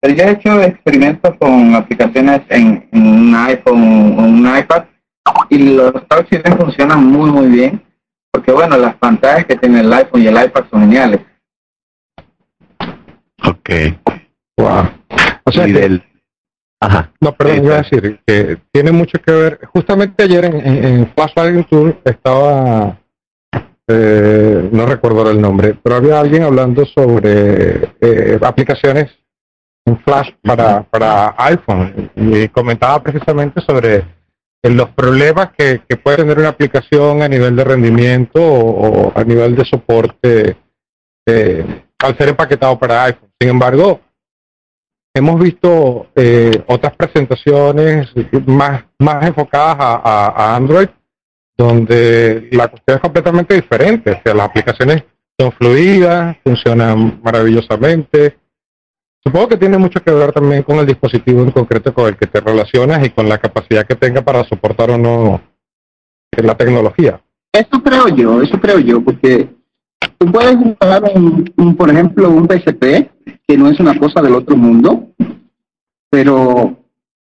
Pero 0.00 0.14
yo 0.14 0.24
he 0.24 0.30
hecho 0.30 0.62
experimentos 0.62 1.34
con 1.38 1.74
aplicaciones 1.74 2.42
en, 2.48 2.88
en 2.92 3.06
un 3.06 3.34
iPhone 3.34 4.14
o 4.18 4.22
un 4.22 4.58
iPad 4.58 4.84
y 5.48 5.74
los 5.74 5.92
touch 6.08 6.26
screen 6.26 6.58
funcionan 6.58 7.04
muy, 7.04 7.30
muy 7.30 7.46
bien, 7.48 7.82
porque, 8.32 8.52
bueno, 8.52 8.76
las 8.76 8.96
pantallas 8.96 9.46
que 9.46 9.56
tiene 9.56 9.80
el 9.80 9.92
iPhone 9.92 10.22
y 10.22 10.26
el 10.26 10.44
iPad 10.44 10.64
son 10.70 10.80
geniales. 10.82 11.20
Ok. 13.44 13.70
Wow. 14.58 14.90
O 15.44 15.52
sea 15.52 15.68
y 15.68 15.72
que- 15.72 15.80
del... 15.80 16.04
Ajá. 16.82 17.12
No, 17.20 17.32
perdón, 17.32 17.64
iba 17.64 17.74
a 17.74 17.82
decir 17.82 18.20
que 18.26 18.58
tiene 18.72 18.90
mucho 18.90 19.18
que 19.20 19.32
ver. 19.32 19.60
Justamente 19.74 20.22
ayer 20.24 20.46
en, 20.46 20.54
en, 20.66 20.84
en 20.84 21.12
Flash 21.12 21.32
Lighting 21.36 21.64
Tool 21.64 22.00
estaba 22.04 22.98
eh, 23.86 24.68
no 24.72 24.86
recuerdo 24.86 25.18
ahora 25.18 25.30
el 25.32 25.40
nombre, 25.42 25.74
pero 25.82 25.96
había 25.96 26.18
alguien 26.20 26.42
hablando 26.44 26.86
sobre 26.86 27.92
eh, 28.00 28.38
aplicaciones 28.40 29.10
en 29.84 29.98
Flash 29.98 30.30
para, 30.42 30.84
para 30.84 31.34
iPhone 31.36 32.10
y 32.16 32.48
comentaba 32.48 33.02
precisamente 33.02 33.60
sobre 33.60 34.04
eh, 34.62 34.70
los 34.70 34.90
problemas 34.90 35.50
que, 35.56 35.80
puede 36.02 36.18
tener 36.18 36.38
una 36.38 36.48
aplicación 36.48 37.22
a 37.22 37.28
nivel 37.28 37.56
de 37.56 37.64
rendimiento 37.64 38.40
o, 38.42 39.12
a 39.18 39.24
nivel 39.24 39.56
de 39.56 39.64
soporte 39.64 40.56
eh, 41.26 41.82
al 41.98 42.16
ser 42.16 42.28
empaquetado 42.30 42.78
para 42.78 43.04
iPhone. 43.04 43.30
Sin 43.40 43.50
embargo, 43.50 44.00
hemos 45.14 45.40
visto 45.40 46.08
eh, 46.14 46.62
otras 46.66 46.94
presentaciones 46.96 48.10
más, 48.46 48.84
más 48.98 49.26
enfocadas 49.26 49.76
a, 49.78 49.94
a- 50.02 50.28
a 50.52 50.56
Android, 50.56 50.88
donde 51.56 52.48
la 52.52 52.68
cuestión 52.68 52.96
es 52.96 53.02
completamente 53.02 53.54
diferente. 53.54 54.12
O 54.12 54.20
sea, 54.22 54.34
las 54.34 54.48
aplicaciones 54.48 55.04
son 55.38 55.52
fluidas, 55.52 56.36
funcionan 56.44 57.20
maravillosamente. 57.22 58.38
Supongo 59.22 59.48
que 59.48 59.56
tiene 59.58 59.76
mucho 59.76 60.00
que 60.02 60.10
ver 60.10 60.32
también 60.32 60.62
con 60.62 60.78
el 60.78 60.86
dispositivo 60.86 61.42
en 61.42 61.50
concreto 61.50 61.92
con 61.92 62.06
el 62.06 62.16
que 62.16 62.26
te 62.26 62.40
relacionas 62.40 63.04
y 63.04 63.10
con 63.10 63.28
la 63.28 63.38
capacidad 63.38 63.86
que 63.86 63.94
tenga 63.94 64.22
para 64.22 64.44
soportar 64.44 64.90
o 64.90 64.98
no 64.98 65.40
la 66.36 66.56
tecnología. 66.56 67.20
Eso 67.52 67.82
creo 67.82 68.08
yo, 68.08 68.40
eso 68.42 68.58
creo 68.60 68.78
yo, 68.78 69.02
porque 69.02 69.50
tú 70.18 70.32
puedes 70.32 70.56
usar 70.56 71.02
un, 71.14 71.52
un, 71.56 71.76
por 71.76 71.90
ejemplo, 71.90 72.30
un 72.30 72.46
PSP, 72.46 73.10
que 73.46 73.58
no 73.58 73.68
es 73.68 73.78
una 73.80 73.98
cosa 73.98 74.22
del 74.22 74.34
otro 74.34 74.56
mundo, 74.56 75.08
pero 76.08 76.76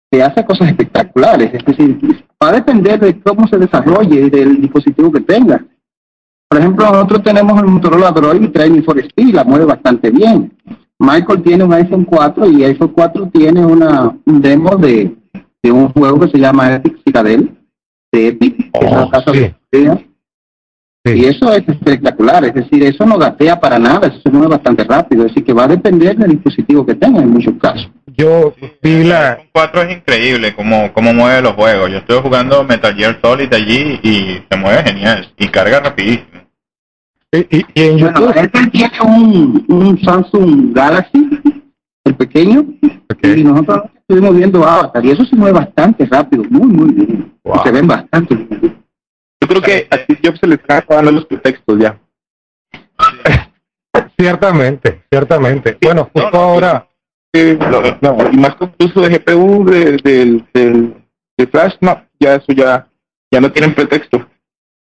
te 0.10 0.22
hace 0.22 0.46
cosas 0.46 0.70
espectaculares. 0.70 1.54
Es 1.54 1.66
decir, 1.66 1.98
va 2.42 2.50
a 2.50 2.54
depender 2.54 3.00
de 3.00 3.20
cómo 3.22 3.48
se 3.48 3.58
desarrolle 3.58 4.22
y 4.22 4.30
del 4.30 4.62
dispositivo 4.62 5.12
que 5.12 5.22
tenga. 5.22 5.66
Por 6.50 6.60
ejemplo, 6.60 6.86
nosotros 6.92 7.24
tenemos 7.24 7.58
el 7.62 7.68
Motorola 7.68 8.12
Droid 8.12 8.42
y 8.42 8.48
trae 8.50 8.68
Speed 8.68 9.28
y 9.30 9.32
la 9.32 9.46
mueve 9.46 9.66
bastante 9.66 10.12
bien. 10.12 10.52
Michael 11.02 11.42
tiene 11.42 11.64
un 11.64 11.74
iPhone 11.74 12.06
4 12.06 12.48
y 12.52 12.64
iPhone 12.64 12.90
4 12.94 13.30
tiene 13.34 13.66
una, 13.66 14.16
un 14.26 14.42
demo 14.42 14.76
de, 14.78 15.16
de 15.64 15.72
un 15.72 15.90
juego 15.90 16.20
que 16.20 16.28
se 16.30 16.38
llama 16.38 16.76
Epic 16.76 16.98
Citadel, 17.04 17.58
de 18.12 18.28
Epic, 18.28 18.56
que 18.72 18.86
es 18.86 18.92
la 18.92 19.04
Oh, 19.04 19.10
casa 19.10 19.32
sí. 19.34 19.40
de. 19.72 20.08
Sí. 21.04 21.14
Y 21.14 21.26
eso 21.26 21.52
es 21.52 21.68
espectacular, 21.68 22.46
es 22.46 22.54
decir, 22.54 22.84
eso 22.84 23.04
no 23.08 23.18
gatea 23.18 23.60
para 23.60 23.80
nada, 23.80 24.06
eso 24.08 24.20
se 24.24 24.30
mueve 24.30 24.50
bastante 24.50 24.84
rápido, 24.84 25.24
es 25.26 25.30
decir, 25.30 25.44
que 25.44 25.54
va 25.54 25.64
a 25.64 25.68
depender 25.70 26.16
del 26.16 26.30
dispositivo 26.30 26.86
que 26.86 26.94
tenga 26.94 27.22
en 27.24 27.32
muchos 27.32 27.56
casos. 27.60 27.90
Yo 28.06 28.54
vi 28.84 28.92
El 29.02 29.10
la... 29.10 29.32
iPhone 29.32 29.48
4 29.52 29.82
es 29.82 29.98
increíble 29.98 30.54
como 30.56 30.94
cómo 30.94 31.12
mueve 31.12 31.42
los 31.42 31.54
juegos. 31.54 31.90
Yo 31.90 31.98
estuve 31.98 32.22
jugando 32.22 32.64
Metal 32.64 32.94
Gear 32.96 33.20
Solid 33.24 33.52
allí 33.52 34.00
y 34.04 34.44
se 34.48 34.58
mueve 34.60 34.84
genial 34.84 35.28
y 35.38 35.48
carga 35.48 35.80
rapidísimo. 35.80 36.42
Y, 37.34 37.40
y- 37.58 37.66
y 37.76 37.82
en 37.84 38.00
Bueno, 38.00 38.20
YouTube... 38.20 38.38
este 38.38 38.68
tiene 38.72 38.92
un, 39.06 39.66
un 39.70 40.02
Samsung 40.02 40.74
Galaxy, 40.74 41.30
el 42.04 42.16
pequeño, 42.16 42.66
y 43.24 43.44
nosotros 43.44 43.84
estuvimos 43.96 44.36
viendo 44.36 44.66
Avatar, 44.66 45.06
y 45.06 45.12
eso 45.12 45.24
se 45.26 45.36
mueve 45.36 45.60
bastante 45.60 46.06
rápido, 46.06 46.44
muy, 46.50 46.68
muy 46.68 46.94
bien. 46.94 47.34
Wow. 47.44 47.64
Se 47.64 47.72
ven 47.72 47.88
bastante. 47.88 48.36
Yo 48.36 49.48
creo 49.48 49.62
que 49.62 49.88
a 49.90 49.96
Steve 49.98 50.20
Jobs 50.24 50.40
se 50.40 50.48
le 50.48 50.56
están 50.56 50.80
acabando 50.80 51.12
los 51.12 51.26
pretextos 51.26 51.80
ya. 51.80 52.00
Ciertamente, 54.18 55.04
ciertamente. 55.12 55.78
Bueno, 55.82 56.10
justo 56.14 56.30
no, 56.32 56.38
ahora... 56.40 56.88
Eh, 57.34 57.58
no, 57.60 57.82
no, 58.02 58.30
y 58.32 58.38
más 58.38 58.56
con 58.56 58.74
el 58.78 58.88
uso 58.88 59.02
de 59.02 59.18
GPU 59.18 59.64
de, 59.66 59.98
del 60.04 60.46
del 60.54 60.94
de 61.38 61.48
Flash, 61.48 61.76
no, 61.80 62.04
ya 62.20 62.36
eso 62.36 62.52
ya, 62.52 62.90
ya 63.32 63.40
no 63.40 63.50
tienen 63.54 63.74
pretexto. 63.74 64.28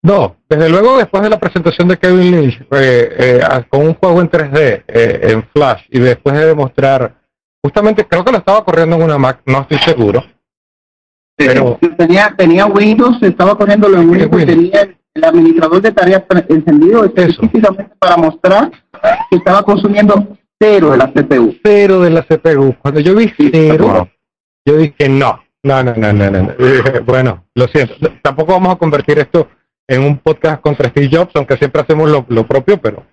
No, 0.03 0.37
desde 0.47 0.69
luego 0.69 0.97
después 0.97 1.23
de 1.23 1.29
la 1.29 1.39
presentación 1.39 1.87
de 1.87 1.97
Kevin 1.97 2.31
Lynch 2.31 2.61
eh, 2.71 3.15
eh, 3.41 3.65
con 3.69 3.87
un 3.87 3.93
juego 3.95 4.21
en 4.21 4.29
3D 4.29 4.83
eh, 4.87 5.19
en 5.23 5.43
Flash 5.49 5.83
y 5.89 5.99
después 5.99 6.35
de 6.35 6.45
demostrar, 6.45 7.15
justamente 7.63 8.05
creo 8.05 8.23
que 8.23 8.31
lo 8.31 8.37
estaba 8.37 8.63
corriendo 8.63 8.95
en 8.95 9.01
una 9.03 9.17
Mac, 9.17 9.41
no 9.45 9.61
estoy 9.61 9.79
seguro, 9.79 10.23
pero 11.35 11.77
Tenía, 11.97 12.33
tenía 12.37 12.65
Windows, 12.67 13.21
estaba 13.21 13.57
corriéndolo 13.57 13.99
en 13.99 14.09
Windows, 14.09 14.31
Windows. 14.31 14.55
tenía 14.55 14.81
el, 14.81 14.97
el 15.15 15.23
administrador 15.23 15.81
de 15.81 15.91
tareas 15.91 16.23
encendido 16.47 17.03
específicamente 17.03 17.95
para 17.99 18.17
mostrar 18.17 18.71
que 19.29 19.35
estaba 19.35 19.63
consumiendo 19.63 20.37
cero 20.59 20.91
de 20.91 20.97
la 20.97 21.11
CPU. 21.11 21.55
cero 21.63 22.01
de 22.01 22.09
la 22.11 22.23
CPU. 22.23 22.75
Cuando 22.81 22.99
yo 22.99 23.15
vi 23.15 23.31
cero, 23.35 24.09
yo 24.65 24.77
dije 24.77 25.09
no, 25.09 25.39
no, 25.63 25.83
no, 25.83 25.93
no, 25.95 26.13
no, 26.13 26.31
no. 26.31 26.41
no. 26.43 26.53
Bueno, 27.05 27.45
lo 27.55 27.67
siento, 27.67 27.95
tampoco 28.21 28.53
vamos 28.53 28.73
a 28.73 28.77
convertir 28.77 29.19
esto 29.19 29.49
en 29.87 30.03
un 30.03 30.17
podcast 30.19 30.61
contra 30.61 30.89
Steve 30.89 31.09
Jobs, 31.11 31.31
aunque 31.35 31.57
siempre 31.57 31.81
hacemos 31.81 32.09
lo, 32.09 32.25
lo 32.27 32.45
propio, 32.45 32.79
pero, 32.79 33.03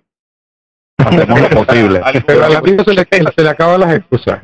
Hacemos 0.98 1.40
lo 1.40 1.50
posible. 1.50 2.00
Pero 2.26 2.44
a 2.44 2.48
la 2.48 2.60
se 2.60 2.94
le, 2.94 3.06
se 3.36 3.42
le 3.42 3.48
acaban 3.48 3.80
las 3.80 3.94
excusas. 3.94 4.40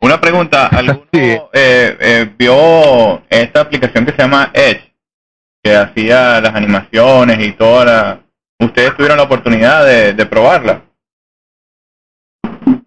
Una 0.00 0.20
pregunta, 0.20 0.66
¿alguno 0.68 1.04
Sí. 1.12 1.18
eh, 1.20 1.40
eh, 1.52 2.34
vio 2.38 3.22
esta 3.28 3.60
aplicación 3.60 4.06
que 4.06 4.12
se 4.12 4.18
llama 4.18 4.50
Edge? 4.54 4.94
Que 5.62 5.76
hacía 5.76 6.40
las 6.40 6.54
animaciones 6.54 7.46
y 7.46 7.52
toda 7.52 7.84
la... 7.84 8.20
¿Ustedes 8.58 8.94
tuvieron 8.96 9.18
la 9.18 9.24
oportunidad 9.24 9.84
de, 9.84 10.12
de 10.14 10.26
probarla? 10.26 10.82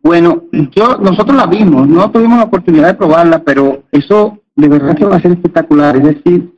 Bueno, 0.01 0.43
yo 0.51 0.97
nosotros 0.97 1.35
la 1.35 1.45
vimos, 1.45 1.87
no 1.87 2.11
tuvimos 2.11 2.37
la 2.37 2.43
oportunidad 2.45 2.87
de 2.87 2.93
probarla, 2.93 3.39
pero 3.39 3.83
eso 3.91 4.39
de 4.55 4.67
verdad 4.67 4.95
que 4.95 5.05
va 5.05 5.15
a 5.15 5.21
ser 5.21 5.31
espectacular. 5.31 5.95
Es 5.95 6.03
decir, 6.03 6.52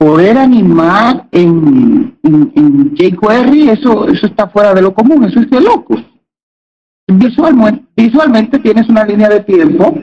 poder 0.00 0.38
animar 0.38 1.28
en, 1.30 2.16
en, 2.22 2.52
en 2.56 2.94
jQuery, 2.96 3.68
eso, 3.68 4.08
eso 4.08 4.26
está 4.26 4.48
fuera 4.48 4.72
de 4.72 4.80
lo 4.80 4.94
común, 4.94 5.24
eso 5.24 5.40
es 5.40 5.50
de 5.50 5.60
locos. 5.60 6.02
Visualmente, 7.06 7.84
visualmente 7.94 8.58
tienes 8.60 8.88
una 8.88 9.04
línea 9.04 9.28
de 9.28 9.40
tiempo 9.40 9.98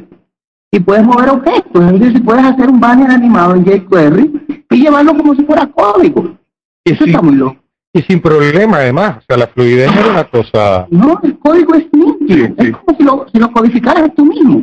y 0.72 0.80
puedes 0.80 1.04
mover 1.04 1.30
objetos. 1.30 1.93
Es 1.93 2.00
decir, 2.00 2.24
puedes 2.24 2.45
hacer 2.45 2.70
un 2.70 2.80
banner 2.80 3.10
animado 3.10 3.56
en 3.56 3.66
jQuery 3.66 4.66
y 4.70 4.76
llevarlo 4.84 5.18
como 5.18 5.34
si 5.34 5.43
fuera 5.45 5.66
código. 5.66 6.38
Y, 6.86 6.91
Eso 6.91 7.04
sin, 7.06 7.16
está 7.16 7.22
muy 7.24 7.36
loco. 7.36 7.58
y 7.91 8.02
sin 8.04 8.20
problema 8.22 8.78
además, 8.78 9.18
o 9.18 9.22
sea, 9.28 9.38
la 9.38 9.48
fluidez 9.48 9.91
era 9.91 10.10
una 10.12 10.24
cosa 10.26 10.86
No, 10.91 11.20
el 11.24 11.39
código 11.39 11.74
es 11.74 11.88
nítido. 11.91 12.18
Sí, 12.28 12.54
sí. 12.60 12.68
Es 12.68 12.78
como 12.78 12.98
si 12.98 13.04
lo, 13.04 13.26
si 13.34 13.39
lo 13.39 13.52
codificaras 13.52 14.14
tú 14.16 14.26
mismo. 14.26 14.62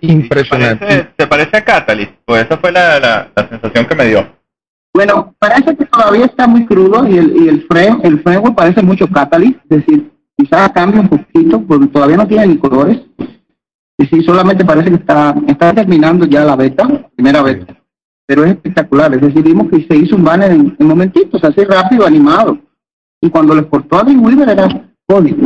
impresionante. 0.00 0.86
Parece, 0.86 1.08
se 1.18 1.26
parece 1.26 1.56
a 1.58 1.64
Catalyst, 1.64 2.12
pues 2.24 2.46
esa 2.46 2.56
fue 2.56 2.72
la, 2.72 2.98
la, 2.98 3.28
la 3.36 3.48
sensación 3.48 3.84
que 3.84 3.94
me 3.94 4.06
dio. 4.06 4.39
Bueno, 4.92 5.34
parece 5.38 5.76
que 5.76 5.86
todavía 5.86 6.26
está 6.26 6.46
muy 6.46 6.66
crudo 6.66 7.08
y 7.08 7.16
el, 7.16 7.36
y 7.36 7.48
el, 7.48 7.62
frame, 7.66 8.00
el 8.02 8.20
framework 8.22 8.56
parece 8.56 8.82
mucho 8.82 9.06
Catalyst, 9.08 9.58
es 9.70 9.86
decir, 9.86 10.10
quizás 10.36 10.70
cambia 10.72 11.00
un 11.00 11.08
poquito, 11.08 11.62
porque 11.62 11.86
todavía 11.86 12.16
no 12.16 12.26
tiene 12.26 12.48
ni 12.48 12.58
colores. 12.58 13.00
Y 13.98 14.06
sí, 14.06 14.22
solamente 14.22 14.64
parece 14.64 14.90
que 14.90 14.96
está, 14.96 15.34
está 15.46 15.72
terminando 15.74 16.26
ya 16.26 16.44
la 16.44 16.56
beta, 16.56 16.88
primera 17.14 17.42
beta. 17.42 17.76
Pero 18.26 18.44
es 18.44 18.52
espectacular, 18.52 19.14
es 19.14 19.20
decir, 19.20 19.42
vimos 19.42 19.68
que 19.70 19.86
se 19.86 19.96
hizo 19.96 20.16
un 20.16 20.24
banner 20.24 20.52
en, 20.52 20.76
en 20.78 20.86
momentitos, 20.86 21.42
así 21.44 21.64
rápido, 21.64 22.06
animado. 22.06 22.58
Y 23.20 23.28
cuando 23.30 23.54
lo 23.54 23.60
exportó 23.60 23.98
a 23.98 24.02
Dreamweaver 24.02 24.48
era 24.48 24.90
código. 25.06 25.38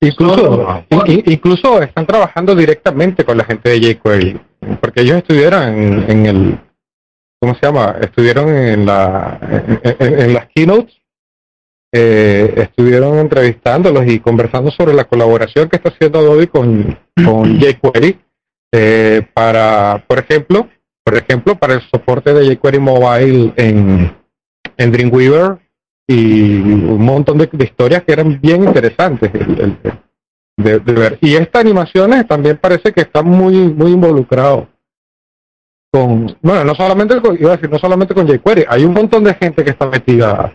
Incluso, 0.00 0.84
incluso 1.06 1.82
están 1.82 2.06
trabajando 2.06 2.54
directamente 2.54 3.24
con 3.24 3.38
la 3.38 3.44
gente 3.44 3.70
de 3.70 3.94
jQuery, 3.94 4.40
porque 4.80 5.00
ellos 5.00 5.16
estuvieron 5.16 5.62
en, 5.62 6.10
en 6.10 6.26
el, 6.26 6.60
¿cómo 7.40 7.54
se 7.54 7.60
llama? 7.66 7.96
Estuvieron 8.00 8.48
en 8.48 8.86
la, 8.86 9.38
en, 9.42 9.80
en- 9.98 10.20
en 10.20 10.34
las 10.34 10.46
keynotes, 10.54 10.96
eh, 11.92 12.52
estuvieron 12.56 13.18
entrevistándolos 13.18 14.06
y 14.06 14.20
conversando 14.20 14.70
sobre 14.70 14.94
la 14.94 15.04
colaboración 15.04 15.68
que 15.68 15.76
está 15.76 15.90
haciendo 15.90 16.18
Adobe 16.18 16.48
con, 16.48 16.98
con 17.24 17.58
jQuery 17.60 18.18
eh, 18.72 19.26
para, 19.32 20.04
por 20.06 20.18
ejemplo, 20.18 20.68
por 21.04 21.16
ejemplo, 21.16 21.54
para 21.56 21.74
el 21.74 21.82
soporte 21.82 22.34
de 22.34 22.56
jQuery 22.56 22.78
Mobile 22.80 23.52
en, 23.56 24.12
en 24.76 24.92
Dreamweaver 24.92 25.58
y 26.08 26.58
un 26.60 27.04
montón 27.04 27.38
de, 27.38 27.48
de 27.52 27.64
historias 27.64 28.02
que 28.04 28.12
eran 28.12 28.40
bien 28.40 28.64
interesantes 28.64 29.30
el- 29.34 29.60
el- 29.60 29.78
de, 30.58 30.78
de 30.80 30.92
ver. 30.94 31.18
Y 31.20 31.34
estas 31.36 31.60
animaciones 31.62 32.26
también 32.26 32.56
parece 32.56 32.90
que 32.92 33.02
están 33.02 33.26
muy 33.26 33.54
muy 33.56 33.92
involucrados 33.92 34.66
con, 35.96 36.36
bueno, 36.42 36.64
no 36.64 36.74
solamente 36.74 37.20
con, 37.22 37.36
iba 37.40 37.52
a 37.52 37.56
decir, 37.56 37.70
no 37.70 37.78
solamente 37.78 38.14
con 38.14 38.26
jQuery, 38.28 38.66
hay 38.68 38.84
un 38.84 38.92
montón 38.92 39.24
de 39.24 39.32
gente 39.34 39.64
que 39.64 39.70
está 39.70 39.86
metida, 39.86 40.54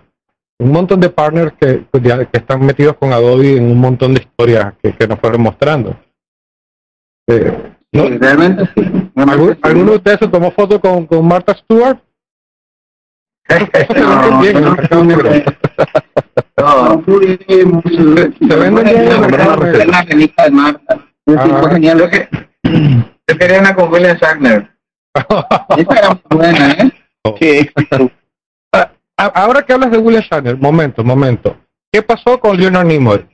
un 0.59 0.71
montón 0.71 0.99
de 0.99 1.09
partners 1.09 1.53
que, 1.59 1.85
que 1.91 2.37
están 2.37 2.63
metidos 2.65 2.95
con 2.97 3.11
Adobe 3.11 3.57
en 3.57 3.63
un 3.71 3.79
montón 3.79 4.13
de 4.13 4.21
historias 4.21 4.73
que, 4.83 4.93
que 4.95 5.07
nos 5.07 5.19
fueron 5.19 5.41
mostrando. 5.41 5.95
Eh, 7.27 7.73
¿no? 7.93 8.03
Sí, 8.03 8.17
realmente 8.19 8.65
sí. 8.75 8.83
¿Algún- 9.15 9.15
Realmente 9.15 9.53
sí. 9.55 9.59
¿Alguno 9.63 9.91
de 9.91 9.97
ustedes 9.97 10.19
se 10.19 10.27
tomó 10.27 10.51
foto 10.51 10.79
con, 10.79 11.07
con 11.07 11.27
Martha 11.27 11.55
Stewart? 11.55 11.97
Bien. 14.41 14.63
No. 16.57 17.03
Se- 17.07 18.55
venden 18.55 18.85
bien 18.85 19.89
la 19.89 20.03
revista 20.03 20.43
de 20.43 20.51
Marta. 20.51 20.99
Fue 21.25 21.71
genial. 21.71 21.99
Yo, 21.99 22.09
que, 22.09 22.29
yo 23.27 23.37
quería 23.37 23.59
una 23.59 23.75
con 23.75 23.91
William 23.91 24.15
Shatner. 24.17 24.70
Esa 25.13 25.99
era 25.99 26.09
muy 26.09 26.21
buena, 26.37 26.71
¿eh? 26.71 26.91
Qué 27.39 27.71
a- 28.73 28.91
ahora 29.25 29.61
que 29.63 29.73
hablas 29.73 29.91
de 29.91 29.97
William 29.97 30.23
Shatner, 30.23 30.57
momento, 30.57 31.03
momento. 31.03 31.57
¿Qué 31.91 32.01
pasó 32.01 32.39
con 32.39 32.57
Leonard 32.57 32.87
Nimoy? 32.87 33.27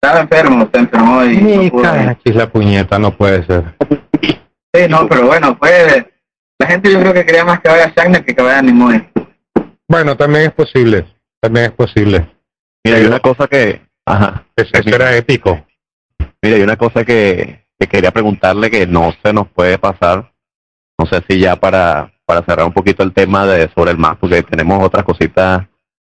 Estaba 0.00 0.20
enfermo, 0.20 0.68
se 0.72 0.78
enfermó 0.78 1.24
y 1.24 1.36
no 1.38 1.62
Ni 1.62 1.70
cachis 1.70 2.34
la 2.34 2.48
puñeta, 2.50 2.98
no 2.98 3.16
puede 3.16 3.44
ser. 3.46 3.74
Sí, 4.72 4.86
no, 4.88 5.08
pero 5.08 5.26
bueno, 5.26 5.58
pues 5.58 6.04
la 6.60 6.66
gente 6.66 6.92
yo 6.92 7.00
creo 7.00 7.12
que 7.14 7.24
quería 7.24 7.44
más 7.44 7.60
que 7.60 7.68
vaya 7.70 7.92
Shatner 7.96 8.24
que 8.24 8.34
que 8.36 8.42
vaya 8.42 8.62
Nimoy. 8.62 9.08
Bueno, 9.88 10.16
también 10.16 10.44
es 10.44 10.52
posible, 10.52 11.06
también 11.40 11.66
es 11.66 11.72
posible. 11.72 12.30
Mira, 12.84 12.98
hay 12.98 13.06
una 13.06 13.20
cosa 13.20 13.46
que... 13.48 13.80
Ajá. 14.04 14.44
Eso, 14.54 14.70
eso 14.74 14.94
era 14.94 15.16
épico. 15.16 15.64
Mira, 16.42 16.56
hay 16.56 16.62
una 16.62 16.76
cosa 16.76 17.04
que, 17.04 17.66
que 17.78 17.86
quería 17.88 18.12
preguntarle 18.12 18.70
que 18.70 18.86
no 18.86 19.12
se 19.24 19.32
nos 19.32 19.48
puede 19.48 19.78
pasar. 19.78 20.32
No 20.98 21.06
sé 21.06 21.22
si 21.28 21.38
ya 21.38 21.56
para, 21.56 22.12
para 22.24 22.44
cerrar 22.44 22.66
un 22.66 22.72
poquito 22.72 23.02
el 23.02 23.12
tema 23.12 23.46
de 23.46 23.68
sobre 23.74 23.90
el 23.90 23.98
Mac, 23.98 24.18
porque 24.20 24.42
tenemos 24.42 24.82
otras 24.82 25.04
cositas 25.04 25.66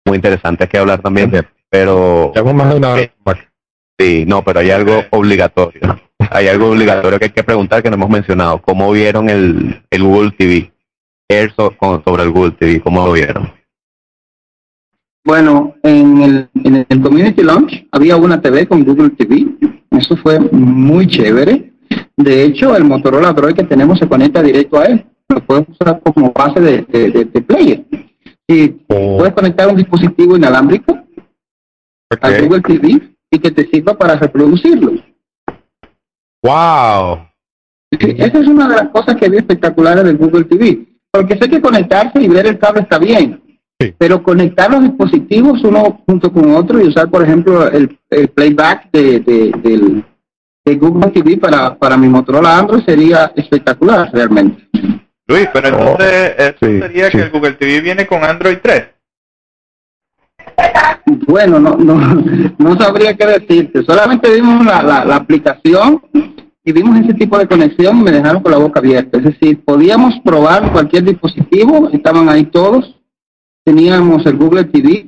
muy 0.06 0.18
interesantes 0.18 0.68
que 0.70 0.78
hablar 0.78 1.02
también. 1.02 1.32
Pero 1.70 2.32
Llevamos 2.34 2.56
más 2.56 2.70
de 2.70 2.76
una 2.76 2.90
hora. 2.92 3.14
Mac. 3.26 3.52
sí, 3.98 4.26
no, 4.28 4.44
pero 4.44 4.60
hay 4.60 4.72
algo 4.72 5.04
obligatorio. 5.12 6.00
Hay 6.30 6.48
algo 6.48 6.70
obligatorio 6.72 7.20
que 7.20 7.26
hay 7.26 7.32
que 7.32 7.44
preguntar 7.44 7.84
que 7.84 7.90
no 7.90 7.96
hemos 7.96 8.10
mencionado. 8.10 8.60
¿Cómo 8.62 8.90
vieron 8.92 9.30
el, 9.30 9.84
el 9.92 10.04
Google 10.04 10.32
TV? 10.32 10.72
Air 11.28 11.54
sobre 11.54 12.24
el 12.24 12.32
Google 12.32 12.52
TV, 12.52 12.82
¿cómo 12.82 13.06
lo 13.06 13.12
vieron? 13.12 13.52
Bueno, 15.26 15.76
en 15.84 16.22
el, 16.22 16.50
en 16.64 16.86
el 16.88 17.02
Community 17.02 17.44
Launch 17.44 17.88
había 17.92 18.16
una 18.16 18.42
TV 18.42 18.66
con 18.68 18.84
Google 18.84 19.10
TV. 19.12 19.46
Eso 19.92 20.16
fue 20.16 20.40
muy 20.40 21.08
chévere. 21.08 21.73
De 22.18 22.44
hecho, 22.44 22.76
el 22.76 22.84
Motorola 22.84 23.34
Droid 23.34 23.56
que 23.56 23.64
tenemos 23.64 23.98
se 24.00 24.08
conecta 24.08 24.42
directo 24.42 24.80
a 24.80 24.86
él. 24.86 25.06
Lo 25.30 25.40
puedes 25.46 25.68
usar 25.70 26.00
como 26.02 26.32
base 26.32 26.60
de, 26.60 26.82
de, 26.84 27.10
de- 27.12 27.26
de 27.26 27.42
player. 27.42 27.84
Y 28.48 28.76
Oh, 28.90 29.18
puedes 29.18 29.34
conectar 29.34 29.68
un 29.70 29.78
dispositivo 29.78 30.36
inalámbrico 30.38 30.98
al 32.22 32.34
ok. 32.36 32.42
Google 32.44 32.62
TV 32.62 33.16
y 33.32 33.40
que 33.40 33.50
te 33.52 33.66
sirva 33.68 33.98
para 33.98 34.16
reproducirlo. 34.16 34.92
Wow. 36.44 37.28
Sí, 38.00 38.16
esa 38.18 38.40
es 38.40 38.48
una 38.48 38.68
de 38.68 38.76
las 38.76 38.90
cosas 38.90 39.16
que 39.16 39.30
vi 39.30 39.38
espectaculares 39.38 40.04
del 40.04 40.18
Google 40.18 40.44
TV. 40.46 40.86
Porque 41.12 41.38
sé 41.38 41.50
que 41.50 41.62
conectarse 41.62 42.22
y 42.22 42.28
ver 42.28 42.48
el 42.48 42.58
cable 42.60 42.82
está 42.82 42.98
bien. 43.00 43.42
Sí. 43.80 43.94
Pero 43.98 44.22
conectar 44.24 44.70
los 44.72 44.82
dispositivos 44.84 45.64
uno 45.64 46.02
junto 46.06 46.32
con 46.32 46.54
otro 46.56 46.82
y 46.84 46.88
usar, 46.88 47.10
por 47.10 47.24
ejemplo, 47.24 47.68
el, 47.72 47.98
el 48.10 48.28
playback 48.30 48.90
de, 48.92 49.20
de, 49.20 49.52
del, 49.64 50.04
de 50.66 50.76
Google 50.76 51.12
TV 51.12 51.38
para, 51.38 51.76
para 51.76 51.98
mi 51.98 52.08
Motorola 52.08 52.58
Android 52.58 52.84
sería 52.86 53.32
espectacular 53.36 54.10
realmente. 54.14 54.68
Luis, 55.28 55.48
pero 55.54 55.68
entonces 55.70 56.36
eso 56.38 56.58
sí, 56.62 56.80
sería 56.80 57.06
sí. 57.10 57.18
que 57.18 57.24
el 57.24 57.32
Google 57.32 57.54
TV 57.54 57.82
viene 57.82 58.06
con 58.06 58.24
Android 58.24 58.58
3. 58.62 58.84
Bueno, 61.28 61.60
no, 61.60 61.76
no, 61.76 61.96
no 62.58 62.76
sabría 62.78 63.16
qué 63.16 63.26
decirte. 63.26 63.84
Solamente 63.84 64.34
vimos 64.34 64.66
la, 64.66 64.82
la, 64.84 65.06
la 65.06 65.16
aplicación 65.16 66.02
y 66.64 66.72
vimos 66.72 67.00
ese 67.00 67.14
tipo 67.14 67.38
de 67.38 67.48
conexión 67.48 68.00
y 68.00 68.04
me 68.04 68.12
dejaron 68.12 68.42
con 68.42 68.52
la 68.52 68.58
boca 68.58 68.80
abierta. 68.80 69.18
Es 69.18 69.26
decir, 69.26 69.64
podíamos 69.66 70.20
probar 70.24 70.72
cualquier 70.72 71.04
dispositivo, 71.04 71.90
estaban 71.92 72.30
ahí 72.30 72.46
todos. 72.46 73.00
Teníamos 73.66 74.26
el 74.26 74.38
Google 74.38 74.66
TV, 74.66 75.08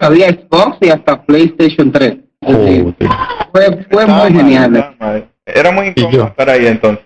había 0.00 0.28
Xbox 0.28 0.78
y 0.80 0.90
hasta 0.90 1.22
PlayStation 1.22 1.90
3. 1.90 2.18
Es 2.40 2.58
decir, 2.58 2.84
Oh, 2.84 2.94
sí. 2.98 3.06
Fue, 3.52 3.84
fue 3.90 4.06
muy 4.06 4.14
mal, 4.14 4.32
genial. 4.32 4.96
mal. 4.98 5.28
Era 5.46 5.70
muy 5.72 5.86
Y 5.86 5.88
incómodo 5.90 6.10
yo. 6.18 6.24
estar 6.26 6.50
ahí 6.50 6.66
entonces. 6.66 7.04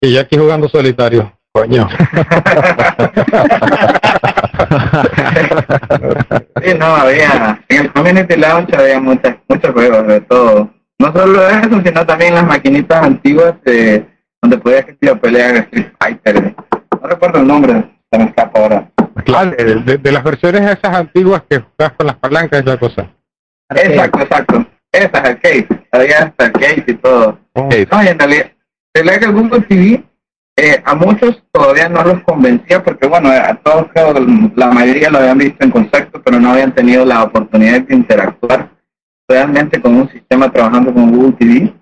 Y 0.00 0.12
yo 0.14 0.20
aquí 0.20 0.36
jugando 0.36 0.68
solitario. 0.68 1.32
Coño. 1.52 1.88
Sí, 6.62 6.74
no, 6.78 6.86
había, 6.86 7.62
en 7.68 7.78
el 7.86 7.92
Community 7.92 8.36
Launch 8.36 8.74
había 8.74 9.00
muchas, 9.00 9.36
muchos 9.48 9.72
juegos 9.72 10.06
de 10.06 10.20
todo. 10.22 10.70
No 10.98 11.12
solo 11.12 11.48
eso, 11.48 11.80
sino 11.84 12.04
también 12.06 12.34
las 12.34 12.44
maquinitas 12.46 13.02
antiguas 13.04 13.54
de, 13.64 14.04
donde 14.42 14.58
podías 14.58 14.84
que 14.84 14.96
se 15.00 15.16
pelear 15.16 15.56
Street 15.56 15.92
Fighter. 16.00 16.54
No 17.00 17.08
recuerdo 17.08 17.40
el 17.40 17.46
nombre, 17.46 17.84
se 18.10 18.18
me 18.18 18.24
escapa 18.24 18.60
ahora. 18.60 18.90
Claro, 19.24 19.50
de, 19.52 19.98
de- 19.98 20.12
las 20.12 20.24
versiones 20.24 20.62
esas 20.62 20.94
antiguas 20.96 21.42
que 21.48 21.60
juegas 21.60 21.96
con 21.96 22.06
las 22.06 22.16
palancas, 22.16 22.62
esa 22.62 22.76
cosa. 22.78 23.06
Exacto, 23.70 24.20
exacto. 24.20 24.66
Esas 24.92 25.14
arcades, 25.14 25.66
había 25.92 26.18
hasta 26.18 26.46
arcades 26.46 26.84
y 26.86 26.94
todo. 26.94 27.38
Oh, 27.54 27.68
Sí, 27.70 27.86
No, 27.90 28.02
y 28.02 28.08
en 28.08 28.18
realidad, 28.18 28.46
en 28.94 29.06
realidad 29.06 29.18
que 29.18 29.24
el 29.26 29.32
Google 29.32 29.60
TV 29.60 30.04
eh, 30.56 30.82
a 30.84 30.94
muchos 30.94 31.42
todavía 31.52 31.88
no 31.88 32.02
los 32.02 32.22
convencía 32.24 32.82
porque, 32.82 33.06
bueno, 33.06 33.28
a 33.28 33.54
todos 33.54 33.86
creo 33.94 34.14
la 34.56 34.70
mayoría 34.72 35.08
lo 35.08 35.18
habían 35.18 35.38
visto 35.38 35.64
en 35.64 35.70
concepto, 35.70 36.20
pero 36.20 36.40
no 36.40 36.50
habían 36.50 36.74
tenido 36.74 37.04
la 37.04 37.22
oportunidad 37.22 37.82
de 37.82 37.94
interactuar 37.94 38.70
realmente 39.28 39.80
con 39.80 39.94
un 39.94 40.10
sistema 40.10 40.50
trabajando 40.50 40.92
con 40.92 41.12
Google 41.12 41.32
TV. 41.32 41.72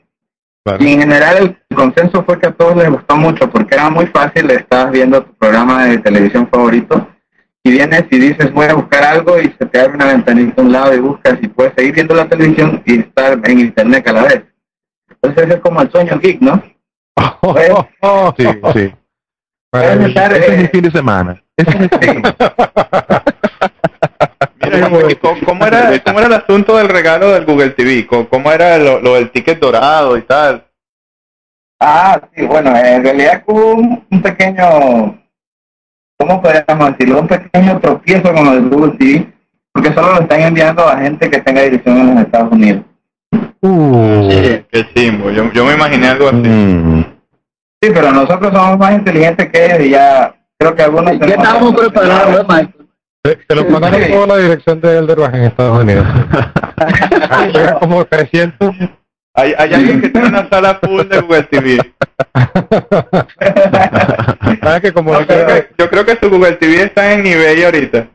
claro. 0.63 0.85
Y 0.85 0.93
en 0.93 1.01
general 1.01 1.57
el 1.69 1.77
consenso 1.77 2.23
fue 2.25 2.39
que 2.39 2.49
a 2.49 2.53
todos 2.53 2.77
les 2.77 2.91
gustó 2.91 3.17
mucho 3.17 3.49
porque 3.49 3.77
era 3.77 3.89
muy 3.89 4.07
fácil, 4.07 4.51
estabas 4.51 4.93
viendo 4.93 5.23
tu 5.23 5.33
programa 5.35 5.87
de 5.87 5.99
televisión 5.99 6.47
favorito 6.49 7.09
y 7.67 7.73
vienes 7.73 8.05
y 8.13 8.19
dices 8.19 8.53
voy 8.53 8.67
a 8.67 8.75
buscar 8.75 9.03
algo 9.03 9.41
y 9.41 9.53
se 9.59 9.67
te 9.67 9.81
abre 9.81 9.95
una 9.95 10.07
ventanita 10.07 10.63
a 10.63 10.65
un 10.65 10.71
lado 10.71 10.95
y 10.95 11.01
buscas 11.01 11.37
y 11.43 11.49
puedes 11.49 11.73
seguir 11.77 11.95
viendo 11.95 12.15
la 12.15 12.29
televisión 12.29 12.81
y 12.87 13.01
estar 13.01 13.41
en 13.43 13.59
internet 13.59 14.07
a 14.07 14.13
la 14.13 14.23
vez. 14.23 14.45
Entonces 15.11 15.45
ese 15.45 15.55
es 15.55 15.61
como 15.61 15.83
el 15.83 15.91
sueño 15.91 16.17
geek, 16.21 16.41
¿no? 16.41 16.63
Pues, 17.41 17.73
sí, 18.37 18.45
sí. 18.73 18.95
puedes 19.71 20.07
estar, 20.07 20.33
Ese 20.33 20.47
es 20.47 20.53
eh, 20.53 20.61
el 20.61 20.69
fin 20.69 20.83
de 20.83 20.91
semana. 20.93 21.43
Ese 21.57 21.71
es 21.71 21.77
el 21.77 21.89
fin 21.89 22.23
de 22.23 22.35
semana. 22.39 23.25
Mira, 24.63 25.11
¿y 25.11 25.17
¿cómo, 25.17 25.67
era, 25.67 26.03
¿cómo 26.05 26.19
era 26.21 26.29
el 26.29 26.35
asunto 26.35 26.77
del 26.77 26.89
regalo 26.89 27.33
del 27.33 27.47
Google 27.47 27.71
TV? 27.71 28.07
¿Cómo, 28.07 28.29
cómo 28.29 28.53
era 28.53 28.79
lo, 28.79 29.01
lo 29.01 29.15
del 29.15 29.31
ticket 29.33 29.59
dorado 29.59 30.17
y 30.17 30.23
tal? 30.23 30.65
Ah, 31.81 32.21
sí, 32.33 32.45
bueno, 32.47 32.77
en 32.77 33.03
realidad 33.03 33.43
hubo 33.47 33.75
un, 33.75 34.07
un 34.09 34.23
pequeño, 34.23 35.21
¿cómo 36.27 36.43
podríamos 36.43 36.91
decirlo? 36.93 37.21
Un 37.21 37.29
pequeño 37.29 37.79
tropiezo 37.81 38.33
con 38.35 38.47
el 38.49 38.69
Google 38.69 38.93
TV, 38.99 39.33
porque 39.73 39.93
solo 39.93 40.15
lo 40.15 40.21
están 40.23 40.41
enviando 40.41 40.87
a 40.89 40.99
gente 40.99 41.31
que 41.31 41.41
tenga 41.41 41.63
dirección 41.63 41.99
en 41.99 42.15
los 42.15 42.25
Estados 42.25 42.53
Unidos. 42.53 42.83
Uh, 43.63 44.29
Qué 44.71 44.87
chimbo, 44.95 45.31
yo, 45.31 45.51
yo 45.53 45.65
me 45.65 45.75
imaginé 45.75 46.09
algo 46.09 46.29
así. 46.29 46.37
Mm. 46.39 47.05
Sí, 47.83 47.91
pero 47.93 48.11
nosotros 48.13 48.53
somos 48.53 48.79
más 48.79 48.93
inteligentes 48.95 49.51
que 49.51 49.65
ellos 49.67 49.81
y 49.81 49.91
ya 49.91 50.35
creo 50.59 50.75
que 50.75 50.83
algunos... 50.83 51.13
Ya 51.13 51.19
tenemos- 51.21 51.45
estábamos 51.45 51.75
preparados, 51.75 52.41
¿eh, 52.41 52.45
Michael? 52.49 52.73
te 53.49 53.55
lo 53.57 53.65
mandaron 53.65 54.03
Sí. 54.03 54.13
por 54.13 54.29
la 54.29 54.37
dirección 54.37 54.81
de 54.81 54.99
Elderbach 54.99 55.35
en 55.35 55.43
Estados 55.43 55.83
Unidos. 55.83 56.07
Como 57.81 58.05
300. 58.05 58.71
Hay, 59.39 59.55
hay 59.59 59.75
alguien 59.75 60.01
que 60.01 60.09
tiene 60.09 60.29
una 60.29 60.49
sala 60.49 60.79
full 60.83 61.03
de 61.09 61.21
Google 61.21 61.43
TV. 61.45 61.79
¿Sabes 64.63 64.81
que 64.83 64.93
como, 64.93 65.13
Yo 65.19 65.27
creo 65.27 65.47
que, 65.47 65.69
yo 65.79 65.91
creo 65.91 66.05
que 66.07 66.17
su 66.17 66.31
Google 66.31 66.53
TV 66.57 66.83
está 66.85 67.13
en 67.13 67.27
eBay 67.27 67.65
ahorita. 67.65 68.09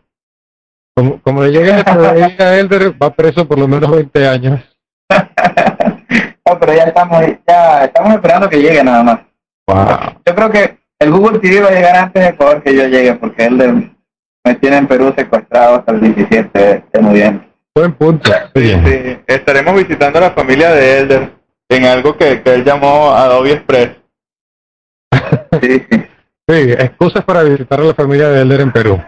como, 0.96 1.22
como 1.22 1.44
le 1.44 1.52
llegue 1.52 1.72
a 1.74 2.58
Elder, 2.58 2.94
va 3.02 3.14
preso 3.14 3.48
por 3.48 3.60
lo 3.60 3.68
menos 3.68 3.92
20 3.92 4.28
años? 4.28 4.60
no, 5.12 6.60
pero 6.60 6.74
ya 6.74 6.84
estamos, 6.86 7.24
ya 7.48 7.86
estamos 7.86 8.14
esperando 8.16 8.50
que 8.50 8.58
llegue 8.62 8.84
nada 8.84 9.04
más. 9.04 9.20
Wow. 9.68 10.16
Yo 10.26 10.36
creo 10.36 10.50
que 10.50 10.78
el 11.00 11.12
Google 11.12 11.40
TV 11.40 11.62
va 11.62 11.68
a 11.70 11.72
llegar 11.72 11.96
antes 11.98 12.24
de 12.24 12.30
Ecuador 12.30 12.64
que 12.64 12.76
yo 12.76 12.88
llegue, 12.88 13.14
porque 13.16 13.46
él 13.46 13.58
de- 13.58 13.92
me 14.44 14.56
tiene 14.56 14.78
en 14.78 14.88
Perú 14.88 15.14
secuestrado 15.16 15.76
hasta 15.76 15.92
el 15.92 16.02
17 16.02 16.84
de 16.92 17.02
noviembre. 17.02 17.48
Buen 17.74 17.94
punto. 17.94 18.30
Sí, 18.54 18.74
Oye, 18.74 18.82
sí. 18.86 19.24
Estaremos 19.28 19.76
visitando 19.76 20.20
a 20.20 20.24
la 20.24 20.32
familia 20.32 20.72
de 20.72 21.00
Elder 21.00 21.32
en 21.70 21.86
algo 21.86 22.18
que, 22.18 22.42
que 22.44 22.54
él 22.54 22.66
llamó 22.66 23.12
Adobe 23.12 23.54
Express. 23.54 23.92
Sí, 25.62 25.62
sí, 25.90 26.04
sí, 26.48 26.72
excusas 26.74 27.24
para 27.24 27.44
visitar 27.44 27.80
a 27.80 27.84
la 27.84 27.94
familia 27.94 28.28
de 28.30 28.42
Elder 28.42 28.62
en 28.62 28.72
Perú. 28.72 29.02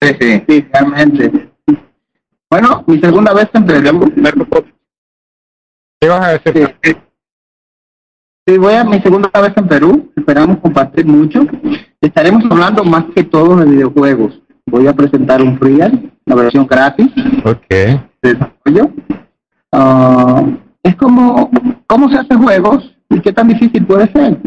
sí, 0.00 0.16
sí. 0.20 0.44
Sí, 0.48 0.68
realmente. 0.72 1.50
Bueno, 2.48 2.84
mi 2.86 3.00
segunda 3.00 3.34
vez 3.34 3.48
en 3.52 3.66
Perú. 3.66 4.12
¿Qué 6.00 6.08
vas 6.08 6.24
a 6.24 6.38
decir? 6.38 6.76
Sí, 6.84 6.96
sí, 8.46 8.58
voy 8.58 8.74
a 8.74 8.84
mi 8.84 9.00
segunda 9.00 9.28
vez 9.40 9.52
en 9.56 9.66
Perú. 9.66 10.12
Esperamos 10.16 10.58
compartir 10.58 11.04
mucho. 11.04 11.40
Estaremos 12.00 12.44
hablando 12.48 12.84
más 12.84 13.06
que 13.14 13.24
todo 13.24 13.56
de 13.56 13.64
videojuegos. 13.64 14.40
Voy 14.66 14.86
a 14.88 14.92
presentar 14.92 15.40
un 15.42 15.58
freeal, 15.58 16.10
la 16.24 16.34
versión 16.34 16.66
gratis 16.66 17.08
Ok. 17.44 17.68
de 17.70 18.00
desarrollo. 18.22 18.90
Ah, 19.72 20.42
es 20.82 20.96
como 20.96 21.50
cómo 21.86 22.08
se 22.10 22.18
hacen 22.18 22.42
juegos 22.42 22.94
y 23.10 23.20
qué 23.20 23.32
tan 23.32 23.48
difícil 23.48 23.84
puede 23.86 24.10
ser. 24.12 24.38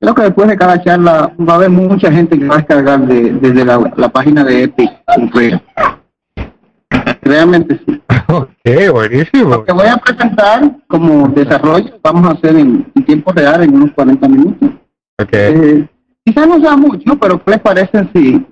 Creo 0.00 0.14
que 0.14 0.22
después 0.22 0.48
de 0.48 0.56
cada 0.56 0.82
charla 0.82 1.32
va 1.38 1.52
a 1.52 1.56
haber 1.56 1.70
mucha 1.70 2.10
gente 2.10 2.36
que 2.36 2.46
va 2.46 2.54
a 2.54 2.58
descargar 2.58 3.06
de- 3.06 3.32
desde 3.34 3.64
la, 3.64 3.92
la 3.96 4.08
página 4.08 4.42
de 4.42 4.64
Epic 4.64 4.90
un 5.16 5.30
freeal. 5.30 5.62
Realmente 7.22 7.80
sí. 7.86 8.00
Ok, 8.28 8.48
buenísimo. 8.92 9.50
Lo 9.50 9.64
que 9.64 9.72
voy 9.72 9.86
a 9.86 9.96
presentar 9.98 10.76
como 10.88 11.28
desarrollo 11.28 11.98
vamos 12.02 12.26
a 12.28 12.32
hacer 12.32 12.56
en, 12.56 12.90
en 12.94 13.04
tiempo 13.04 13.30
real 13.32 13.62
en 13.62 13.74
unos 13.74 13.92
40 13.92 14.26
minutos. 14.28 14.70
Ok. 15.20 15.28
Eh, 15.32 15.86
quizás 16.24 16.46
no 16.48 16.58
sea 16.60 16.76
mucho, 16.76 17.14
pero 17.20 17.42
¿qué 17.44 17.50
les 17.52 17.60
parece 17.60 18.08
si 18.14 18.44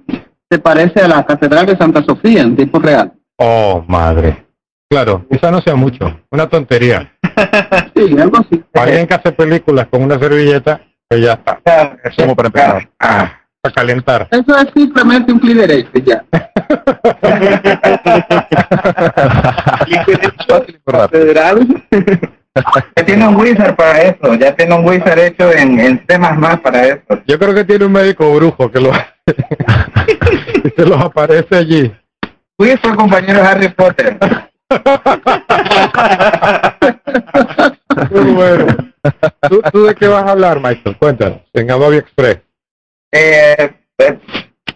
se 0.50 0.58
parece 0.58 1.00
a 1.00 1.08
la 1.08 1.24
Catedral 1.24 1.64
de 1.66 1.76
Santa 1.76 2.02
Sofía 2.02 2.42
en 2.42 2.56
tiempo 2.56 2.80
real. 2.80 3.12
Oh, 3.36 3.84
madre. 3.86 4.44
Claro, 4.90 5.24
quizá 5.30 5.52
no 5.52 5.60
sea 5.60 5.76
mucho, 5.76 6.20
una 6.30 6.48
tontería. 6.48 7.12
Sí, 7.94 8.18
algo 8.18 8.38
así. 8.38 8.64
Alguien 8.74 9.06
que 9.06 9.14
hace 9.14 9.30
películas 9.32 9.86
con 9.90 10.02
una 10.02 10.18
servilleta, 10.18 10.80
pues 11.08 11.22
ya 11.22 11.32
está. 11.34 11.60
Es 12.02 12.16
como 12.16 12.34
para 12.34 12.48
empezar. 12.48 12.88
Ah, 12.98 13.30
para 13.60 13.74
calentar. 13.74 14.26
Eso 14.30 14.56
es 14.56 14.68
simplemente 14.74 15.30
un 15.32 15.40
y 15.42 15.54
ya. 16.02 16.24
Federal. 21.10 21.84
Ya 22.96 23.04
tiene 23.04 23.28
un 23.28 23.36
wizard 23.36 23.76
para 23.76 24.00
eso, 24.02 24.34
ya 24.34 24.56
tiene 24.56 24.74
un 24.74 24.84
wizard 24.86 25.18
hecho 25.18 25.52
en, 25.52 25.78
en 25.78 26.04
C++ 26.08 26.18
para 26.62 26.86
eso. 26.86 27.22
Yo 27.26 27.38
creo 27.38 27.52
que 27.54 27.64
tiene 27.64 27.84
un 27.84 27.92
médico 27.92 28.34
brujo 28.34 28.70
que 28.70 28.80
lo 28.80 28.92
y 30.64 30.70
se 30.70 30.86
los 30.86 31.00
aparece 31.00 31.56
allí. 31.56 31.92
Wizard 32.58 32.80
fue 32.80 32.96
compañero 32.96 33.40
de 33.40 33.46
Harry 33.46 33.68
Potter. 33.68 34.18
Muy 38.10 38.32
bueno. 38.32 38.66
¿Tú, 39.48 39.62
tú 39.72 39.84
de 39.84 39.94
qué 39.94 40.08
vas 40.08 40.24
a 40.24 40.32
hablar, 40.32 40.60
Michael? 40.60 40.96
Cuéntanos, 40.98 41.40
en 41.54 41.70
Adobe 41.70 41.98
Express. 41.98 42.40
Eh, 43.12 43.72
eh, 43.98 44.18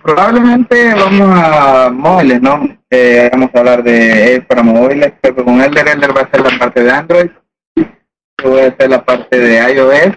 probablemente 0.03 0.95
vamos 0.95 1.29
a 1.31 1.91
móviles, 1.91 2.41
¿no? 2.41 2.79
Eh, 2.91 3.29
vamos 3.33 3.51
a 3.55 3.59
hablar 3.59 3.83
de 3.83 4.35
él 4.35 4.47
para 4.47 4.63
móviles, 4.63 5.13
pero 5.21 5.45
con 5.45 5.61
Elder, 5.61 5.89
Elder 5.89 6.17
va 6.17 6.23
a 6.23 6.31
ser 6.31 6.41
la 6.41 6.59
parte 6.59 6.83
de 6.83 6.91
Android, 6.91 7.31
yo 7.77 8.51
voy 8.51 8.61
a 8.61 8.69
hacer 8.69 8.89
la 8.91 9.05
parte 9.05 9.39
de 9.39 9.75
iOS. 9.75 10.17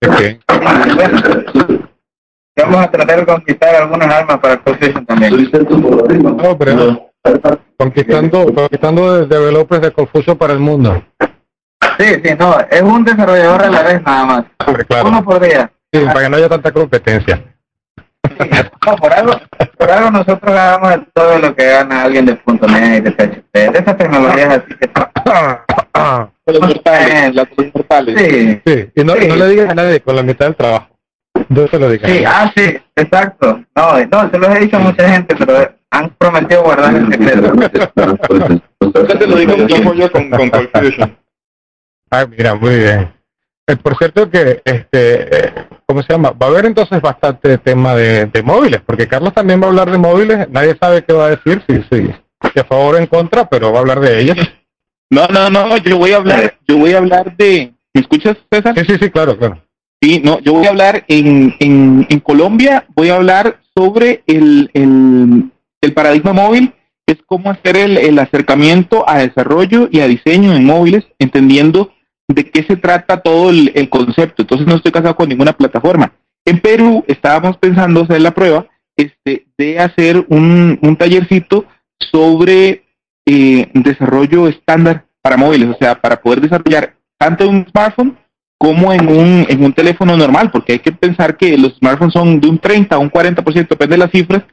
vamos 2.56 2.76
a 2.84 2.90
tratar 2.90 3.20
de 3.20 3.26
conquistar 3.26 3.74
algunas 3.74 4.12
armas 4.12 4.38
para 4.38 4.62
PlayStation 4.62 5.04
también. 5.06 5.50
No, 6.36 6.58
pero 6.58 7.10
conquistando, 7.76 8.52
conquistando 8.54 9.14
de- 9.20 9.26
developers 9.26 9.82
de 9.82 9.90
Confucio 9.92 10.36
para 10.36 10.52
el 10.52 10.58
mundo. 10.58 11.02
Sí, 11.98 12.06
sí, 12.24 12.30
no, 12.38 12.56
es 12.70 12.82
un 12.82 13.04
desarrollador 13.04 13.62
a 13.64 13.70
la 13.70 13.82
vez 13.82 14.02
nada 14.02 14.24
más. 14.24 14.44
Hombre, 14.66 14.84
claro. 14.84 15.08
Uno 15.08 15.24
por 15.24 15.40
día. 15.40 15.70
Sí, 15.92 16.00
para 16.06 16.20
que 16.22 16.28
no 16.30 16.36
haya 16.36 16.48
tanta 16.48 16.72
competencia. 16.72 17.44
No, 18.86 18.96
por 18.96 19.12
algo, 19.12 19.34
por 19.76 19.90
algo 19.90 20.10
nosotros 20.10 20.40
ganamos 20.54 20.98
todo 21.12 21.38
lo 21.38 21.54
que 21.54 21.66
gana 21.66 22.02
alguien 22.04 22.24
de 22.24 22.38
.NET, 22.46 23.04
de 23.04 23.10
PHP, 23.12 23.52
de 23.72 23.78
esas 23.78 23.96
tecnologías 23.96 24.48
así 24.48 24.74
que 24.78 24.90
Los 26.52 26.60
mortales, 26.60 27.34
las 27.34 27.46
los 27.56 27.74
mortales. 27.74 28.18
sí, 28.18 28.60
Sí, 28.66 28.90
y 28.96 29.04
no, 29.04 29.16
y 29.16 29.26
no 29.28 29.36
le 29.36 29.48
digas 29.48 29.70
a 29.70 29.74
nadie 29.74 30.00
con 30.00 30.16
la 30.16 30.22
mitad 30.22 30.46
del 30.46 30.56
trabajo. 30.56 30.88
No 31.48 31.66
se 31.68 31.78
lo 31.78 31.90
digas. 31.90 32.10
sí, 32.10 32.24
ah 32.26 32.52
sí, 32.56 32.78
exacto. 32.96 33.62
No, 33.74 34.06
no, 34.06 34.30
se 34.30 34.38
los 34.38 34.48
he 34.54 34.60
dicho 34.60 34.76
a 34.76 34.80
mucha 34.80 35.08
gente, 35.08 35.34
pero 35.36 35.74
han 35.90 36.10
prometido 36.16 36.62
guardar 36.62 36.94
el 36.94 37.10
secreto. 37.10 37.52
Nunca 38.80 39.18
te 39.18 39.26
lo 39.26 39.36
digo 39.36 39.56
Yo 39.56 39.76
como 39.76 39.94
yo 39.94 40.10
con, 40.10 40.30
con 40.30 40.50
Confusion. 40.50 41.16
Ah, 42.10 42.26
mira, 42.26 42.54
muy 42.54 42.76
bien. 42.76 43.12
Eh, 43.66 43.76
por 43.76 43.96
cierto 43.96 44.28
que, 44.30 44.60
este, 44.64 45.46
eh, 45.46 45.54
¿cómo 45.86 46.02
se 46.02 46.12
llama? 46.12 46.30
Va 46.30 46.46
a 46.46 46.50
haber 46.50 46.66
entonces 46.66 47.00
bastante 47.00 47.58
tema 47.58 47.94
de, 47.94 48.26
de 48.26 48.42
móviles, 48.42 48.80
porque 48.84 49.06
Carlos 49.06 49.32
también 49.32 49.60
va 49.60 49.66
a 49.66 49.68
hablar 49.68 49.90
de 49.90 49.98
móviles. 49.98 50.48
Nadie 50.50 50.76
sabe 50.80 51.04
qué 51.04 51.12
va 51.12 51.26
a 51.26 51.36
decir, 51.36 51.62
si, 51.68 51.76
si, 51.90 52.12
si 52.52 52.60
a 52.60 52.64
favor 52.64 52.96
o 52.96 52.98
en 52.98 53.06
contra, 53.06 53.48
pero 53.48 53.72
va 53.72 53.78
a 53.78 53.80
hablar 53.80 54.00
de 54.00 54.20
ellos. 54.20 54.36
No, 55.10 55.26
no, 55.28 55.48
no, 55.50 55.76
yo 55.76 55.98
voy 55.98 56.12
a 56.12 56.16
hablar, 56.16 56.58
yo 56.66 56.78
voy 56.78 56.94
a 56.94 56.98
hablar 56.98 57.36
de, 57.36 57.72
¿me 57.94 58.00
escuchas, 58.00 58.36
César? 58.50 58.74
Sí, 58.78 58.84
sí, 58.86 58.96
sí, 58.98 59.10
claro, 59.10 59.38
claro. 59.38 59.62
Sí, 60.02 60.20
no, 60.24 60.40
yo 60.40 60.54
voy 60.54 60.66
a 60.66 60.70
hablar 60.70 61.04
en, 61.06 61.54
en, 61.60 62.06
en 62.10 62.20
Colombia, 62.20 62.84
voy 62.96 63.10
a 63.10 63.14
hablar 63.14 63.60
sobre 63.76 64.24
el, 64.26 64.68
el, 64.74 65.52
el 65.80 65.92
paradigma 65.92 66.32
móvil, 66.32 66.72
que 67.06 67.14
es 67.14 67.20
cómo 67.24 67.50
hacer 67.50 67.76
el, 67.76 67.96
el 67.96 68.18
acercamiento 68.18 69.08
a 69.08 69.18
desarrollo 69.18 69.88
y 69.92 70.00
a 70.00 70.08
diseño 70.08 70.56
en 70.56 70.64
móviles, 70.64 71.04
entendiendo 71.20 71.92
de 72.26 72.50
qué 72.50 72.64
se 72.64 72.76
trata 72.76 73.20
todo 73.20 73.50
el, 73.50 73.70
el 73.76 73.88
concepto. 73.88 74.42
Entonces 74.42 74.66
no 74.66 74.74
estoy 74.74 74.90
casado 74.90 75.14
con 75.14 75.28
ninguna 75.28 75.52
plataforma. 75.52 76.12
En 76.44 76.58
Perú 76.58 77.04
estábamos 77.06 77.56
pensando 77.58 78.02
hacer 78.02 78.22
la 78.22 78.32
prueba 78.32 78.66
este, 78.96 79.46
de 79.56 79.78
hacer 79.78 80.26
un, 80.30 80.80
un 80.82 80.96
tallercito 80.96 81.64
sobre 82.10 82.82
eh, 83.24 83.70
desarrollo 83.72 84.48
estándar 84.48 85.04
para 85.22 85.36
móviles, 85.36 85.68
o 85.68 85.76
sea, 85.78 86.00
para 86.00 86.20
poder 86.20 86.40
desarrollar 86.40 86.96
tanto 87.16 87.48
un 87.48 87.64
smartphone 87.70 88.18
como 88.62 88.92
en 88.92 89.08
un, 89.08 89.44
en 89.48 89.64
un 89.64 89.72
teléfono 89.72 90.16
normal, 90.16 90.52
porque 90.52 90.74
hay 90.74 90.78
que 90.78 90.92
pensar 90.92 91.36
que 91.36 91.58
los 91.58 91.74
smartphones 91.78 92.12
son 92.12 92.40
de 92.40 92.48
un 92.48 92.60
30 92.60 92.94
a 92.94 92.98
un 93.00 93.10
40%, 93.10 93.66
depende 93.68 93.94
de 93.96 93.98
las 93.98 94.10
cifras 94.12 94.44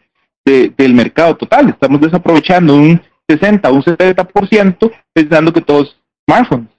de- 0.44 0.74
del 0.76 0.96
mercado 0.96 1.36
total. 1.36 1.70
Estamos 1.70 2.02
desaprovechando 2.02 2.74
un 2.74 3.00
60 3.28 3.68
a 3.70 3.72
un 3.72 3.84
70% 3.84 4.92
pensando 5.14 5.54
que 5.54 5.62
todos 5.62 5.96
smartphones. 6.28 6.70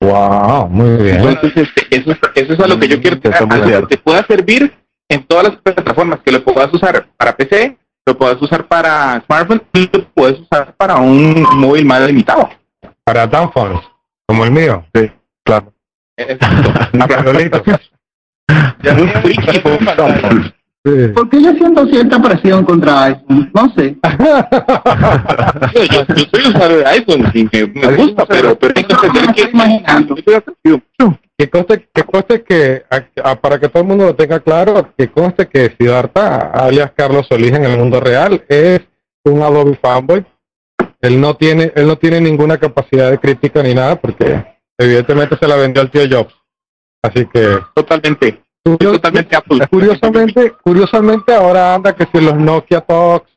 Wow, 0.00 0.68
muy 0.70 1.02
bien. 1.02 1.20
Entonces, 1.20 1.52
este, 1.68 1.94
eso, 1.94 2.10
es, 2.12 2.18
eso 2.36 2.52
es 2.54 2.60
a 2.60 2.66
lo 2.66 2.78
que 2.80 2.88
yo 2.88 3.00
quiero 3.02 3.16
a 3.16 3.20
lo 3.20 3.26
que 3.88 3.96
te 3.96 4.02
pueda 4.02 4.26
servir 4.26 4.72
en 5.10 5.24
todas 5.24 5.48
las 5.48 5.56
plataformas, 5.58 6.20
que 6.24 6.32
lo 6.32 6.42
puedas 6.42 6.72
usar 6.72 7.06
para 7.18 7.36
PC, 7.36 7.76
lo 8.06 8.16
puedas 8.16 8.40
usar 8.40 8.66
para 8.66 9.22
smartphone 9.26 9.62
y 9.74 9.90
lo 9.92 10.04
puedes 10.14 10.40
usar 10.40 10.74
para 10.76 10.96
un 10.96 11.42
móvil 11.56 11.84
más 11.84 12.00
limitado. 12.06 12.48
Para 13.04 13.26
downphones, 13.26 13.80
como 14.26 14.44
el 14.46 14.50
mío. 14.52 14.86
Sí, 14.94 15.10
claro. 15.44 15.71
Ya 18.82 18.94
Muy 18.98 19.08
friki, 19.08 19.58
por. 19.60 19.78
Sí. 20.84 21.08
¿Por 21.14 21.30
qué 21.30 21.40
yo 21.40 21.52
siento 21.52 21.86
cierta 21.86 22.20
presión 22.20 22.64
contra 22.64 23.04
iPhone? 23.04 23.50
No 23.54 23.72
sé. 23.76 23.96
Yo, 25.74 25.84
yo, 25.84 26.04
yo 26.16 26.24
soy 26.32 26.48
usuario 26.50 26.78
de 26.78 26.86
iPhone 26.86 27.30
y 27.34 27.44
me, 27.44 27.66
me 27.68 27.94
gusta, 27.96 28.26
pero, 28.26 28.58
pero 28.58 28.74
hay 28.76 28.82
que 28.84 28.92
entender 28.94 29.34
que 29.34 29.42
Imaginando. 29.52 30.16
Que 31.38 31.48
conste, 31.48 31.88
que 31.94 32.02
conste 32.02 32.42
que, 32.42 32.82
a- 32.90 33.30
a- 33.30 33.36
para 33.40 33.60
que 33.60 33.68
todo 33.68 33.82
el 33.84 33.88
mundo 33.88 34.06
lo 34.06 34.14
tenga 34.16 34.40
claro, 34.40 34.92
que 34.98 35.08
conste 35.08 35.46
que 35.48 35.74
Siddhartha, 35.78 36.50
alias 36.52 36.90
Carlos 36.96 37.26
Solís 37.28 37.52
en 37.52 37.64
el 37.64 37.78
mundo 37.78 38.00
real, 38.00 38.44
es 38.48 38.80
un 39.24 39.40
Adobe 39.42 39.78
fanboy. 39.80 40.24
Él 41.00 41.20
no 41.20 41.34
tiene, 41.34 41.72
él 41.76 41.86
no 41.86 41.96
tiene 41.96 42.20
ninguna 42.20 42.58
capacidad 42.58 43.08
de 43.10 43.18
crítica 43.18 43.62
ni 43.62 43.74
nada, 43.74 43.96
porque 43.96 44.44
evidentemente 44.78 45.36
se 45.40 45.48
la 45.48 45.56
vendió 45.56 45.82
al 45.82 45.90
tío 45.90 46.02
Jobs. 46.10 46.34
Así 47.02 47.26
que, 47.32 47.58
totalmente, 47.74 48.40
totalmente 48.64 49.36
Apple. 49.36 49.66
curiosamente, 49.68 50.52
curiosamente 50.62 51.34
ahora 51.34 51.74
anda 51.74 51.94
que 51.94 52.06
si 52.12 52.24
los 52.24 52.36
Nokia 52.36 52.80
Talks 52.80 53.28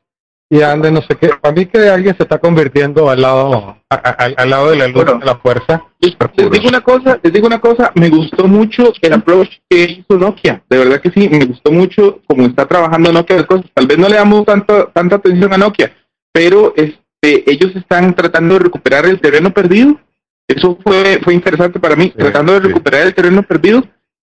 y 0.48 0.62
anda 0.62 0.88
no 0.92 1.02
sé 1.02 1.16
qué. 1.16 1.30
Para 1.40 1.52
mí 1.52 1.66
que 1.66 1.88
alguien 1.88 2.16
se 2.16 2.22
está 2.22 2.38
convirtiendo 2.38 3.10
al 3.10 3.20
lado, 3.20 3.76
a- 3.90 3.96
a- 3.96 4.10
al, 4.10 4.34
al 4.38 4.50
lado 4.50 4.70
de 4.70 4.76
la 4.76 4.86
luz 4.86 4.94
Bueno. 5.04 5.18
de 5.18 5.26
la 5.26 5.34
fuerza. 5.38 5.82
Les, 5.98 6.16
les 6.36 6.50
digo 6.52 6.68
una 6.68 6.80
cosa, 6.82 7.18
les 7.20 7.32
digo 7.32 7.48
una 7.48 7.58
cosa, 7.60 7.90
me 7.96 8.08
gustó 8.08 8.46
mucho 8.46 8.92
el 9.02 9.12
approach 9.12 9.48
que 9.68 9.82
hizo 9.82 10.16
Nokia, 10.16 10.62
de 10.70 10.78
verdad 10.78 11.00
que 11.00 11.10
sí, 11.10 11.28
me 11.28 11.44
gustó 11.46 11.72
mucho 11.72 12.20
cómo 12.28 12.46
está 12.46 12.64
trabajando 12.66 13.12
Nokia 13.12 13.36
de 13.38 13.46
cosas, 13.46 13.66
tal 13.74 13.88
vez 13.88 13.98
no 13.98 14.08
le 14.08 14.14
damos 14.14 14.44
tanto, 14.46 14.86
tanta 14.94 15.16
atención 15.16 15.52
a 15.52 15.58
Nokia, 15.58 15.92
pero 16.32 16.72
este, 16.76 17.50
ellos 17.50 17.74
están 17.74 18.14
tratando 18.14 18.54
de 18.54 18.60
recuperar 18.60 19.06
el 19.06 19.20
terreno 19.20 19.50
perdido, 19.52 19.98
eso 20.48 20.78
fue, 20.82 21.20
fue 21.22 21.34
interesante 21.34 21.80
para 21.80 21.96
mí, 21.96 22.10
tratando 22.10 22.52
de 22.54 22.60
sí. 22.60 22.66
recuperar 22.68 23.06
el 23.06 23.14
terreno 23.14 23.42
perdido, 23.42 23.82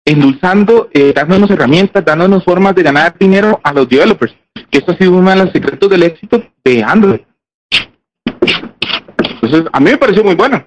endulzando, 0.06 0.90
eh, 0.94 1.14
dándonos 1.16 1.50
herramientas, 1.50 2.04
dándonos 2.04 2.44
formas 2.44 2.76
de 2.76 2.84
ganar 2.84 3.16
dinero 3.18 3.60
a 3.64 3.74
los 3.74 3.88
developers, 3.88 4.36
que 4.70 4.80
eso 4.80 4.92
ha 4.92 4.98
sido 4.98 5.14
uno 5.14 5.30
de 5.30 5.38
los 5.38 5.52
secretos 5.52 5.90
del 5.90 6.04
éxito 6.04 6.44
de 6.64 6.84
Android. 6.84 7.22
Entonces, 9.42 9.64
a 9.72 9.80
mí 9.80 9.92
me 9.92 9.98
pareció 9.98 10.24
muy 10.24 10.36
bueno. 10.36 10.66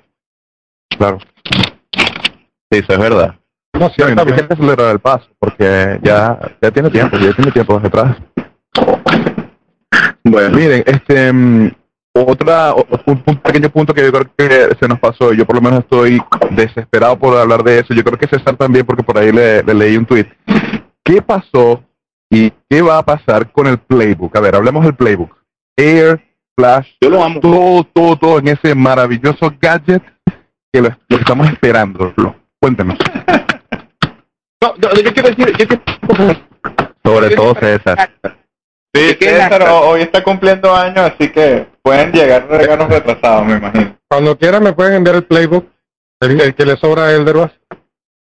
Claro. 0.96 1.18
Sí, 2.70 2.78
eso 2.78 2.92
es 2.92 2.98
verdad. 2.98 3.36
No, 3.74 3.80
no 3.80 4.22
hay 4.22 4.46
que 4.46 4.54
acelerar 4.54 4.92
el 4.92 5.00
paso, 5.00 5.28
porque 5.38 5.98
ya, 6.02 6.38
ya 6.60 6.70
tiene 6.70 6.90
tiempo, 6.90 7.16
ya 7.18 7.32
tiene 7.32 7.50
tiempo 7.50 7.78
detrás. 7.80 8.16
Bueno, 10.24 10.56
miren, 10.56 10.84
este, 10.86 11.32
mm, 11.32 11.70
otra, 12.14 12.74
un, 13.06 13.22
un 13.26 13.36
pequeño 13.38 13.70
punto 13.70 13.94
que 13.94 14.02
yo 14.02 14.12
creo 14.12 14.30
que 14.36 14.76
se 14.78 14.88
nos 14.88 14.98
pasó, 14.98 15.32
yo 15.32 15.46
por 15.46 15.56
lo 15.56 15.62
menos 15.62 15.80
estoy 15.80 16.22
desesperado 16.50 17.18
por 17.18 17.36
hablar 17.36 17.62
de 17.62 17.78
eso, 17.80 17.94
yo 17.94 18.04
creo 18.04 18.18
que 18.18 18.26
César 18.26 18.56
también, 18.56 18.84
porque 18.84 19.02
por 19.02 19.16
ahí 19.18 19.32
le, 19.32 19.62
le 19.62 19.74
leí 19.74 19.96
un 19.96 20.04
tweet. 20.06 20.26
¿Qué 21.04 21.22
pasó 21.22 21.82
y 22.30 22.52
qué 22.68 22.82
va 22.82 22.98
a 22.98 23.04
pasar 23.04 23.50
con 23.50 23.66
el 23.66 23.78
playbook? 23.78 24.36
A 24.36 24.40
ver, 24.40 24.54
hablemos 24.56 24.84
del 24.84 24.94
playbook. 24.94 25.34
Air, 25.76 26.22
Flash, 26.56 26.90
Yo 27.00 27.08
lo 27.08 27.24
amo. 27.24 27.40
todo, 27.40 27.84
todo, 27.84 28.16
todo 28.16 28.38
en 28.38 28.48
ese 28.48 28.74
maravilloso 28.74 29.52
gadget 29.60 30.02
que 30.70 30.82
lo, 30.82 30.90
lo 31.08 31.16
estamos 31.16 31.48
esperando. 31.48 32.12
Lo- 32.16 32.36
Cuéntenos. 32.60 32.98
No, 34.62 34.74
no, 34.80 34.94
yo 34.94 35.12
quiero 35.12 35.28
decir, 35.28 35.56
yo 35.58 35.66
quiero... 35.66 35.82
Sobre 37.04 37.34
todo 37.34 37.52
César. 37.56 38.10
Sí, 38.94 39.16
¿Qué 39.18 39.30
César 39.30 39.62
hoy 39.70 40.02
está 40.02 40.22
cumpliendo 40.22 40.74
años, 40.74 40.98
así 41.14 41.30
que 41.30 41.66
pueden 41.82 42.12
llegar 42.12 42.46
regalos 42.48 42.88
retrasados, 42.88 43.46
me 43.46 43.54
imagino. 43.56 43.96
Cuando 44.08 44.36
quieran 44.38 44.62
me 44.62 44.72
pueden 44.74 44.94
enviar 44.94 45.16
el 45.16 45.24
playbook, 45.24 45.66
el, 46.20 46.40
el 46.40 46.54
que 46.54 46.66
le 46.66 46.76
sobra 46.76 47.06
a 47.06 47.12
Elderbas. 47.12 47.52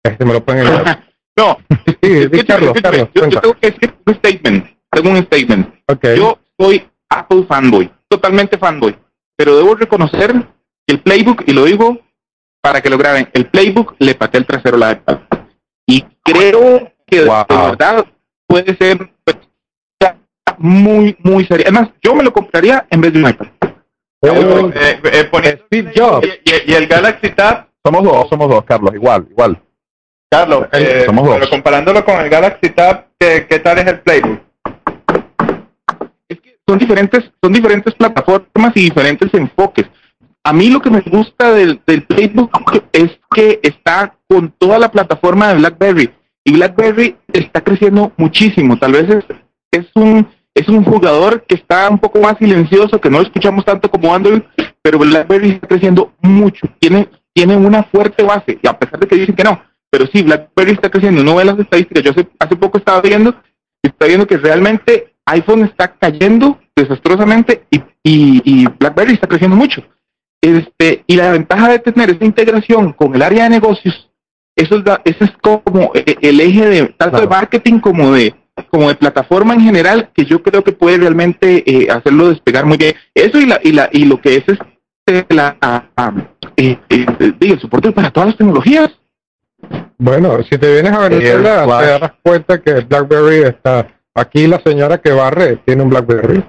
Este 0.03 0.25
me 0.25 0.33
lo 0.33 0.45
pueden 0.45 0.67
enviar. 0.67 1.05
No, 1.37 1.59
Sí, 2.01 2.45
Carlos, 2.47 2.75
yo, 3.13 3.29
tengo 3.41 3.55
que 3.55 3.71
decir 3.73 3.93
un 4.07 4.15
statement. 4.15 4.67
tengo 4.89 5.11
un 5.11 5.17
statement. 5.25 5.75
Ok. 5.89 6.05
Yo 6.17 6.39
soy 6.57 6.89
Apple 7.09 7.45
fanboy, 7.49 7.91
totalmente 8.07 8.57
fanboy, 8.57 8.97
pero 9.37 9.57
debo 9.57 9.75
reconocer 9.75 10.33
que 10.87 10.95
el 10.95 11.01
playbook, 11.01 11.43
y 11.49 11.53
lo 11.53 11.65
digo 11.65 11.99
para 12.63 12.81
que 12.81 12.89
lo 12.89 12.97
graben, 12.99 13.29
el 13.33 13.47
playbook 13.47 13.97
le 13.99 14.15
patea 14.15 14.39
el 14.39 14.47
trasero 14.47 14.77
a 14.77 14.79
la 14.79 14.93
iPad. 14.93 15.19
Y 15.89 16.03
creo 16.23 16.93
que 17.05 17.23
de- 17.23 17.27
Wow. 17.27 17.47
de 17.49 17.57
verdad 17.57 18.07
puede 18.47 18.77
ser 18.77 19.11
pues, 19.25 19.37
muy, 20.59 21.17
muy 21.23 21.45
seria. 21.47 21.67
Además, 21.69 21.91
yo 22.03 22.15
me 22.15 22.23
lo 22.25 22.33
compraría 22.33 22.87
en 22.91 23.01
vez 23.01 23.13
de 23.13 23.23
un 23.23 23.29
iPad. 23.31 23.47
Oh, 24.21 24.71
Eh, 24.75 25.01
eh, 25.05 25.59
Steve 25.67 25.93
Jobs. 25.95 26.27
y, 26.27 26.51
y- 26.51 26.73
y 26.73 26.75
el 26.75 26.87
Galaxy 26.87 27.31
Tab, 27.31 27.67
Somos 27.85 28.03
dos, 28.05 28.29
somos 28.31 28.49
dos, 28.49 28.65
Carlos, 28.65 28.95
igual, 28.95 29.27
igual. 29.31 29.61
Carlos, 30.31 30.67
eh, 30.73 31.03
Somos 31.05 31.27
dos. 31.27 31.37
pero 31.39 31.51
comparándolo 31.51 32.05
con 32.05 32.19
el 32.21 32.31
Galaxy 32.31 32.71
Tab, 32.71 33.07
¿qué, 33.19 33.47
qué 33.49 33.59
tal 33.59 33.79
es 33.79 33.87
el 33.87 34.01
Playbook? 34.01 34.41
es 36.29 36.41
que 36.41 36.57
son 36.67 36.79
diferentes, 36.79 37.31
son 37.43 37.53
diferentes 37.53 37.95
plataformas 37.95 38.73
y 38.75 38.81
diferentes 38.85 39.33
enfoques. 39.35 39.87
A 40.43 40.53
mí 40.53 40.69
lo 40.71 40.81
que 40.81 40.91
me 40.91 41.01
gusta 41.03 41.53
del, 41.53 41.81
del 41.87 42.03
Playbook 42.05 42.51
es 42.93 43.19
que 43.35 43.61
está 43.63 44.15
con 44.29 44.51
toda 44.59 44.79
la 44.79 44.91
plataforma 44.91 45.49
de 45.49 45.55
BlackBerry 45.57 46.11
y 46.45 46.53
BlackBerry 46.55 47.17
está 47.33 47.63
creciendo 47.63 48.13
muchísimo. 48.17 48.79
Tal 48.79 48.93
vez 48.93 49.09
es, 49.09 49.25
es 49.71 49.87
un 49.95 50.27
es 50.55 50.69
un 50.69 50.85
jugador 50.85 51.45
que 51.47 51.57
está 51.57 51.89
un 51.91 51.99
poco 51.99 52.21
más 52.21 52.37
silencioso, 52.39 53.01
que 53.01 53.11
no 53.11 53.19
lo 53.19 53.25
escuchamos 53.25 53.65
tanto 53.65 53.91
como 53.91 54.15
Android, 54.15 54.43
pero 54.83 54.99
BlackBerry 54.99 55.51
está 55.53 55.67
creciendo 55.67 56.13
mucho. 56.21 56.67
Tiene 56.79 57.09
tiene 57.33 57.57
una 57.57 57.83
fuerte 57.83 58.23
base 58.23 58.59
y 58.63 58.69
a 58.69 58.79
pesar 58.79 59.01
de 59.01 59.09
que 59.09 59.17
dicen 59.17 59.35
que 59.35 59.43
no, 59.43 59.61
pero 59.91 60.07
sí 60.07 60.23
BlackBerry 60.23 60.73
está 60.73 60.89
creciendo. 60.89 61.23
Uno 61.23 61.35
ve 61.35 61.45
las 61.45 61.59
estadísticas. 61.59 62.05
Yo 62.05 62.11
hace, 62.13 62.29
hace 62.39 62.57
poco 62.57 62.79
estaba 62.79 63.01
viendo 63.01 63.35
está 63.83 64.07
viendo 64.07 64.27
que 64.27 64.37
realmente 64.39 65.15
iPhone 65.27 65.65
está 65.65 65.89
cayendo 65.97 66.59
desastrosamente 66.77 67.65
y, 67.71 67.79
y, 68.05 68.43
y 68.45 68.67
BlackBerry 68.79 69.15
está 69.15 69.27
creciendo 69.27 69.57
mucho. 69.57 69.83
Este, 70.41 71.03
y 71.07 71.17
la 71.17 71.33
ventaja 71.33 71.69
de 71.71 71.79
tener 71.81 72.11
esa 72.11 72.25
integración 72.25 72.93
con 72.93 73.15
el 73.15 73.23
área 73.23 73.45
de 73.45 73.51
negocios, 73.51 74.11
eso 74.57 74.77
es, 74.77 74.85
la- 74.85 75.01
ese 75.05 75.25
es 75.25 75.33
como 75.43 75.91
eh, 75.95 76.05
el 76.21 76.41
eje 76.41 76.67
de 76.67 76.87
tanto 76.99 77.21
de 77.21 77.27
marketing 77.27 77.81
como 77.81 78.13
de 78.13 78.35
como 78.71 78.89
de 78.89 78.95
plataforma 78.95 79.55
en 79.55 79.61
general 79.61 80.11
que 80.15 80.25
yo 80.25 80.43
creo 80.43 80.63
que 80.63 80.73
puede 80.73 80.99
realmente 80.99 81.63
eh, 81.67 81.91
hacerlo 81.91 82.29
despegar 82.29 82.67
muy 82.67 82.77
bien. 82.77 82.95
Eso 83.15 83.39
y 83.39 83.47
la 83.47 83.61
y 83.63 83.73
la 83.73 83.89
y 83.93 84.05
lo 84.05 84.21
que 84.21 84.37
es 84.37 84.45
este, 84.47 85.35
la 85.35 85.57
eh, 86.57 86.79
eh, 86.89 87.07
el 87.41 87.61
soporte 87.61 87.93
para 87.93 88.11
todas 88.11 88.31
las 88.31 88.39
tecnologías. 88.39 88.91
Bueno, 89.99 90.43
si 90.43 90.59
te 90.59 90.73
vienes 90.73 90.93
a 90.93 91.09
Venezuela, 91.09 91.65
te 91.65 91.87
darás 91.87 92.13
cuenta 92.23 92.61
que 92.61 92.71
el 92.71 92.85
BlackBerry 92.85 93.43
está. 93.43 93.89
Aquí 94.15 94.47
la 94.47 94.61
señora 94.65 94.99
que 94.99 95.11
barre 95.11 95.57
tiene 95.65 95.83
un 95.83 95.91
BlackBerry. 95.91 96.45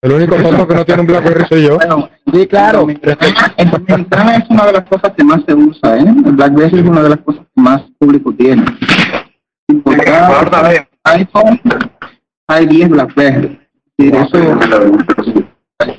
El 0.00 0.12
único 0.12 0.34
tonto 0.34 0.66
que 0.66 0.74
no 0.74 0.84
tiene 0.84 1.02
un 1.02 1.06
BlackBerry 1.06 1.44
soy 1.48 1.62
yo. 1.62 1.76
Bueno, 1.76 2.10
Sí, 2.32 2.46
claro. 2.48 2.88
es 2.88 4.50
una 4.50 4.66
de 4.66 4.72
las 4.72 4.84
cosas 4.88 5.12
que 5.16 5.22
más 5.22 5.42
se 5.46 5.54
usa, 5.54 5.96
¿eh? 5.98 6.04
El 6.06 6.32
BlackBerry 6.32 6.78
es 6.80 6.86
una 6.86 7.02
de 7.02 7.08
las 7.10 7.18
cosas 7.20 7.42
que 7.54 7.62
más 7.62 7.82
público 7.98 8.34
tiene. 8.36 8.64
Cada 10.04 10.86
iPhone 11.04 11.60
hay 12.48 12.66
10 12.66 12.88
BlackBerry. 12.90 13.58
Y 13.98 14.08
eso, 14.16 14.38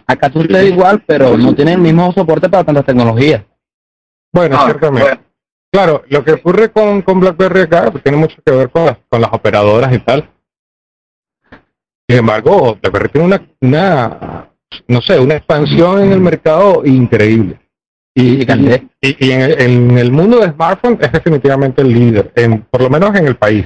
Acá 0.07 0.31
sucede 0.31 0.67
igual, 0.69 1.03
pero 1.05 1.37
no 1.37 1.53
tiene 1.55 1.73
el 1.73 1.79
mismo 1.81 2.11
soporte 2.13 2.49
para 2.49 2.63
tantas 2.63 2.85
tecnologías. 2.85 3.43
Bueno, 4.31 4.57
Ah, 4.59 4.65
ciertamente. 4.65 5.07
bueno. 5.09 5.21
Claro, 5.71 6.03
lo 6.09 6.23
que 6.23 6.33
ocurre 6.33 6.71
con, 6.71 7.01
con 7.01 7.19
BlackBerry 7.19 7.61
acá 7.61 7.89
pues, 7.91 8.03
tiene 8.03 8.17
mucho 8.17 8.37
que 8.45 8.51
ver 8.51 8.69
con 8.69 8.85
las, 8.85 8.97
con 9.09 9.21
las 9.21 9.33
operadoras 9.33 9.91
y 9.93 9.99
tal. 9.99 10.29
Sin 12.07 12.19
embargo, 12.19 12.77
BlackBerry 12.81 13.09
tiene 13.09 13.27
una, 13.27 13.41
una, 13.61 14.49
no 14.87 15.01
sé, 15.01 15.19
una 15.19 15.35
expansión 15.35 16.01
en 16.03 16.11
el 16.11 16.19
mercado 16.19 16.83
increíble. 16.85 17.59
Y, 18.15 18.37
Gigante. 18.37 18.87
y, 19.01 19.25
y 19.27 19.31
en, 19.31 19.41
el, 19.41 19.61
en 19.61 19.97
el 19.97 20.11
mundo 20.11 20.39
de 20.39 20.51
smartphones 20.51 20.99
es 21.01 21.11
definitivamente 21.11 21.81
el 21.81 21.89
líder, 21.91 22.31
en, 22.35 22.61
por 22.63 22.81
lo 22.81 22.89
menos 22.89 23.15
en 23.15 23.25
el 23.25 23.35
país. 23.35 23.65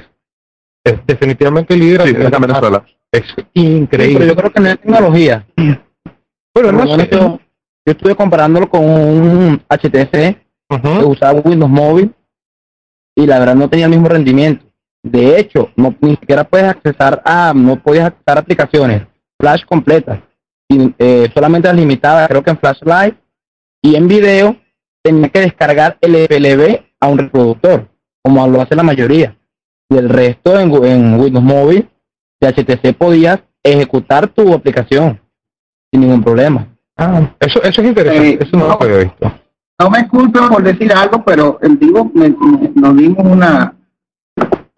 Es 0.88 1.06
definitivamente 1.06 1.74
el 1.74 1.80
líder. 1.80 2.02
Sí, 2.02 2.14
es 2.16 2.32
en 2.32 2.40
Venezuela. 2.40 2.84
Es 3.10 3.22
Sí, 3.34 3.46
increíble. 3.54 4.18
pero 4.18 4.26
yo 4.26 4.36
creo 4.36 4.52
que 4.52 4.60
no 4.60 4.68
es 4.68 4.80
tecnología. 4.80 5.46
Bueno, 6.54 6.72
no 6.72 6.98
sé. 6.98 7.08
yo, 7.10 7.40
yo 7.86 7.92
estuve 7.92 8.14
comparándolo 8.14 8.68
con 8.68 8.84
un 8.84 9.62
HTC 9.68 10.36
que 10.68 11.04
usaba 11.04 11.40
Windows 11.40 11.70
Mobile 11.70 12.10
y 13.16 13.26
la 13.26 13.38
verdad 13.38 13.54
no 13.54 13.68
tenía 13.68 13.86
el 13.86 13.92
mismo 13.92 14.08
rendimiento. 14.08 14.64
De 15.02 15.38
hecho, 15.38 15.70
no 15.76 15.94
ni 16.00 16.16
siquiera 16.16 16.44
puedes 16.44 16.68
accesar 16.68 17.22
a, 17.24 17.52
no 17.54 17.82
podías 17.82 18.06
accesar 18.06 18.38
a 18.38 18.40
aplicaciones 18.40 19.02
Flash 19.40 19.64
completas, 19.64 20.18
y, 20.68 20.94
eh, 20.98 21.30
solamente 21.32 21.68
las 21.68 21.76
limitadas, 21.76 22.28
creo 22.28 22.42
que 22.42 22.50
en 22.50 22.58
Flashlight 22.58 23.14
y 23.80 23.94
en 23.94 24.08
video 24.08 24.56
tenía 25.02 25.28
que 25.28 25.40
descargar 25.40 25.96
el 26.00 26.16
FLV 26.16 26.82
a 27.00 27.06
un 27.06 27.18
reproductor, 27.18 27.88
como 28.22 28.46
lo 28.48 28.60
hace 28.60 28.74
la 28.74 28.82
mayoría. 28.82 29.37
Y 29.90 29.96
el 29.96 30.08
resto 30.08 30.58
en, 30.58 30.70
en 30.84 31.20
Windows 31.20 31.44
Mobile 31.44 31.88
de 32.40 32.48
HTC 32.52 32.96
podías 32.96 33.40
ejecutar 33.62 34.28
tu 34.28 34.52
aplicación 34.52 35.20
sin 35.90 36.02
ningún 36.02 36.22
problema. 36.22 36.68
Ah, 36.96 37.30
eso, 37.40 37.62
eso 37.62 37.80
es 37.80 37.88
interesante. 37.88 38.30
Eh, 38.30 38.38
eso 38.40 38.56
no 38.56 38.64
lo 38.64 38.68
no. 38.70 38.78
había 38.80 38.98
visto. 38.98 39.32
no 39.80 39.90
me 39.90 40.08
culpen 40.08 40.48
por 40.48 40.62
decir 40.62 40.92
algo, 40.92 41.24
pero 41.24 41.58
en 41.62 41.78
vivo 41.78 42.10
me- 42.14 42.28
me- 42.30 42.72
nos 42.74 42.96
dimos 42.96 43.24
una 43.24 43.74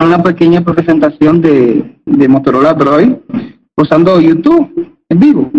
una 0.02 0.22
pequeña 0.22 0.62
presentación 0.62 1.42
de, 1.42 2.00
de 2.06 2.28
Motorola 2.28 2.72
Droid 2.72 3.12
usando 3.76 4.18
YouTube 4.20 4.96
en 5.10 5.18
vivo. 5.18 5.50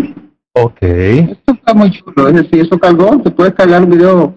Ok. 0.53 0.81
Esto 0.81 1.53
está 1.53 1.73
muy 1.75 1.91
chulo, 1.91 2.27
es 2.27 2.35
decir, 2.35 2.61
eso 2.61 2.79
cargó, 2.79 3.19
te 3.21 3.29
puedes 3.29 3.53
cargar 3.53 3.83
un 3.83 3.91
video 3.91 4.33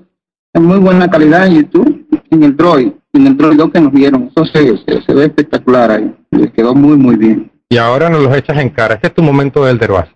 en 0.52 0.64
muy 0.64 0.78
buena 0.78 1.08
calidad 1.10 1.46
en 1.46 1.54
YouTube, 1.54 2.06
en 2.30 2.42
el 2.42 2.54
Droid, 2.56 2.92
en 3.14 3.26
el 3.26 3.36
Droid 3.36 3.56
2 3.56 3.70
que 3.72 3.80
nos 3.80 3.92
dieron. 3.92 4.30
Eso 4.34 4.44
se, 4.46 4.76
se, 4.78 5.02
se 5.02 5.14
ve 5.14 5.24
espectacular 5.24 5.90
ahí, 5.90 6.14
les 6.30 6.52
quedó 6.52 6.74
muy, 6.74 6.96
muy 6.96 7.16
bien. 7.16 7.50
Y 7.68 7.76
ahora 7.76 8.08
nos 8.08 8.22
los 8.22 8.36
echas 8.36 8.58
en 8.58 8.70
cara. 8.70 8.94
Este 8.94 9.08
es 9.08 9.14
tu 9.14 9.22
momento 9.22 9.64
del 9.64 9.78
Derbaz. 9.78 10.08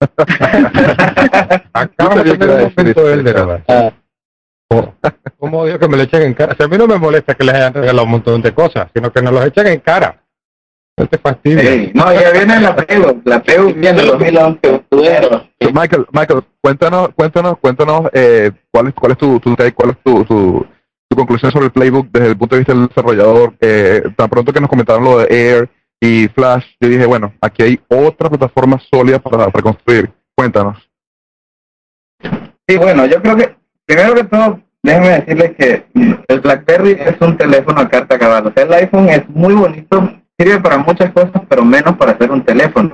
Acabas 1.72 2.24
de 2.24 2.36
tener 2.36 2.64
un 2.64 2.72
momento 2.76 3.04
del 3.04 3.24
Derbaz. 3.24 3.62
Ah. 3.68 3.92
Oh, 4.68 4.92
¿Cómo 5.38 5.60
odio 5.60 5.78
que 5.78 5.86
me 5.86 5.96
lo 5.96 6.02
echen 6.02 6.22
en 6.22 6.34
cara? 6.34 6.56
Si 6.58 6.62
a 6.64 6.68
mí 6.68 6.76
no 6.76 6.88
me 6.88 6.98
molesta 6.98 7.34
que 7.34 7.44
les 7.44 7.54
hayan 7.54 7.74
regalado 7.74 8.04
un 8.04 8.10
montón 8.10 8.42
de 8.42 8.52
cosas, 8.52 8.88
sino 8.92 9.12
que 9.12 9.22
nos 9.22 9.32
los 9.32 9.46
echen 9.46 9.66
en 9.68 9.80
cara. 9.80 10.22
No 10.98 11.06
te 11.06 11.18
fastidies. 11.18 11.94
No, 11.94 12.12
ya 12.12 12.30
viene 12.32 12.60
la 12.60 12.74
PEU, 12.74 13.22
la 13.24 13.42
PEU 13.42 13.74
viene 13.74 14.02
2011, 14.02 14.70
octubre. 14.70 15.52
Michael, 15.72 16.06
Michael, 16.10 16.42
cuéntanos, 16.60 17.10
cuéntanos, 17.14 17.58
cuéntanos 17.58 18.10
eh, 18.12 18.50
cuál 18.72 18.88
es, 18.88 18.94
cuál 18.94 19.12
es 19.12 19.18
tu, 19.18 19.38
tu 19.38 19.54
cuál 19.54 19.90
es 19.90 19.96
tu, 20.02 20.24
tu, 20.24 20.66
tu 21.08 21.16
conclusión 21.16 21.52
sobre 21.52 21.66
el 21.66 21.72
playbook 21.72 22.08
desde 22.10 22.28
el 22.28 22.36
punto 22.36 22.54
de 22.54 22.60
vista 22.60 22.74
del 22.74 22.88
desarrollador. 22.88 23.54
Eh, 23.60 24.02
tan 24.16 24.28
pronto 24.28 24.52
que 24.52 24.60
nos 24.60 24.70
comentaron 24.70 25.04
lo 25.04 25.18
de 25.18 25.26
Air 25.30 25.70
y 26.00 26.28
Flash, 26.28 26.64
yo 26.80 26.88
dije, 26.88 27.06
bueno, 27.06 27.32
aquí 27.40 27.62
hay 27.62 27.80
otra 27.88 28.28
plataforma 28.28 28.78
sólida 28.90 29.18
para, 29.18 29.48
para 29.48 29.62
construir. 29.62 30.10
Cuéntanos. 30.34 30.78
Sí, 32.68 32.76
bueno, 32.76 33.06
yo 33.06 33.22
creo 33.22 33.36
que, 33.36 33.56
primero 33.86 34.14
que 34.14 34.24
todo, 34.24 34.60
déjenme 34.82 35.20
decirles 35.20 35.56
que 35.56 35.86
el 36.28 36.40
BlackBerry 36.40 36.96
es 36.98 37.20
un 37.20 37.36
teléfono 37.36 37.80
a 37.80 37.88
carta 37.88 38.18
cabal. 38.18 38.46
O 38.46 38.52
sea, 38.52 38.64
el 38.64 38.72
iPhone 38.74 39.08
es 39.08 39.28
muy 39.28 39.54
bonito, 39.54 40.12
sirve 40.38 40.60
para 40.60 40.78
muchas 40.78 41.12
cosas, 41.12 41.42
pero 41.48 41.64
menos 41.64 41.96
para 41.96 42.12
hacer 42.12 42.30
un 42.30 42.44
teléfono. 42.44 42.90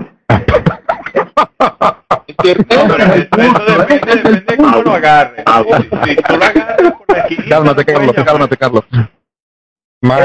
Es 2.44 2.66
cierto, 2.66 2.66
Pero 2.96 3.04
eso 3.04 3.14
depende, 3.14 4.16
depende 4.16 4.40
de 4.40 4.56
cómo 4.56 4.82
lo 4.82 4.92
agarres. 4.92 5.42
Ah, 5.46 5.62
Si, 6.04 6.16
tú 6.16 6.36
lo 6.36 6.44
agarras 6.44 6.92
por 7.06 7.18
aquí, 7.18 7.36
Cálmate, 7.48 7.80
no 7.82 7.86
Carlos, 7.92 8.12
puedes 8.14 8.24
cálmate, 8.24 8.56
Carlos. 8.56 8.84
Es 8.92 8.98
tan 8.98 9.08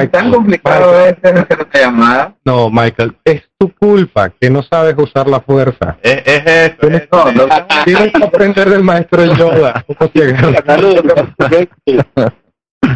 Michael, 0.01 0.31
complicado 0.33 0.91
Michael, 0.91 1.37
es 1.37 1.43
hacer 1.43 1.67
llamada. 1.71 2.33
no, 2.43 2.69
Michael, 2.71 3.15
es 3.23 3.43
tu 3.59 3.71
culpa 3.75 4.29
que 4.31 4.49
no 4.49 4.63
sabes 4.63 4.95
usar 4.97 5.27
la 5.27 5.39
fuerza. 5.39 5.97
Es, 6.01 6.23
es 6.25 6.45
eso. 6.47 6.75
Tienes- 6.81 7.01
es- 7.03 7.09
No, 7.11 7.31
no, 7.31 7.47
Tienes 7.85 8.11
que 8.11 8.23
aprender 8.23 8.69
del 8.71 8.83
maestro 8.83 9.23
Yoda. 9.25 9.85
¿Cómo 9.85 10.11
llegar? 10.11 10.45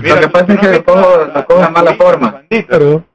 Mira, 0.02 0.16
Lo 0.16 0.22
que 0.22 0.28
pasa 0.30 0.54
es 0.54 0.60
que 0.60 0.80
¿tú 0.80 0.96
no 0.96 1.02
lo 1.02 1.04
cojo- 1.04 1.26
lo 1.36 1.46
cojo 1.46 1.60
de 1.62 1.70
mala 1.70 1.94
forma. 1.94 2.42
Pero, 2.50 3.06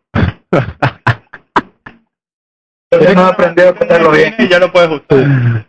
yo 2.93 3.15
no 3.15 3.27
he 3.27 3.31
aprendido 3.31 3.69
a 3.69 3.73
hacerlo 3.85 4.11
bien. 4.13 4.35
Y 4.39 4.49
ya 4.49 4.59
lo 4.61 4.73
puedes 4.73 4.91
usar. 4.91 5.67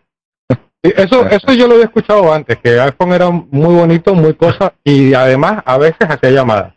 Eso, 0.95 1.25
eso 1.27 1.53
yo 1.53 1.67
lo 1.67 1.73
había 1.73 1.85
escuchado 1.85 2.33
antes, 2.33 2.57
que 2.59 2.79
iPhone 2.79 3.13
era 3.13 3.29
muy 3.29 3.75
bonito, 3.75 4.13
muy 4.13 4.33
cosa, 4.33 4.73
y 4.83 5.13
además 5.13 5.61
a 5.65 5.77
veces 5.77 6.07
hacía 6.09 6.31
llamadas. 6.31 6.73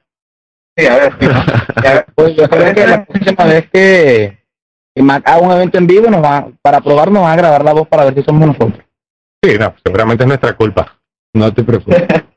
Sí, 0.76 0.86
a 0.86 0.96
ver, 0.96 1.12
sí. 1.20 1.26
Ya, 1.84 2.06
Pues 2.14 2.36
yo 2.36 2.48
creo 2.48 2.74
que 2.74 2.86
la 2.86 3.04
próxima 3.04 3.44
vez 3.44 3.70
que, 3.70 4.38
que 4.94 5.02
Mac 5.02 5.22
haga 5.26 5.40
un 5.40 5.52
evento 5.52 5.78
en 5.78 5.86
vivo, 5.86 6.10
nos 6.10 6.22
va, 6.22 6.48
para 6.62 6.80
probar, 6.80 7.10
nos 7.10 7.22
van 7.22 7.32
a 7.32 7.36
grabar 7.36 7.64
la 7.64 7.72
voz 7.72 7.88
para 7.88 8.04
ver 8.04 8.14
si 8.14 8.22
somos 8.22 8.46
nosotros. 8.46 8.84
Sí, 9.42 9.56
no, 9.58 9.74
seguramente 9.84 10.24
es 10.24 10.28
nuestra 10.28 10.54
culpa. 10.54 10.98
No 11.34 11.52
te 11.52 11.62
preocupes. 11.62 12.06